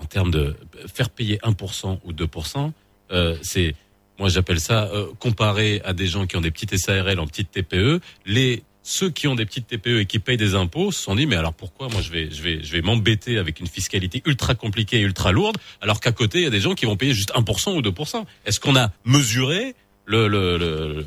[0.00, 0.56] en termes de
[0.92, 2.72] faire payer 1% ou 2%,
[3.12, 3.74] euh, c'est,
[4.18, 8.00] moi j'appelle ça, comparé à des gens qui ont des petites SARL en petites TPE,
[8.26, 11.26] les ceux qui ont des petites TPE et qui payent des impôts se sont dit
[11.26, 14.54] mais alors pourquoi moi je vais je vais je vais m'embêter avec une fiscalité ultra
[14.54, 17.14] compliquée et ultra lourde alors qu'à côté il y a des gens qui vont payer
[17.14, 18.24] juste 1% ou 2%.
[18.44, 19.74] Est-ce qu'on a mesuré
[20.04, 21.06] le, le, le- le-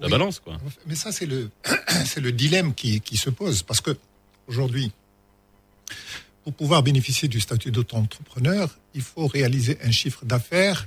[0.00, 0.10] la Oui.
[0.12, 0.56] balance quoi?
[0.86, 1.50] Mais ça, c'est le,
[2.06, 3.62] c'est le dilemme qui, qui se pose.
[3.62, 3.94] Parce que
[4.46, 4.90] aujourd'hui,
[6.42, 10.86] pour pouvoir bénéficier du statut d'auto-entrepreneur, il faut réaliser un chiffre d'affaires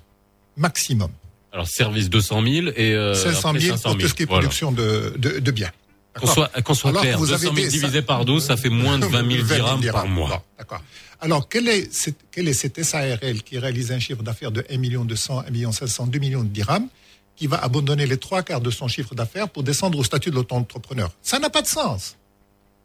[0.57, 1.11] maximum.
[1.51, 4.09] Alors service 200 000 et euh, 500 après 000 500 pour tout 000.
[4.09, 4.41] ce qui est Voilà.
[4.41, 5.71] production de, de, de biens.
[6.19, 8.55] Qu'on soit, qu'on soit Alors clair, vous 200 avez 000 des- divisé par 12, ça
[8.57, 10.43] fait moins de 20 000 dirhams par mois.
[10.57, 10.81] D'accord.
[11.19, 14.77] Alors, quel est, cette, quel est cet SARL qui réalise un chiffre d'affaires de 1
[14.77, 16.87] million 200, 1 million 500, 2 millions de dirhams,
[17.35, 20.35] qui va abandonner les trois quarts de son chiffre d'affaires pour descendre au statut de
[20.35, 21.09] l'auto-entrepreneur?
[21.21, 22.15] Ça n'a pas de sens.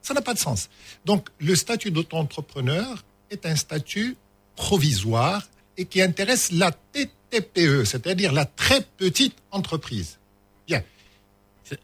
[0.00, 0.70] Ça n'a pas de sens.
[1.04, 4.16] Donc, le statut d'auto-entrepreneur est un statut
[4.56, 5.42] provisoire
[5.76, 10.18] et qui intéresse la TTPE, c'est-à-dire la très petite entreprise.
[10.66, 10.82] Bien.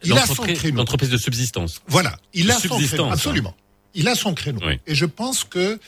[0.03, 0.77] Il a son créneau.
[0.77, 1.81] l'entreprise de subsistance.
[1.87, 3.05] Voilà, il a son créneau.
[3.05, 3.11] hein.
[3.13, 3.55] Absolument.
[3.93, 4.59] Il a son créneau.
[4.65, 4.79] Oui.
[4.87, 5.79] Et je pense que,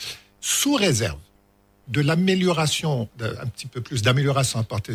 [0.41, 1.19] sous réserve
[1.89, 4.93] de l'amélioration, un petit peu plus d'amélioration apportée,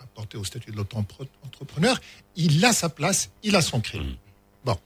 [0.00, 2.00] apportée au statut de l'auto-entrepreneur,
[2.36, 4.04] il a sa place, il a son créneau.
[4.04, 4.16] Mmh.
[4.64, 4.78] Bon.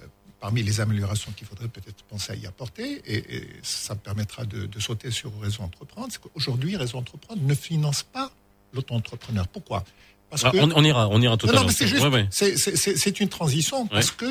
[0.00, 0.06] euh,
[0.40, 4.44] Parmi les améliorations qu'il faudrait peut-être penser à y apporter, et, et ça me permettra
[4.44, 8.32] de, de sauter sur Réseau Entreprendre, c'est qu'aujourd'hui, Réseau Entreprendre ne finance pas
[8.72, 9.46] l'auto-entrepreneur.
[9.48, 9.84] Pourquoi?
[10.32, 11.70] Parce Ah, on, on ira, on ira tout non, à l'heure.
[11.70, 12.26] c'est juste, Ouais, ouais.
[12.30, 14.24] c'est- c'est- c'est c'est une transition parce que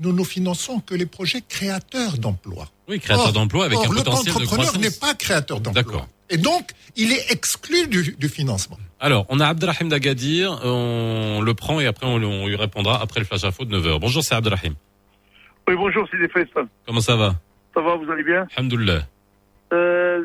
[0.00, 2.68] nous ne finançons que les projets créateurs d'emplois.
[2.88, 4.78] Oui, créateur Or- d'emplois avec or, un potentiel de croissance.
[4.78, 5.82] n'est pas créateur d'emplois.
[5.82, 6.08] D'accord.
[6.28, 8.78] Et donc, il est exclu du, du financement.
[8.98, 13.20] Alors, on a Abdelrahim d'Agadir, on le prend et après on, on lui répondra après
[13.20, 14.00] le flash info de 9h.
[14.00, 14.74] Bonjour, c'est Abdelrahim.
[15.68, 16.66] Oui, bonjour, c'est des Faisal.
[16.84, 17.36] Comment ça va?
[17.74, 18.44] Ça va, vous allez bien?
[18.56, 19.02] Alhamdoulilah.
[19.72, 20.24] euh,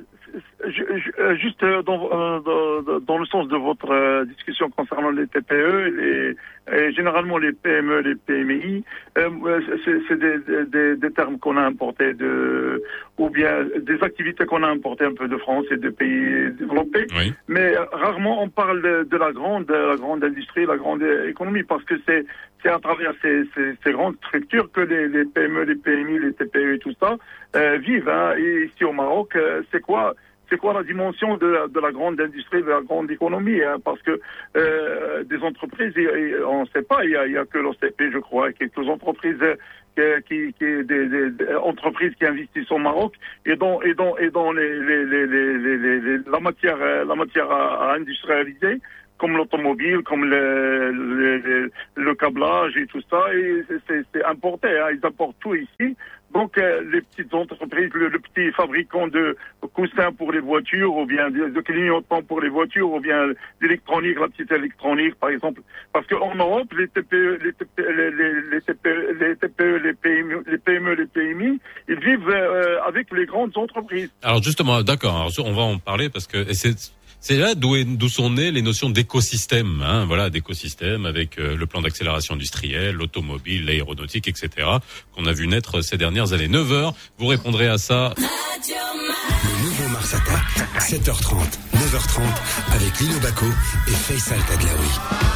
[1.35, 5.89] Juste euh, dans, euh, dans, dans le sens de votre euh, discussion concernant les TPE,
[5.97, 6.35] les,
[6.71, 8.83] et généralement les PME, les PMI,
[9.17, 9.61] euh, euh,
[10.07, 12.81] c'est des, des- termes qu'on a importés de,
[13.17, 17.05] ou bien des activités qu'on a importées un peu de France et de pays développés.
[17.15, 17.33] Oui.
[17.47, 21.03] Mais euh, rarement on parle de, de la grande, de la grande industrie, la grande
[21.03, 22.25] euh, économie, parce que c'est
[22.63, 26.33] c'est à travers ces, ces, ces grandes structures que les, les PME, les PMI, les
[26.33, 27.17] TPE et tout ça
[27.55, 28.09] euh, vivent.
[28.09, 28.35] Hein.
[28.37, 30.15] Et ici au Maroc, euh, c'est quoi
[30.49, 33.77] c'est quoi la dimension de la, de la grande industrie, de la grande économie hein,
[33.83, 34.19] Parce que
[34.55, 35.93] euh, des entreprises,
[36.47, 39.37] on ne sait pas, il y a, a que l'OCP, je crois, quelques entreprises
[39.99, 43.13] euh, qui, qui des, des- entreprises qui investissent au Maroc
[43.45, 47.49] et dont et dont et dont les, les, les, les, la matière euh, la matière
[47.51, 48.79] à industrialiser
[49.17, 51.71] comme l'automobile, comme le,
[52.19, 53.25] câblage et tout ça,
[53.87, 55.95] c'est- importé, hein, ils apportent tout ici.
[56.33, 59.37] Donc euh, les petites entreprises, le, petit fabricant de
[59.73, 63.27] coussins pour les voitures, ou bien de, clignotants pour les voitures, ou bien
[63.61, 65.61] l'électronique, la petite électronique par exemple.
[65.91, 67.79] Parce qu'en Europe, les TPE, les TPE,
[69.83, 74.09] les, PME, les PME, les PMI, ils vivent euh, avec les grandes entreprises.
[74.23, 76.37] Alors justement, d'accord, on va en parler parce que
[77.23, 81.81] c'est là d'où sont nées les notions d'écosystème, hein, voilà, d'écosystème avec euh, le plan
[81.81, 84.67] d'accélération industrielle, l'automobile, l'aéronautique, etc.
[85.15, 86.49] qu'on a vu naître ces dernières années.
[86.49, 88.13] 9 heures, vous répondrez à ça.
[88.17, 92.21] Le nouveau Mars Attack, 7h30, 9h30,
[92.73, 93.45] avec Lino Baco
[93.87, 95.32] et Faisal Tadlaoui.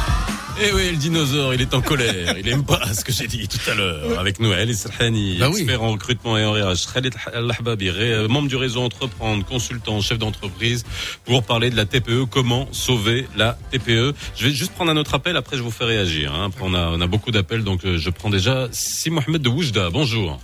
[0.60, 2.36] Eh oui, le dinosaure, il est en colère.
[2.36, 4.18] Il aime pas ce que j'ai dit tout à l'heure.
[4.18, 5.58] Avec nous, Ali Serhani, Bah oui.
[5.60, 6.92] expert en recrutement et en RH.
[6.92, 10.84] Khalid Lahbabi, ré- membre du réseau Entreprendre, consultant, chef d'entreprise,
[11.24, 12.24] pour parler de la TPE.
[12.28, 15.84] Comment sauver la TPE Je vais juste prendre un autre appel, après je vous fais
[15.84, 16.34] réagir.
[16.34, 16.46] hein.
[16.46, 19.48] Après, on a, on a beaucoup d'appels, donc euh, je prends déjà Si Mohamed de
[19.48, 19.90] Oujda.
[19.90, 20.40] Bonjour.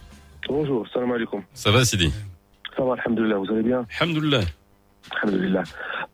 [0.48, 1.42] Bonjour, salam alaikum.
[1.54, 2.12] Ça va, Sidi?
[2.76, 3.84] Ça va, alhamdoulilah, vous allez bien?
[3.98, 4.42] Alhamdoulilah.
[5.22, 5.62] Alhamdoulilah.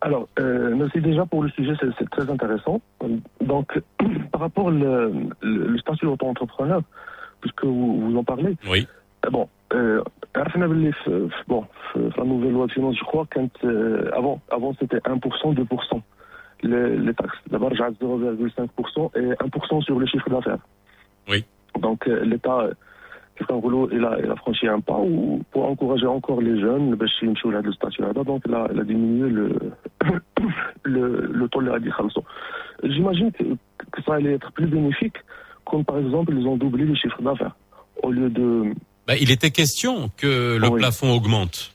[0.03, 2.81] Alors, euh, merci déjà pour le sujet, c'est très intéressant.
[3.41, 3.79] Donc,
[4.33, 5.13] par rapport au le,
[5.43, 6.81] le, le, statut d'auto-entrepreneur,
[7.41, 8.57] puisque vous, vous en parlez.
[8.67, 8.87] Oui.
[9.27, 10.03] Euh, bon, euh,
[11.49, 16.03] bon, la nouvelle loi de finances, je crois, quand, euh, avant, avant c'était 1%, 2%.
[16.63, 20.59] Les, les taxes, D'abord, marge à 0,5% et 1% sur le chiffre d'affaires.
[21.29, 21.45] Oui.
[21.79, 22.69] Donc, euh, l'État
[23.93, 28.55] il a franchi un pas ou pour encourager encore les jeunes le statut donc il
[28.55, 29.59] a diminué le
[30.85, 31.71] le taux de
[32.85, 35.17] j'imagine que ça allait être plus bénéfique
[35.65, 37.57] comme par exemple ils ont doublé le chiffre d'affaires.
[38.03, 38.75] Au lieu de
[39.07, 41.73] bah, il était question que le plafond augmente.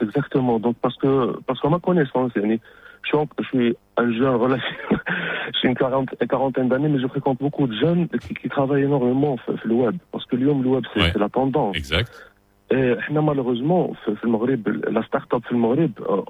[0.00, 0.58] Exactement.
[0.58, 2.32] Donc parce que parce qu'à ma connaissance
[3.09, 4.99] suis, en- je suis un jeune relativement,
[5.61, 8.83] j'ai une quarante- une quarantaine d'années, mais je fréquente beaucoup de jeunes qui, qui travaillent
[8.83, 9.95] énormément sur le web.
[10.11, 11.09] Parce que l'homme, le web, c'est Ouais.
[11.13, 11.75] c'est la tendance.
[11.77, 12.11] Exact.
[12.73, 14.61] Et احنا malheureusement في في المغرب
[14.97, 16.25] la start-up في المغرب آه،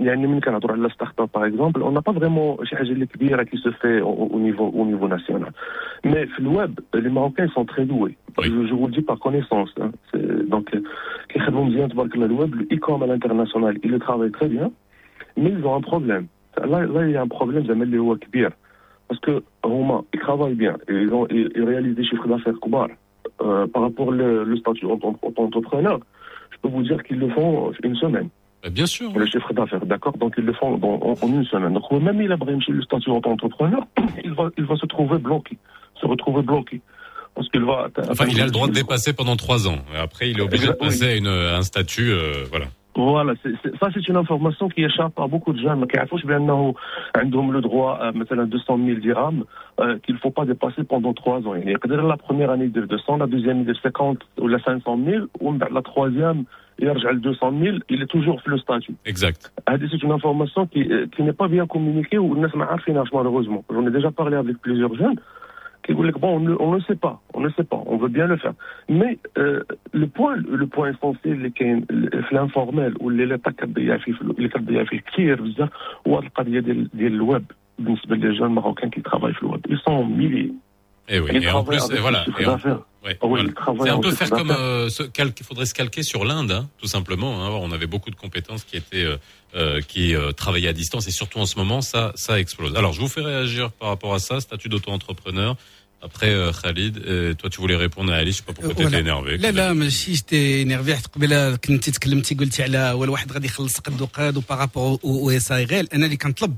[0.00, 3.06] يعني من كنهضروا على la start-up par exemple on n'a pas vraiment شي حاجه اللي
[3.06, 5.50] كبيره qui se fait au, au niveau au niveau national
[6.06, 9.70] mais في الوeb les Marocains sont très doués je, je vous le dis par connaissance
[9.80, 9.90] hein.
[10.12, 10.80] C'est- donc euh,
[11.28, 14.70] كيخدموا مزيان تبارك الله الوeb le e-com à l'international il le travaille très bien
[15.36, 16.26] mais ils ont un problème
[16.72, 18.52] là là il y a un problème زعما اللي هو كبير
[19.12, 22.58] parce que هما ils travaillent bien et ils ont ils, ils réalisent des chiffres d'affaires
[22.64, 22.88] كبار
[23.42, 25.98] euh, par rapport le, le statut auto-entrepreneur,
[26.52, 28.28] je peux vous dire qu'ils le font une semaine.
[28.62, 29.08] Bah, bien sûr.
[29.22, 31.72] Le chiffre d'affaires, d'accord Donc ils le font dans- en, en une semaine.
[31.72, 33.82] Donc même il a bremché le statut auto-entrepreneur,
[34.26, 35.54] il va, il va se trouver bloqué,
[36.00, 36.76] se retrouver bloqué.
[37.34, 37.76] Parce qu'il va.
[38.12, 39.80] Enfin, il a le droit de dépasser pendant trois ans.
[39.94, 42.66] Et après, il est obligé de passer à, une, à un statut, euh, voilà.
[42.96, 46.24] Voilà, c'est- c'est- ça c'est une information qui échappe à beaucoup de jeunes ما كيعرفوش
[46.26, 46.74] بانه
[47.16, 49.44] عندهم le droit euh, مثلا 200 000 dirhams
[49.80, 53.16] euh, qu'il faut pas dépasser pendant trois ans يعني يقدر la première année يدير 200
[53.18, 56.44] la deuxième يدير 50 ولا 500 000 ومن بعد la troisième
[56.82, 59.50] يرجع ل 200 000 il est toujours في le statut Exact.
[59.68, 63.62] هذه c'est une information qui euh, qui n'est pas bien communiquée والناس ما عارفينهاش malheureusement
[63.72, 65.43] j'en ai déjà parlé avec plusieurs jeunes qui يقول لك
[65.93, 68.53] on ne, on ne sait pas, on ne sait pas, on veut bien le faire.
[68.89, 69.63] Mais euh,
[69.93, 71.51] le point, le point essentiel,
[72.31, 73.61] l'informel ou l'attaque
[75.13, 75.35] qui est
[77.09, 77.43] le web,
[77.79, 80.53] les jeunes marocains qui travaillent sur le web, ils sont milliers.
[81.08, 81.30] Et oui.
[81.34, 82.18] Ils Et en travaillent plus, avec et voilà.
[82.20, 82.80] le chiffre Et en- d'affaires.
[83.04, 83.44] ouais, Ah oui, voilà.
[83.48, 84.64] ils travaillent C'est un en peu chiffre faire comme, d'affaires.
[84.64, 87.32] euh, ce cal- qu'il faudrait se calquer sur l'Inde, hein, tout simplement.
[87.44, 87.48] hein.
[87.66, 89.16] On avait beaucoup de compétences qui étaient, euh,
[89.56, 92.72] euh, qui euh, travaillaient à distance et surtout en ce moment, ça, ça explose.
[92.80, 95.56] Alors, je vous fais réagir par rapport à ça, statut d'auto-entrepreneur.
[96.02, 98.82] Après euh, Khalid, euh, toi tu voulais répondre à Ali, je sais pas pourquoi tu
[98.82, 98.98] étais ولا.
[99.00, 99.36] énervé.
[99.36, 103.78] لا لا ماشي جتي انرفي حتى قبيله كنتي تكلمتي قلتي على ولا واحد غادي يخلص
[103.80, 106.56] قد وقاد وبارابور او اس اي غير انا اللي كنطلب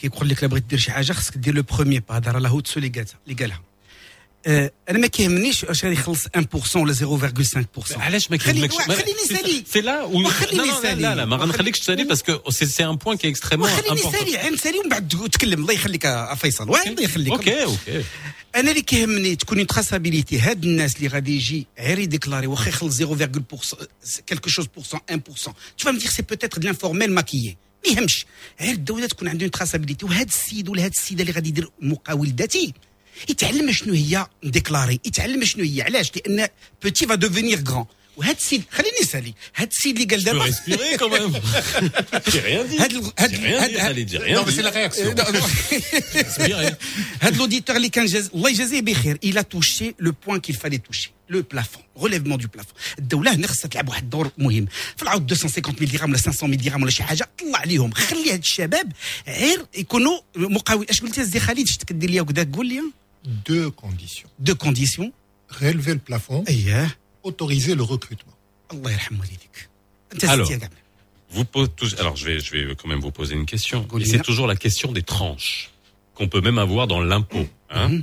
[0.00, 2.48] كيقول لك لا بغيت دير شي حاجه خصك دير لو بروميي با هذا راه لا
[2.48, 3.60] هوتسو اللي قالها اللي قالها
[4.46, 8.92] آه، انا ما كيهمنيش واش غادي يخلص 1% ولا 0.5% علاش ما خليني كيهمكش واحد-
[9.02, 11.02] خليني نسالي C'est là où وخليني non, non, نسالي.
[11.02, 14.00] لا لا ما غنخليكش تسالي parce que c'est c'est un point qui est extrêmement خليني
[14.00, 14.06] important.
[14.16, 18.04] نسالي عين نسالي ومن بعد تكلم الله يخليك يا فيصل واحد الله يخليك اوكي اوكي
[18.56, 23.02] انا اللي كيهمني تكون اون تراسابيليتي هاد الناس اللي غادي يجي غير يديكلاري واخا يخلص
[23.02, 23.04] 0.%
[24.30, 27.56] quelque chose pour cent 1% tu vas me dire c'est peut-être de l'informel maquillé
[27.91, 28.25] يهمش.
[28.61, 32.73] غير الدولة تكون عندها تراسابيليتي وهاد السيد ولا هاد السيدة اللي غادي يدير مقاول ذاتي.
[33.29, 36.47] يتعلم شنو هي ديكلاري يتعلم شنو هي علاش؟ لأن
[36.83, 37.85] بوتي فا دوفينير غران
[38.16, 41.40] وهاد السيد خليني نسالي هاد السيد اللي قال peux دابا respirer quand même.
[42.30, 42.80] J'ai rien dit.
[42.80, 44.56] هاد ال- هاد J'ai rien هاد- dit, هاد- Khalid, j'ai rien Non, mais dit.
[44.56, 45.14] c'est la réaction.
[45.14, 45.46] Non, non.
[46.14, 46.74] Respirez.
[47.22, 50.82] هاد لوديتور اللي كان جاز الله يجازيه بخير il a touché le point qu'il fallait
[50.90, 54.66] toucher le plafond relèvement du plafond الدوله هنا خصها تلعب واحد الدور مهم
[54.96, 58.32] في العود 250 ملي درهم ولا 500 ملي درهم ولا شي حاجه طلع عليهم خلي
[58.32, 58.92] هاد الشباب
[59.28, 62.80] غير يكونوا مقاول اش قلتي سيدي خالد شفت كدير ليا وكذا قول لي
[63.26, 64.28] Deux conditions.
[64.50, 65.10] deux conditions
[65.60, 66.44] Relever le plafond.
[66.48, 68.33] اييه autoriser le recrutement.
[70.27, 70.49] Alors,
[71.31, 71.69] vous pose,
[71.99, 73.85] alors je vais, je vais quand même vous poser une question.
[74.05, 75.71] C'est toujours la question des tranches
[76.13, 77.45] qu'on peut même avoir dans l'impôt.
[77.69, 77.99] Hein.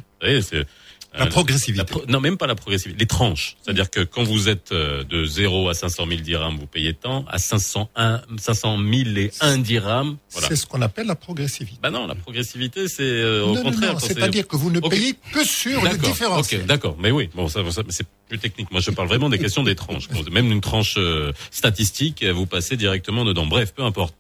[1.19, 1.79] La progressivité.
[1.79, 2.99] la pro- non, même pas la progressivité.
[2.99, 3.57] Les tranches.
[3.63, 7.25] C'est-à-dire que quand vous êtes euh, de 0 à 500 000 dirhams, vous payez tant.
[7.29, 10.49] À 501, 500 000 et 1 dirham, voilà.
[10.49, 11.79] C'est ce qu'on appelle la progressivité.
[11.83, 14.01] Bah non, la progressivité, c'est euh, au Non, contraire.
[14.01, 16.61] c'est-à-dire que vous ne payez que sur le D'accord, différentiel.
[16.63, 16.97] Ok, d'accord.
[16.99, 18.71] Mais oui, bon, ça, ça c'est plus technique.
[18.71, 20.09] Moi, je parle vraiment des questions des tranches.
[20.31, 23.45] Même une tranche euh, statistique, vous passez directement dedans.
[23.47, 24.15] Bref, peu importe.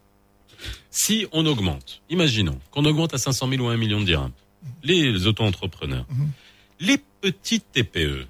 [0.90, 4.30] Si on augmente, imaginons qu'on augmente à 500 000 ou 1 million de dirhams,
[4.82, 6.04] les auto-entrepreneurs,
[6.82, 8.26] les petites TPE,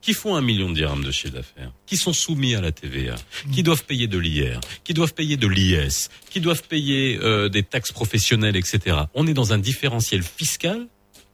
[0.00, 3.16] qui font un million de dirhams de chiffre d'affaires, qui sont soumis à la TVA,
[3.52, 7.64] qui doivent payer de l'IR, qui doivent payer de l'IS, qui doivent payer euh, des
[7.64, 8.96] taxes professionnelles, etc.
[9.14, 10.86] On est dans un différentiel fiscal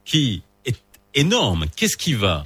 [0.05, 0.75] qui est
[1.13, 1.65] énorme.
[1.75, 2.45] Qu'est-ce qui va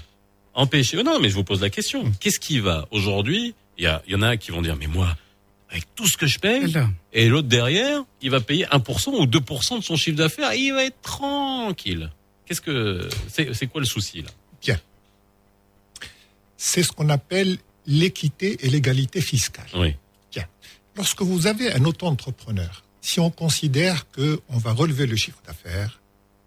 [0.53, 0.97] empêcher?
[0.99, 2.11] Oh Non, mais je vous pose la question.
[2.19, 3.53] Qu'est-ce qui va aujourd'hui?
[3.77, 5.15] Il y, a- y en a qui vont dire, mais moi,
[5.69, 6.63] avec tout ce que je paye,
[7.13, 10.73] et l'autre derrière, il va payer 1% ou 2% de son chiffre d'affaires et il
[10.73, 12.09] va être tranquille.
[12.47, 14.29] Qu'est-ce que c'est C'est quoi le souci là?
[14.61, 14.79] Bien.
[16.55, 19.67] C'est ce qu'on appelle l'équité et l'égalité fiscale.
[19.75, 19.95] Oui.
[20.31, 20.47] Bien.
[20.95, 25.99] Lorsque vous avez un auto-entrepreneur, si on considère qu'on va relever le chiffre d'affaires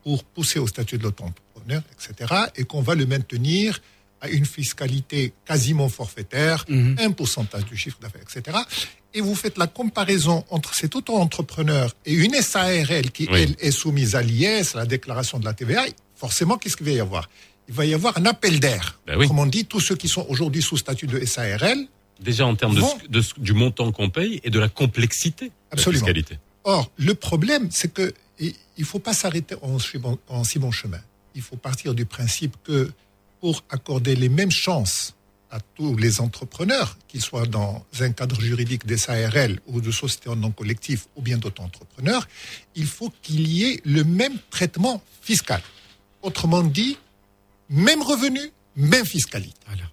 [0.02, 3.80] pour pousser au statut de l'auto-entrepreneur, etc., et qu'on va le maintenir
[4.20, 8.58] à une fiscalité quasiment forfaitaire, un pourcentage du chiffre d'affaires, etc.,
[9.12, 13.40] et vous faites la comparaison entre cet auto-entrepreneur et une SARL qui, Oui.
[13.42, 15.84] elle, est soumise à l'IS, à la déclaration de la TVA,
[16.14, 17.28] forcément, qu'est-ce qu'il va y avoir?
[17.68, 19.00] Il va y avoir un appel d'air.
[19.06, 19.24] Ben oui.
[19.24, 21.86] Autrement dit, tous ceux qui sont aujourd'hui sous statut de SARL,
[22.20, 22.78] Déjà en termes
[23.08, 26.38] de, du montant qu'on paye et de la complexité de la fiscalité.
[26.64, 29.78] Or, le problème, c'est que il faut pas s'arrêter en
[30.44, 31.00] si bon chemin.
[31.34, 32.90] Il faut partir du principe que
[33.40, 35.14] pour accorder les mêmes chances
[35.50, 40.28] à tous les entrepreneurs, qu'ils soient dans un cadre juridique des SARL ou de sociétés
[40.28, 42.28] en non collectif ou bien d'autres entrepreneurs,
[42.76, 45.60] il faut qu'il y ait le même traitement fiscal.
[46.22, 46.98] Autrement dit,
[47.68, 48.40] même revenu,
[48.76, 49.58] même fiscalité.
[49.66, 49.84] Voilà.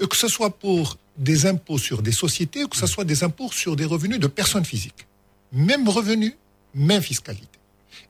[0.00, 3.24] Et que ce soit pour des impôts sur des sociétés ou que ce soit des
[3.24, 5.06] impôts sur des revenus de personnes physiques.
[5.52, 6.36] Même revenu,
[6.74, 7.58] même fiscalité.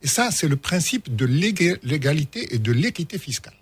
[0.03, 3.55] Et ça, c'est le principe de l'éga- l'égalité et de l'équité fiscale.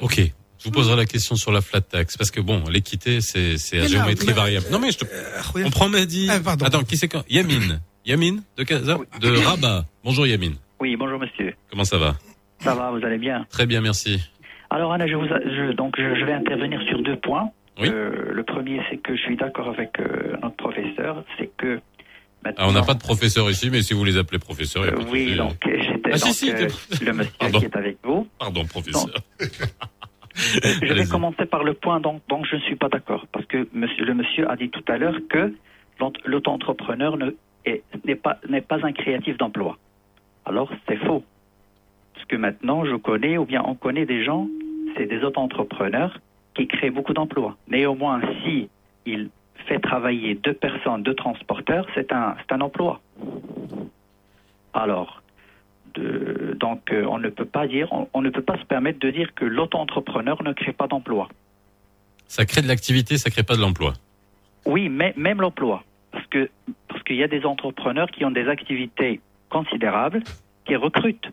[0.00, 0.20] Ok.
[0.58, 3.80] Je vous poserai la question sur la flat tax parce que bon, l'équité c'est c'est
[3.80, 4.66] à géométrie variable.
[4.72, 5.04] Non mais je te...
[5.64, 6.28] on prend Mehdi.
[6.30, 6.64] Ah, pardon.
[6.66, 7.80] Attends, qui c'est quand Yamine.
[8.04, 9.84] Yamine de Casa, de Rabat.
[10.04, 10.54] Bonjour Yamine.
[10.80, 11.54] Oui, bonjour monsieur.
[11.70, 12.16] Comment ça va?
[12.60, 13.46] Ça va, vous allez bien?
[13.50, 14.20] Très bien, merci.
[14.70, 17.50] Alors Anna, je vous, a- je, donc je, je vais intervenir sur deux points.
[17.78, 17.88] Oui.
[17.92, 21.78] Euh, le premier, c'est que je suis d'accord avec euh, notre professeur, c'est que
[22.44, 24.86] maintenant, Ah, on n'a pas de professeur ici, mais si vous les appelez professeurs, il
[24.86, 25.56] y a Euh, pas de oui, donc
[26.12, 27.58] Ah, si, donc, si, euh, le monsieur Pardon.
[27.58, 28.26] qui est avec vous.
[28.38, 29.06] Pardon, professeur.
[30.82, 32.20] Je vais commencer par le point donc
[32.50, 35.16] je ne suis pas d'accord parce que monsieur, le monsieur a dit tout à l'heure
[35.30, 35.54] que
[35.98, 37.30] l'auto- l'auto-entrepreneur ne-
[37.64, 39.78] est- n'est pas un créatif d'emploi.
[40.44, 41.24] Alors c'est faux
[42.14, 44.46] parce que maintenant je connais ou bien on connaît des gens,
[44.96, 46.18] c'est des auto-entrepreneurs
[46.54, 47.56] qui créent beaucoup d'emplois.
[47.68, 48.68] Néanmoins, si
[49.06, 49.30] il
[49.66, 53.00] fait travailler deux personnes, deux transporteurs, c'est un c'est un emploi.
[54.74, 55.22] Alors
[55.96, 58.98] de- donc euh, on ne peut pas dire, on, on ne peut pas se permettre
[59.00, 61.28] de dire que l'auto-entrepreneur ne crée pas d'emploi.
[62.28, 63.94] Ça crée de l'activité, ça crée pas de l'emploi.
[64.64, 66.48] Oui, mais même l'emploi, parce que
[66.88, 69.20] parce qu'il y a des entrepreneurs qui ont des activités
[69.50, 70.22] considérables,
[70.66, 71.30] qui recrutent.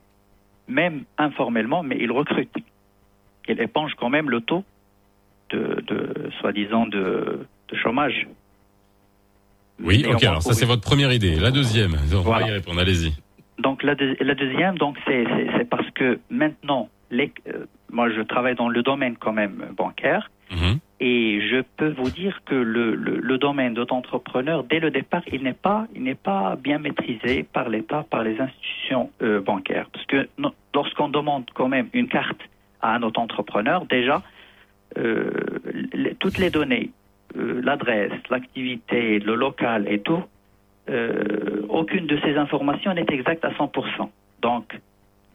[0.68, 2.54] même informellement, mais il recrute.
[3.50, 4.64] Il éponge quand même le taux
[5.50, 8.28] de, de soi-disant de, de chômage.
[9.84, 11.36] Oui, ok, alors ça c'est votre première idée.
[11.36, 12.48] La deuxième, on va Voilà.
[12.48, 13.14] y répondre, allez-y.
[13.60, 15.26] Donc la, deux- la deuxième, donc c'est
[15.70, 20.78] parce que maintenant, les, euh, moi je travaille dans le domaine quand même bancaire Mhm.
[21.00, 25.42] et je peux vous dire que le, le, le domaine d'auto-entrepreneur, dès le départ, il
[25.44, 30.06] n'est pas il n'est pas bien maîtrisé par l'État, par les institutions euh, bancaires, parce
[30.06, 30.28] que
[30.76, 32.42] lorsqu'on demande quand même une carte
[32.82, 34.22] à un auto-entrepreneur, déjà
[34.98, 35.32] euh,
[35.94, 36.92] les- toutes les données,
[37.38, 40.24] euh, l'adresse, l'activité, le local et tout,
[40.90, 44.10] euh, aucune de ces informations n'est exacte à 100%.
[44.42, 44.80] Donc,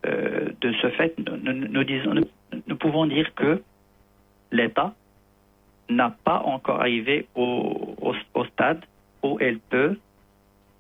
[0.06, 2.28] euh, de ce fait, nous, nous- nous disons, nous,
[2.66, 3.62] nous pouvons dire que
[4.52, 4.94] l'État
[5.90, 8.80] n'a pas encore arrivé au, au- au stade
[9.22, 9.96] où elle peut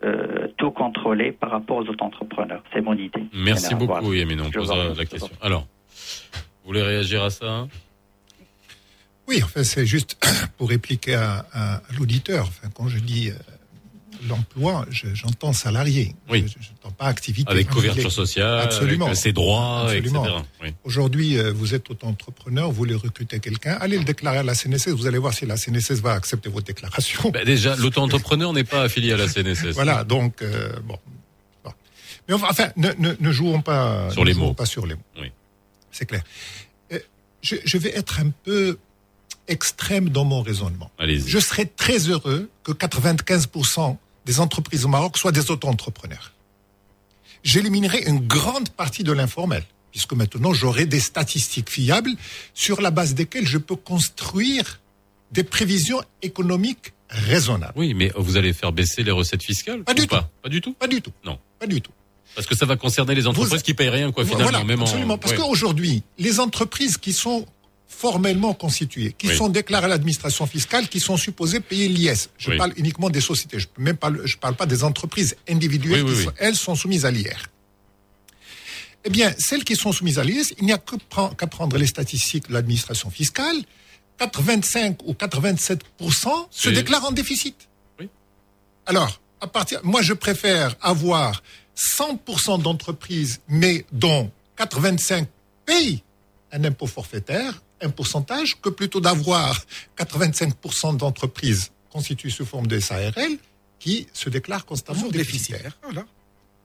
[0.04, 2.62] euh, tout contrôler par rapport aux auto-entrepreneurs.
[2.72, 3.24] C'est mon idée.
[3.34, 4.42] Merci beaucoup, voilà.
[4.46, 5.28] On posera la question.
[5.42, 5.66] Alors,
[6.62, 7.68] vous voulez réagir à ça hein?
[9.26, 10.16] Oui, enfin, c'est juste
[10.56, 12.44] pour répliquer à, à- à l'auditeur.
[12.46, 13.34] Enfin, quand je dis euh,
[14.28, 16.14] l'emploi, je- j'entends salarié.
[16.28, 16.44] Oui.
[16.48, 17.50] Je n'entends pas activité.
[17.50, 19.06] Avec couverture sociale, Absolument.
[19.06, 20.24] avec ses droits, Absolument.
[20.24, 20.42] etc.
[20.62, 20.68] Oui.
[20.84, 24.88] Aujourd'hui, euh, vous êtes auto-entrepreneur, vous voulez recruter quelqu'un, allez le déclarer à la CNSS,
[24.90, 27.30] vous allez voir si la CNSS va accepter votre déclaration.
[27.30, 29.74] Bah, déjà, l'auto-entrepreneur n'est pas affilié à la CNSS.
[29.74, 30.98] Voilà, donc, euh, bon.
[31.64, 31.72] Bon.
[32.28, 34.54] Mais enfin, enfin, ne, ne, ne jouons pas Sur les mots.
[34.54, 35.00] pas sur les mots.
[35.20, 35.30] Oui.
[35.92, 36.22] C'est clair.
[36.92, 36.98] Euh,
[37.42, 38.78] Je, je vais être un peu
[39.46, 40.90] extrême dans mon raisonnement.
[41.00, 43.96] Je serais très heureux que 95%
[44.28, 46.32] des entreprises au Maroc soient des auto-entrepreneurs.
[47.42, 52.10] J'éliminerai une grande partie de l'informel, puisque maintenant j'aurai des statistiques fiables
[52.52, 54.80] sur la base desquelles je peux construire
[55.32, 57.72] des prévisions économiques raisonnables.
[57.76, 60.26] Oui, mais vous allez faire baisser les recettes fiscales Pas du pas tout.
[60.42, 61.12] Pas du tout Pas du tout.
[61.24, 61.38] Non.
[61.58, 61.92] Pas du tout.
[62.34, 64.44] Parce que ça va concerner les entreprises qui payent rien, quoi, finalement.
[64.50, 65.16] Voilà, même en- absolument.
[65.16, 65.38] Parce ouais.
[65.38, 67.46] qu'aujourd'hui, les entreprises qui sont
[67.88, 69.36] formellement constituées, qui Oui.
[69.36, 72.28] sont déclarées à l'administration fiscale, qui sont supposées payer l'IS.
[72.38, 72.56] Je Oui.
[72.58, 73.58] parle uniquement des sociétés.
[73.58, 76.74] Je ne même pas, je parle pas des entreprises individuelles Oui, qui sont- elles sont
[76.74, 77.48] soumises à l'IR.
[79.04, 82.48] Eh bien, celles qui sont soumises à l'IS, il n'y a qu'à prendre les statistiques
[82.48, 83.56] de l'administration fiscale.
[84.18, 87.68] 85 ou 87 se C'est- déclarent en déficit.
[88.00, 88.08] Oui.
[88.86, 91.42] Alors, à partir, moi, je préfère avoir
[91.74, 95.28] 100% d'entreprises, mais dont 85
[95.64, 96.02] payent
[96.52, 99.60] un impôt forfaitaire, un pourcentage, que plutôt d'avoir
[99.98, 103.14] 85% d'entreprises constituées sous forme de SARL
[103.78, 105.58] qui se déclarent constamment déficitaires.
[105.58, 105.78] déficitaire.
[105.82, 106.04] Voilà.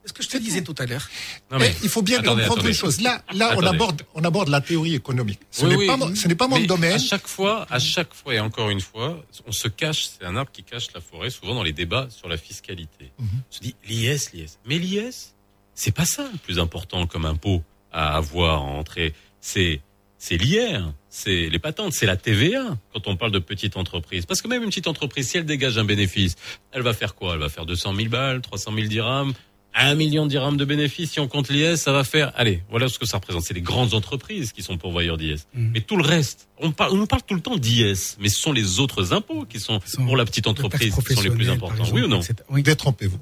[0.02, 1.08] C'est ce que je te disais tout à l'heure.
[1.50, 2.68] Non, Mais mais- il faut bien attendez, comprendre attendez.
[2.68, 3.00] une chose.
[3.00, 5.40] Là, là, on aborde, on aborde la théorie économique.
[5.50, 5.86] Ce Oui, n'est oui.
[5.86, 6.92] pas, mon- ce n'est pas mon Mais domaine.
[6.92, 10.36] À chaque fois, à chaque fois et encore une fois, on se cache, c'est un
[10.36, 13.12] arbre qui cache la forêt, souvent dans les débats sur la fiscalité.
[13.18, 13.28] Mhm.
[13.50, 14.58] On se dit l'IS, l'IS.
[14.66, 15.32] Mais l'IS,
[15.74, 19.14] c'est pas ça le plus important comme impôt à avoir en entrée.
[19.40, 19.80] C'est,
[20.24, 24.24] c'est l'IR, c'est les patentes, c'est la TVA quand on parle de petite entreprise.
[24.24, 26.36] Parce que même une petite entreprise, si elle dégage un bénéfice,
[26.72, 27.34] elle va faire quoi?
[27.34, 29.34] Elle va faire 200 000 balles, 300 000 dirhams,
[29.74, 31.10] un million de dirhams de bénéfices.
[31.10, 33.42] Si on compte l'IS, ça va faire, allez, voilà ce que ça représente.
[33.42, 35.44] C'est les grandes entreprises qui sont pourvoyeurs d'IS.
[35.52, 35.72] Mhm.
[35.74, 38.40] Mais tout le reste, on, parle, on nous parle tout le temps d'IS, mais ce
[38.40, 41.50] sont les autres impôts qui sont, sont pour la petite entreprise qui sont les plus
[41.50, 41.84] importants.
[41.92, 42.20] Oui ou non?
[42.48, 42.62] Oui.
[42.62, 43.20] Détrompez-vous.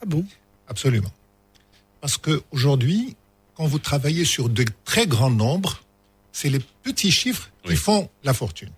[0.00, 0.24] Ah bon?
[0.68, 1.12] Absolument.
[2.00, 3.14] Parce que aujourd'hui,
[3.56, 5.83] quand vous travaillez sur de très grands nombres,
[6.34, 7.76] c'est les petits chiffres qui Oui.
[7.76, 8.70] font la fortune.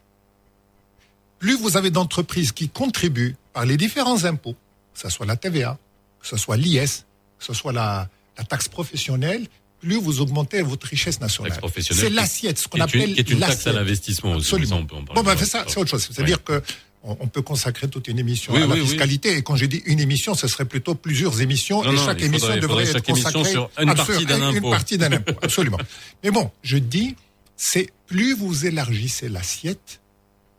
[1.39, 4.55] Plus vous avez d'entreprises qui contribuent par les différents impôts,
[4.95, 5.79] que ce soit la TVA,
[6.21, 7.05] que ce soit l'IS,
[7.39, 9.47] que ce soit la, la taxe professionnelle,
[9.81, 11.59] plus vous augmentez votre richesse nationale.
[11.81, 13.75] C'est l'assiette, ce qu'on appelle qui est une taxe à l'assiette.
[13.75, 14.55] l'investissement aussi.
[14.55, 14.63] Absolument.
[14.63, 16.09] mais ça, on peut en parler Bon, ben, ça, c'est autre chose.
[16.13, 16.63] C'est-à-dire que
[17.03, 18.87] on, peut consacrer toute une émission Oui, à la oui, oui.
[18.89, 19.37] fiscalité.
[19.37, 21.83] Et quand j'ai dit une émission, ce serait plutôt plusieurs émissions.
[21.85, 24.71] Non, et chaque émission devrait faudrait être chaque émission consacrée sur une partie d'un une
[24.71, 25.35] partie d'un impôt.
[25.41, 25.79] Absolument.
[26.25, 27.15] Mais bon, je dis,
[27.57, 30.01] c'est plus vous élargissez l'assiette,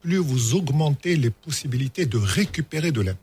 [0.01, 3.19] plus vous augmentez les possibilités de récupérer de l'impôt.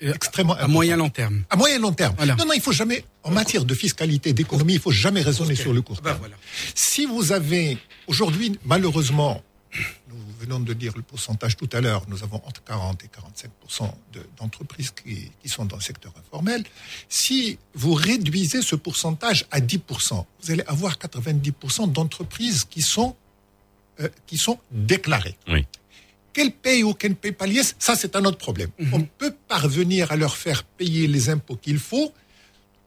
[0.00, 1.42] Extrêmement À moyen long terme.
[1.50, 2.14] à moyen long terme.
[2.16, 2.36] Voilà.
[2.36, 5.72] Non, non, il faut jamais, en matière de fiscalité, d'économie, il faut jamais raisonner sur
[5.72, 6.18] le court Ah ben terme.
[6.20, 6.36] voilà.
[6.74, 9.42] Si vous avez, aujourd'hui, malheureusement,
[10.38, 13.50] venons de dire le pourcentage tout à l'heure, nous avons entre 40 et 45
[14.12, 16.64] de- d'entreprises qui, qui sont dans le secteur informel.
[17.08, 21.52] Si vous réduisez ce pourcentage à 10% vous allez avoir 90
[21.88, 23.16] d'entreprises qui sont,
[24.00, 25.36] euh, qui sont déclarées.
[25.48, 25.66] Oui.
[26.32, 28.70] Qu'elles payent ou qu'elles ne payent pas l'IS, ça c'est un autre problème.
[28.92, 32.12] On peut parvenir à leur faire payer les impôts qu'il faut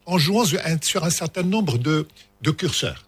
[0.06, 2.08] en jouant sur un, sur un certain nombre de,
[2.40, 3.04] de curseurs.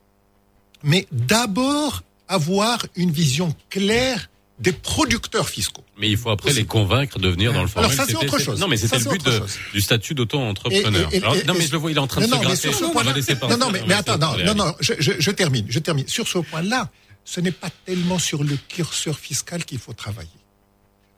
[0.83, 4.29] Mais d'abord, avoir une vision claire
[4.61, 5.85] des producteurs fiscaux.
[5.99, 7.97] Mais il faut après les convaincre de venir dans le Alors formel.
[7.97, 8.61] ça, c'est autre chose.
[8.61, 11.11] Non, mais c'était le but de- du statut d'auto-entrepreneur.
[11.13, 12.57] Alors, Non, mais je le vois, il est en train de Non, se non, mais
[12.57, 15.31] sur ce va laisser non, non, mais, mais attends, non, non, non, je, je- je
[15.33, 16.07] termine, je termine.
[16.07, 16.89] Sur ce point-là,
[17.25, 20.29] ce n'est pas tellement sur le curseur fiscal qu'il faut travailler.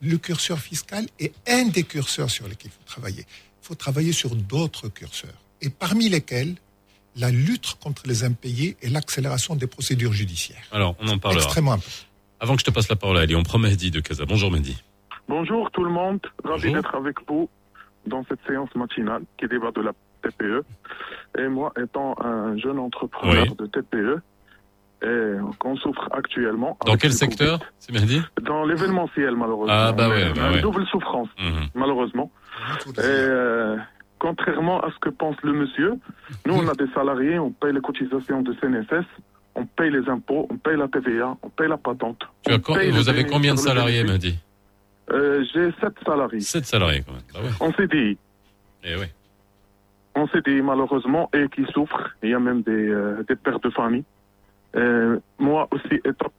[0.00, 3.26] Le curseur fiscal est un des curseurs sur lesquels il faut travailler.
[3.62, 6.54] Il faut travailler sur d'autres curseurs, et parmi lesquels
[7.16, 10.62] la lutte contre les impayés et l'accélération des procédures judiciaires.
[10.70, 11.42] Alors, on en parlera.
[11.42, 11.90] Extrêmement important.
[12.40, 14.24] Avant que je te passe la parole à Ali, on prend Mehdi de Casa.
[14.26, 14.82] Bonjour Mehdi.
[15.28, 17.48] Bonjour tout le monde, ravi d'être avec vous
[18.06, 19.92] dans cette séance matinale qui débat de la
[20.22, 20.62] TPE.
[21.38, 23.56] Et moi, étant un jeune entrepreneur Oui.
[23.58, 24.20] de TPE,
[25.02, 26.78] et qu'on souffre actuellement.
[26.86, 28.22] Dans quel secteur, c'est Mehdi?
[28.42, 29.74] Dans l'événementiel, malheureusement.
[29.76, 30.60] Ah, bah ouais, bah une ouais.
[30.62, 31.68] double souffrance, Mhm.
[31.74, 32.30] malheureusement.
[32.86, 33.76] Et euh,
[34.18, 35.94] contrairement à ce que pense le monsieur,
[36.46, 39.04] nous, on a des salariés, on paye les cotisations de CNSS,
[39.56, 42.22] on paye les impôts, on paye la TVA, on paye la patente.
[42.44, 44.04] Tu as on co- paye vous avez combien de salariés.
[44.04, 44.38] Mehdi
[45.10, 46.40] Euh, J'ai sept salariés.
[46.40, 47.22] 7 salariés quand même.
[47.32, 47.66] Bah ouais.
[47.66, 48.18] En CDI.
[48.84, 49.06] Eh oui.
[50.14, 52.10] En CDI, malheureusement, et qui souffrent.
[52.22, 54.04] Il y a même des, euh, des pères de famille.
[54.76, 56.32] Euh, moi aussi, étant.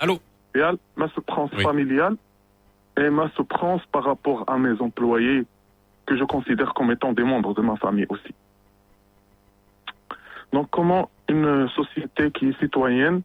[0.00, 0.20] Allô
[0.96, 1.62] ma souffrance Oui.
[1.62, 2.16] familiale
[2.96, 5.44] et ma souffrance par rapport à mes employés
[6.06, 8.34] que je considère comme étant des membres de ma famille aussi.
[10.52, 13.22] Donc comment une société qui est citoyenne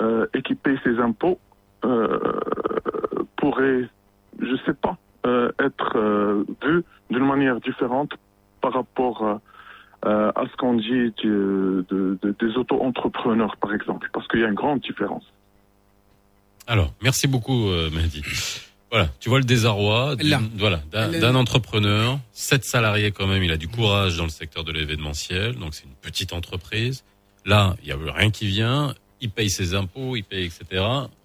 [0.00, 1.38] euh, et qui paye ses impôts
[1.84, 2.18] euh,
[3.36, 3.88] pourrait,
[4.40, 4.96] je sais pas,
[5.26, 8.12] euh, être euh, vue d'une manière différente
[8.60, 9.40] par rapport
[10.02, 15.24] à ce qu'on dit des auto-entrepreneurs, par exemple, parce qu'il y a une grande différence.
[16.66, 18.22] Alors, merci beaucoup, Mehdi.
[18.91, 20.41] Voilà, tu vois le désarroi d'une- Là.
[20.63, 24.35] voilà, d'un Le- d'un entrepreneur, sept salariés quand même, il a du courage dans le
[24.41, 27.03] secteur de l'événementiel, donc c'est une petite entreprise.
[27.45, 30.61] Là, il y a rien qui vient, il paye ses impôts, il paye, etc.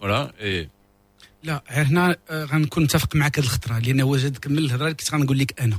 [0.01, 0.69] Voilà, et
[1.45, 5.15] لا هنا آه، غنكون متفق معك هذه الخطره لان هو جا تكمل الهضره اللي كنت
[5.15, 5.79] غنقول لك انا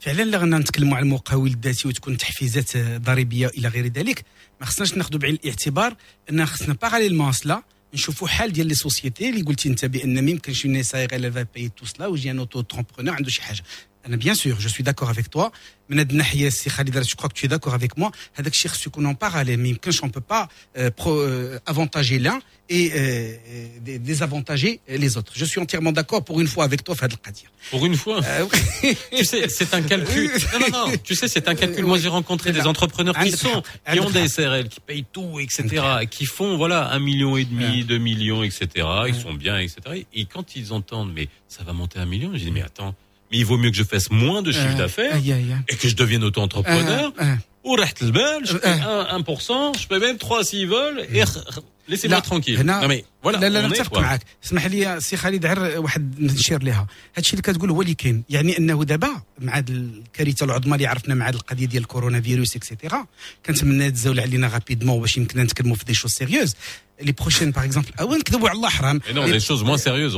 [0.00, 4.24] فعلا لا غنا نتكلموا على المقاول الذاتي وتكون تحفيزات آه، ضريبيه الى غير ذلك
[4.60, 5.96] ما خصناش ناخذوا بعين الاعتبار
[6.30, 7.62] ان خصنا باراليلمون سلا
[7.94, 11.44] نشوفوا حال ديال لي سوسيتي اللي قلتي انت بان ما يمكنش اون سايغ elle va
[11.44, 13.62] payer tout cela ويجي ان اوتو ترونبرونور عنده شي حاجه
[14.09, 15.51] Bien sûr, je suis d'accord avec toi.
[15.89, 18.11] Mais je crois que tu es d'accord avec moi.
[18.37, 20.47] Ce qu'on en parle, mais on ne peut pas
[20.77, 22.39] euh, euh, avantager l'un
[22.69, 23.35] et euh,
[23.99, 25.33] désavantager les autres.
[25.35, 27.49] Je suis entièrement d'accord pour une fois avec toi, Fadl Qadir.
[27.69, 28.21] Pour une fois.
[29.15, 30.31] Tu sais, c'est un calcul.
[31.03, 31.85] Tu sais, c'est un calcul.
[31.85, 35.83] Moi, j'ai rencontré des entrepreneurs qui sont, qui ont des SRL, qui payent tout, etc.,
[36.09, 38.87] qui font, voilà, un million et demi, deux millions, etc.
[39.07, 40.05] Ils sont bien, etc.
[40.13, 42.95] Et quand ils entendent, mais ça va monter à un million, je dis, mais attends,
[43.33, 45.17] mais il vaut mieux que je fasse moins de chiffre d'affaires
[45.67, 47.11] et que je devienne auto-entrepreneur.
[47.63, 51.03] Ou je fais 1%, je fais même 3 s'ils veulent.
[51.11, 51.23] Et
[51.87, 52.49] لا، tranquille.
[52.49, 53.99] هنا mais voilà, لا لا نتفق.
[53.99, 56.87] معك اسمح لي سي خالد عر واحد نشير لها
[57.17, 58.23] هادشي اللي كتقول هو اللي كاين.
[58.29, 63.07] يعني أنه دابا مع الكارثة العظمى اللي عرفنا مع القضية ديال الكورونا فيروس اكسيتيرا
[63.45, 66.55] كنتمنى تزول علينا رابيدمون باش يمكننا نتكلموا في دي شوز سيريوز
[67.01, 70.03] لي بروشين باغ اكزومبل أو نكذبوا على الله حرام aimerait parler de choses moins لا
[70.03, 70.15] sérieuses.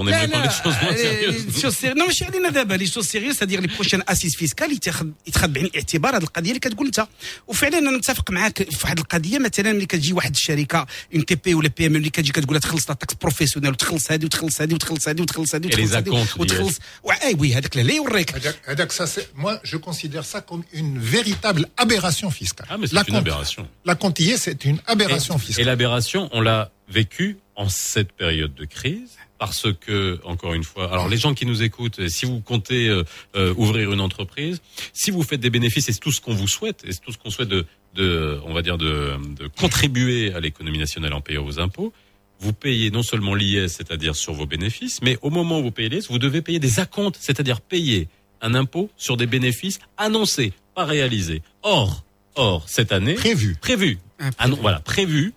[1.56, 4.72] لي شوز سير- نو ماشي علينا دابا لي شوز سيريوس هادير لي بروشين اسيس فيسكال
[4.72, 7.08] يتاخذ يتخذ بعين الاعتبار هاد القضية اللي كتقول أنت.
[7.48, 11.55] وفعلا أنا متفق معاك في واحد القضية مثلا ملي كتجي واحد الشركة اون تي بي
[11.55, 14.75] ولا بي ام اللي كتجي كتقول لها تخلص لا تاكس بروفيسيونيل وتخلص هذه وتخلص هذه
[14.75, 16.79] وتخلص هذه وتخلص هذه Et les وتخلص هذه acomptes وتخلص
[17.23, 20.99] اي وي هذاك لا يوريك هذاك- هذاك ça, c'est- moi, je considère ça comme une
[20.99, 22.67] véritable aberration fiscale.
[22.71, 23.69] Ah, mais c'est La une compte- aberration.
[23.85, 25.63] La comptillée, c'est une aberration Et, fiscale.
[25.63, 27.27] et l'aberration, on l'a vécu
[27.57, 31.62] en cette période de crise parce que, encore une fois, alors les gens qui nous
[31.64, 33.04] écoutent, si vous comptez euh,
[33.36, 34.62] euh, ouvrir une entreprise,
[34.94, 37.12] si vous faites des bénéfices, et c'est tout ce qu'on vous souhaite, et c'est tout
[37.12, 41.22] ce qu'on souhaite de, de, on va dire, de, de contribuer à l'économie nationale en
[41.22, 41.94] payant vos impôts,
[42.40, 45.90] vous payez non seulement l'IS, c'est-à-dire sur vos bénéfices, mais au moment où vous payez
[45.90, 48.08] l'IS, vous devez payer des acomptes, c'est-à-dire payer
[48.42, 51.42] un impôt sur des bénéfices annoncés, pas réalisés.
[51.64, 52.06] Or,
[52.36, 53.16] or, cette année.
[53.16, 53.56] Prévu.
[53.60, 54.00] Prévu.
[54.38, 55.34] Ah non, voilà, prévu.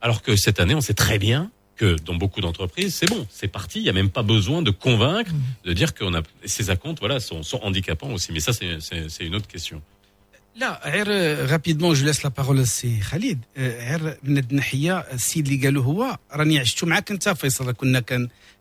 [0.00, 1.50] Alors que cette année, on sait très bien
[1.81, 3.77] que dans beaucoup d'entreprises, c'est bon, c'est parti.
[3.79, 5.31] Il n'y a même pas besoin de convaincre,
[5.67, 6.21] de dire qu'on a
[6.55, 8.29] ces acomptes, voilà, sont, sont handicapants aussi.
[8.33, 9.79] Mais ça, c'est- c'est c'est une autre question.
[10.55, 11.07] لا غير
[11.51, 15.83] رابيدمون جو لاس لا بارول سي خالد آه، غير من هاد الناحيه السيد اللي قالوا
[15.83, 18.29] هو راني عشتو معاك انت فيصل كنا كان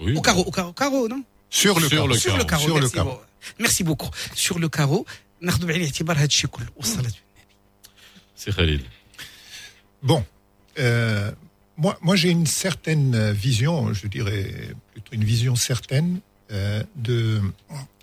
[0.00, 0.16] Oui.
[0.16, 2.08] Au carreau, au carreau, carreau, non Sur le Sur carreau.
[2.08, 2.64] le Sur le carreau.
[2.64, 3.10] Sur le merci, carreau.
[3.10, 3.20] bon.
[3.58, 4.10] merci beaucoup.
[4.34, 5.06] Sur le carreau,
[5.42, 7.10] ناخذ بعين الاعتبار هذا الشيء كله والصلاة
[8.36, 8.80] C'est Khalil.
[10.02, 10.24] Bon,
[10.80, 11.30] euh,
[11.76, 14.50] moi, moi j'ai une certaine euh, vision, je dirais
[14.92, 16.20] plutôt une vision certaine
[16.50, 17.40] euh, de,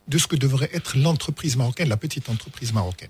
[0.08, 3.10] de ce que devrait être l'entreprise marocaine, la petite entreprise marocaine.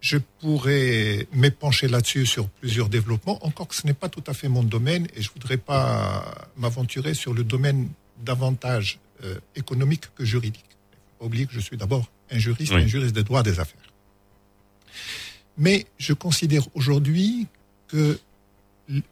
[0.00, 4.48] Je pourrais m'épancher là-dessus sur plusieurs développements, encore que ce n'est pas tout à fait
[4.48, 7.88] mon domaine et je voudrais pas m'aventurer sur le domaine
[8.24, 10.64] davantage euh, économique que juridique.
[10.68, 12.82] Il faut pas oublier que je suis d'abord un juriste, Oui.
[12.82, 13.80] un juriste des droits des affaires.
[15.56, 17.48] Mais je considère aujourd'hui
[17.88, 18.18] que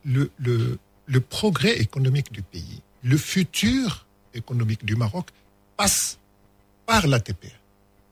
[0.05, 5.31] le, le, le progrès économique du pays, le futur économique du Maroc
[5.77, 6.19] passe
[6.87, 7.51] par la TPE.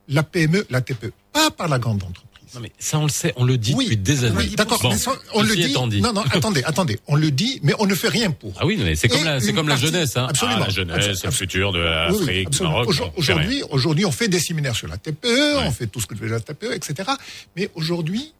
[0.09, 2.34] La PME, la TPE, pas par la grande entreprise.
[2.55, 4.37] Non, mais ça, on le sait, on le dit Oui, depuis des années.
[4.37, 4.95] oui, d'accord, Bon,
[5.33, 6.01] on le dit.
[6.01, 7.01] Non, non, attendez, attendez.
[7.09, 8.53] On le dit, mais on ne fait rien pour.
[8.59, 10.17] Ah oui, mais c'est comme, la, c'est comme la jeunesse.
[10.17, 10.27] Hein.
[10.31, 10.59] Absolument.
[10.63, 12.63] Ah, la jeunesse, le futur de l'Afrique, oui.
[12.63, 12.89] Maroc.
[13.17, 16.29] Aujourd'hui, aujourd'hui, on fait des séminaires sur la TPE, on fait tout ce que fait
[16.29, 17.11] la TPE, etc.
[17.57, 18.33] Mais aujourd'hui,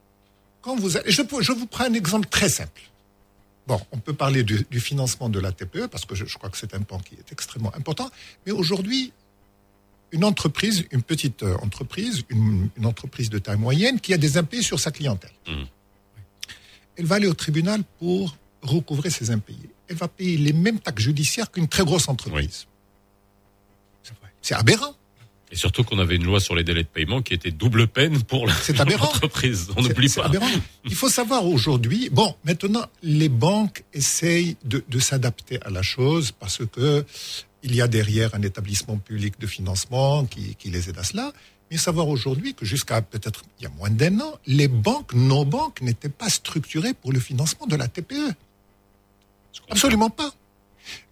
[0.63, 2.81] quand vous, allez- je, vous prends un exemple très simple.
[3.67, 6.51] Bon, on peut parler du, du financement de la TPE parce que je, je crois
[6.51, 8.11] que c'est un pan qui est extrêmement important.
[8.47, 9.13] Mais aujourd'hui,
[10.15, 14.39] une entreprise, une petite euh, entreprise, une, une entreprise de taille moyenne qui a des
[14.39, 15.33] impayés sur sa clientèle.
[15.49, 15.67] Mhm.
[16.97, 19.71] Elle va aller au tribunal pour recouvrer ses impayés.
[19.89, 22.67] Elle va payer les mêmes taxes judiciaires qu'une très grosse entreprise.
[24.41, 24.95] C'est aberrant.
[25.51, 28.23] Et surtout qu'on avait une loi sur les délais de paiement qui était double peine
[28.23, 29.69] pour l'entreprise.
[29.77, 30.27] On n'oublie pas.
[30.27, 30.47] aberrant.
[30.85, 36.33] Il faut savoir aujourd'hui, bon, maintenant, les banques essayent de, de s'adapter à la chose
[36.33, 37.05] parce que
[37.65, 41.33] il y a derrière un établissement public de financement qui, qui les aide à cela.
[41.71, 45.45] Mais savoir aujourd'hui que jusqu'à peut-être il y a moins d'un an, les banques, nos
[45.47, 48.35] banques n'étaient pas structurées pour le financement de la TPE.
[49.71, 50.33] Absolument pas.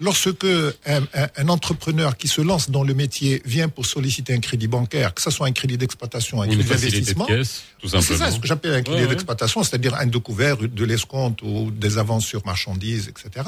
[0.00, 4.40] Lorsque un, un- un entrepreneur qui se lance dans le métier vient pour solliciter un
[4.40, 8.38] crédit bancaire, que ce soit un crédit d'exploitation, un crédit d'investissement, tout c'est ça ce
[8.38, 9.08] que j'appelle un crédit Ouais, ouais.
[9.10, 13.46] d'exploitation, c'est-à-dire un découvert de l'escompte ou des avances sur marchandises, etc.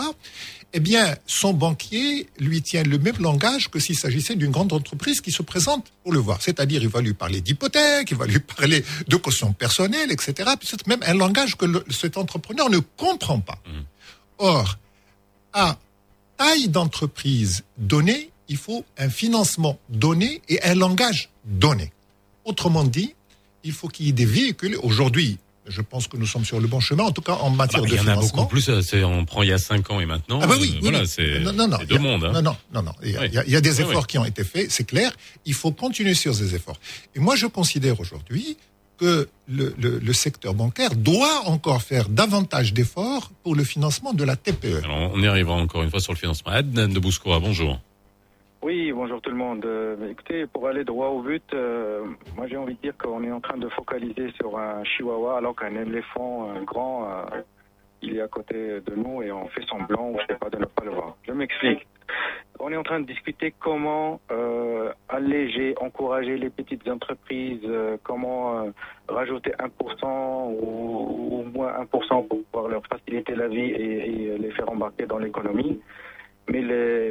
[0.72, 5.20] Eh bien, son banquier lui tient le même langage que s'il s'agissait d'une grande entreprise
[5.20, 6.42] qui se présente pour le voir.
[6.42, 10.50] C'est-à-dire, il va lui parler d'hypothèque, il va lui parler de caution personnelle, etc.
[10.58, 13.58] Puis c'est même un langage que le- cet entrepreneur ne comprend pas.
[13.66, 13.80] Mmh.
[14.38, 14.78] Or,
[15.52, 15.78] à
[16.44, 21.90] taille d'entreprise donnée, il faut un financement donné et un langage donné.
[22.44, 23.14] Autrement dit,
[23.62, 24.76] il faut qu'il y ait des véhicules.
[24.82, 27.80] Aujourd'hui, je pense que nous sommes sur le bon chemin, en tout cas en matière
[27.80, 28.42] Bah, de il y en a financement.
[28.42, 28.68] beaucoup plus.
[28.68, 30.40] euh, On prend il y a 5 ans et maintenant.
[30.42, 31.06] Ah bah oui, euh, oui, voilà, oui.
[31.08, 32.24] c'est non, non, non, deux mondes.
[32.24, 32.32] hein.
[32.34, 32.92] Non, non, non, non.
[33.02, 33.28] Il y a, Oui.
[33.46, 35.16] il y a- des efforts qui ont été faits, c'est clair.
[35.46, 36.78] Il faut continuer sur ces efforts.
[37.14, 38.58] Et moi, je considère aujourd'hui
[38.98, 44.24] que le, le- le secteur bancaire doit encore faire davantage d'efforts pour le financement de
[44.24, 44.84] la TPE.
[44.84, 46.52] Alors, on y arrivera encore une fois sur le financement.
[46.52, 47.78] Adnan de Bouskoura, bonjour.
[48.62, 49.62] Oui, bonjour tout le monde.
[49.66, 52.04] Euh, écoutez, pour aller droit au but, euh,
[52.34, 55.54] moi j'ai envie de dire qu'on est en train de focaliser sur un chihuahua alors
[55.54, 57.42] qu'un éléphant un grand, euh,
[58.00, 60.56] il est à côté de nous et on fait semblant, ou je sais pas, de
[60.58, 61.14] ne pas le voir.
[61.26, 61.86] Je m'explique.
[62.66, 68.62] On est en train de discuter comment euh, alléger, encourager les petites entreprises, euh, comment
[68.62, 68.70] euh,
[69.06, 75.04] rajouter 1% ou, moins 1% pour pouvoir leur faciliter la vie et, les faire embarquer
[75.04, 75.78] dans l'économie.
[76.48, 76.62] Mais,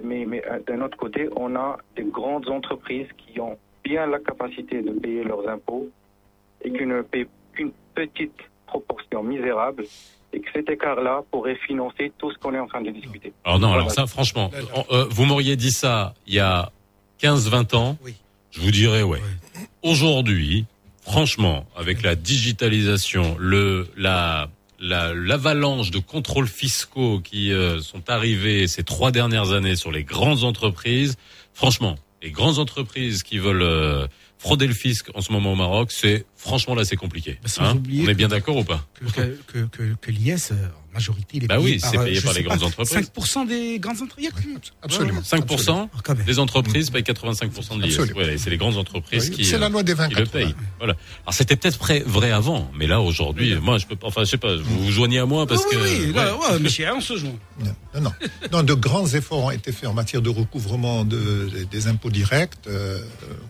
[0.04, 4.92] mais, d'un autre côté, on a des grandes entreprises qui ont bien la capacité de
[4.94, 5.88] payer leurs impôts
[6.64, 9.84] et qui ne paient qu'une petite proportion misérable
[10.34, 13.32] et que cet écart-là pourrait financer tout ce qu'on est en train de discuter.
[13.46, 16.72] Alors non, alors ça, franchement, on- euh, vous m'auriez dit ça il y a
[17.22, 17.98] 15-20 ans,
[18.52, 19.22] je vous dirais ouais.
[19.84, 20.66] Aujourd'hui,
[21.02, 24.48] franchement, avec la digitalisation, le la
[24.80, 30.04] la- l'avalanche de contrôles fiscaux qui euh, sont arrivés ces trois dernières années sur les
[30.04, 31.16] grandes entreprises,
[31.54, 34.08] franchement, les grandes entreprises qui veulent euh,
[34.44, 37.40] frauder le fisc en ce moment au Maroc, c'est franchement là c'est compliqué.
[37.46, 40.68] sans Hein On est bien d'accord ou pas que, que, que, que, que l'IS, euh,
[40.94, 43.10] majorité, il est Bah payé oui, par, c'est euh, payé par les pas, grandes entreprises.
[43.16, 44.30] 5% des grandes entreprises.
[44.82, 45.22] Absolument.
[45.22, 47.94] 5% des entreprises payent 85% de l'IS.
[48.00, 48.20] Absolument.
[48.20, 50.26] Ouais, c'est les grandes entreprises Oui, qui, c'est la euh, loi des 20 qui le
[50.26, 50.56] payent.
[50.78, 50.96] Voilà.
[51.24, 54.08] Alors c'était peut-être vrai, vrai avant, mais là aujourd'hui, moi je peux pas.
[54.08, 54.56] Enfin, je sais pas.
[54.56, 55.84] Vous vous joignez à moi parce oui, que.
[56.08, 56.92] oui, là, ouais.
[56.96, 57.32] on se joint.
[57.96, 58.12] Non, non.
[58.52, 62.10] Non, de grands efforts ont été faits en matière de recouvrement de- des- des impôts
[62.10, 63.00] directs, euh,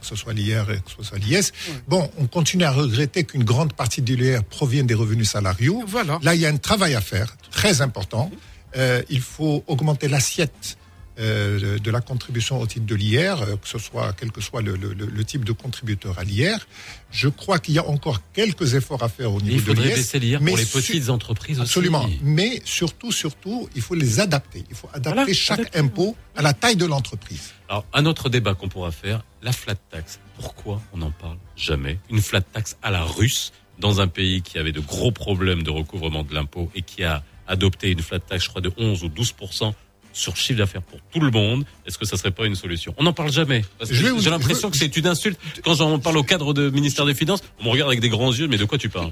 [0.02, 1.52] que ce soit l'IR et que ce soit l'IS.
[1.88, 5.84] Bon, on continue à regretter qu'une grande partie de l'IR provienne des revenus salariaux.
[5.88, 6.20] Voilà.
[6.22, 8.32] Là, il y a un travail à faire, très important.
[8.76, 10.78] Euh, il faut augmenter l'assiette
[11.20, 14.64] euh, de la contribution au titre de l'IR, euh, que ce soit quel que soit
[14.64, 16.66] le, le- le- le type de contributeur à l'IR.
[17.12, 19.90] Je crois qu'il y a encore quelques efforts à faire au niveau Il de faudrait
[19.90, 19.96] l'IS.
[19.98, 21.70] baisser l'IR pour les petites entreprises aussi.
[21.70, 22.10] Absolument.
[22.24, 24.64] Mais surtout, surtout, il faut les adapter.
[24.72, 27.52] Il faut adapter Voilà, chaque impôt à la taille de l'entreprise.
[27.70, 30.20] Alors, un autre débat qu'on pourra faire, la flat tax.
[30.40, 32.00] Pourquoi on n'en parle jamais?
[32.10, 35.72] Une flat tax à la russe, dans un pays qui avait de gros problèmes de
[35.72, 39.08] recouvrement de l'impôt et qui a adopté une flat tax, je crois, de 11 ou
[39.10, 39.74] 12%
[40.14, 42.94] sur chiffre d'affaires pour tout le monde, est-ce que ça serait pas une solution?
[42.98, 43.66] On n'en parle jamais.
[43.90, 45.40] J'ai l'impression que c'est une insulte.
[45.66, 48.32] Quand j'en parle au cadre de ministère des Finances, on me regarde avec des grands
[48.32, 49.12] yeux, mais de quoi tu parles?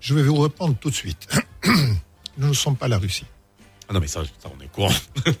[0.00, 1.28] Je vais vous répondre tout de suite.
[2.38, 3.24] nous ne sommes pas la Russie.
[3.88, 4.90] Ah non, mais ça, ça on est courant.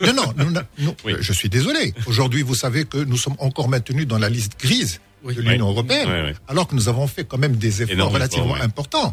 [0.02, 1.94] Non, non, nous n'a- nous- je suis désolé.
[2.06, 5.00] Aujourd'hui, vous savez que nous sommes encore maintenus dans la liste grise
[5.37, 5.73] de l'Union Oui.
[5.75, 6.33] européenne, Oui, oui.
[6.51, 8.71] alors que nous avons fait quand même des efforts Énorme relativement effort, oui.
[8.71, 9.09] importants.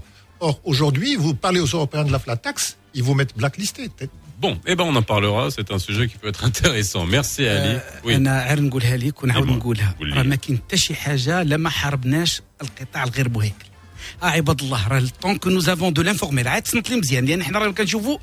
[0.46, 2.56] Or, aujourd'hui, vous parlez aux Européens de la flat tax,
[2.98, 3.82] ils vous mettent blacklisté.
[3.94, 4.12] peut-être.
[4.44, 5.50] Bon, eh ben on en parlera.
[5.56, 7.02] C'est un sujet qui peut être intéressant.
[7.06, 7.78] Merci Ali.
[8.04, 8.14] Oui.
[8.14, 9.58] انا عارف نقولها لك ونعاود ديما.
[9.58, 10.14] نقولها قول لي.
[10.16, 13.66] راه ما كاين حتى شي حاجه لا ما حاربناش القطاع الغير مهيكل
[14.21, 14.87] عباد الله.
[14.87, 16.47] راه طون كو نوز افون دو لانفورميل.
[16.47, 17.25] عاد تصنت لي مزيان.
[17.25, 18.17] لأن حنا راه كنشوفوا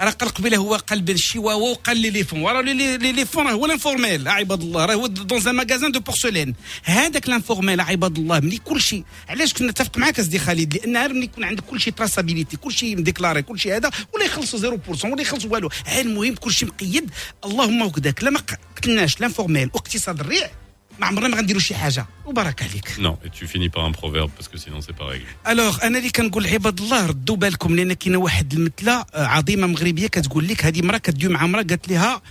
[0.00, 3.46] راه قال قبيله هو قال بين الشيواوا وقال لي لي فون وراه لي لي فون
[3.46, 4.28] راه هو لانفورميل.
[4.28, 4.84] عباد الله.
[4.84, 6.54] راه هو دون ان ماغازان دو بورسلين
[6.84, 7.80] هذاك لانفورميل.
[7.80, 8.40] عباد الله.
[8.40, 11.80] ملي كل شيء علاش كنا نتفق معاك اسدي خالد؟ لأن عارف ملي يكون عندك كل
[11.80, 15.70] شيء تراسابيليتي كل شيء مديكلاري كل هذا ولا يخلصوا 0% ولا يخلصوا والو.
[16.00, 17.10] المهم كل شيء مقيد.
[17.44, 18.40] اللهم وكذاك لما
[18.76, 20.50] قتلناش لانفورميل واقتصاد الريع.
[21.00, 24.30] ما عمرنا ما غنديروا شي حاجة وبارك عليك Non, et tu finis par un proverbe
[24.36, 25.26] parce que sinon c'est pas réglé.
[25.48, 30.06] الوغ أنا اللي كنقول عباد الله ردوا بالكم لأن كاينة واحد المثلة آه، عظيمة مغربية
[30.06, 32.22] كتقول لك هذه مراه كدوي مع مراه قالت لها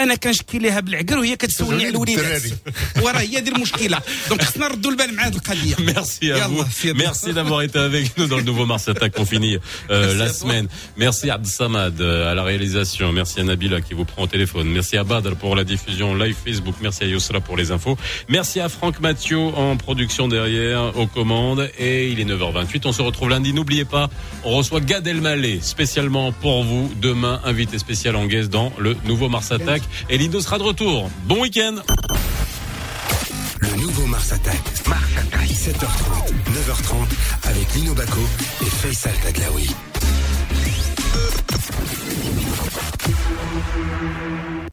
[0.00, 2.42] انا كنشكي لها بالعقل وهي كتسولني على الوليدات
[3.02, 3.98] وراه هي هذه المشكله
[4.28, 6.64] دونك خصنا نردوا البال مع هذه القضيه Merci à Yallah, vous.
[6.70, 6.98] c'est bon.
[6.98, 9.12] Merci d'avoir été avec nous dans le nouveau Mars Attack.
[9.18, 9.58] On finit
[9.90, 10.66] euh, la semaine.
[10.96, 13.12] Merci à Abd Samad euh, à la réalisation.
[13.12, 14.68] Merci à Nabila qui vous prend au téléphone.
[14.68, 16.76] Merci à Badr pour la diffusion live Facebook.
[16.80, 17.96] Merci à Yosra pour les infos.
[18.28, 21.68] Merci à Franck Mathieu en production derrière aux commandes.
[21.78, 22.82] Et il est 9h28.
[22.84, 23.52] On se retrouve lundi.
[23.52, 24.08] N'oubliez pas,
[24.44, 26.84] on reçoit Gad Elmaleh spécialement pour vous.
[27.00, 29.82] Demain, invité spécial en guest dans le nouveau Mars Attack.
[30.09, 31.09] Et Lindo sera de retour.
[31.25, 31.75] Bon week-end.
[33.59, 34.61] Le nouveau Mars Attack.
[34.87, 35.49] Mars Attack.
[35.49, 38.21] 7h30, 9h30 avec Lino Baco
[38.61, 39.69] et Faisal Taglaoui.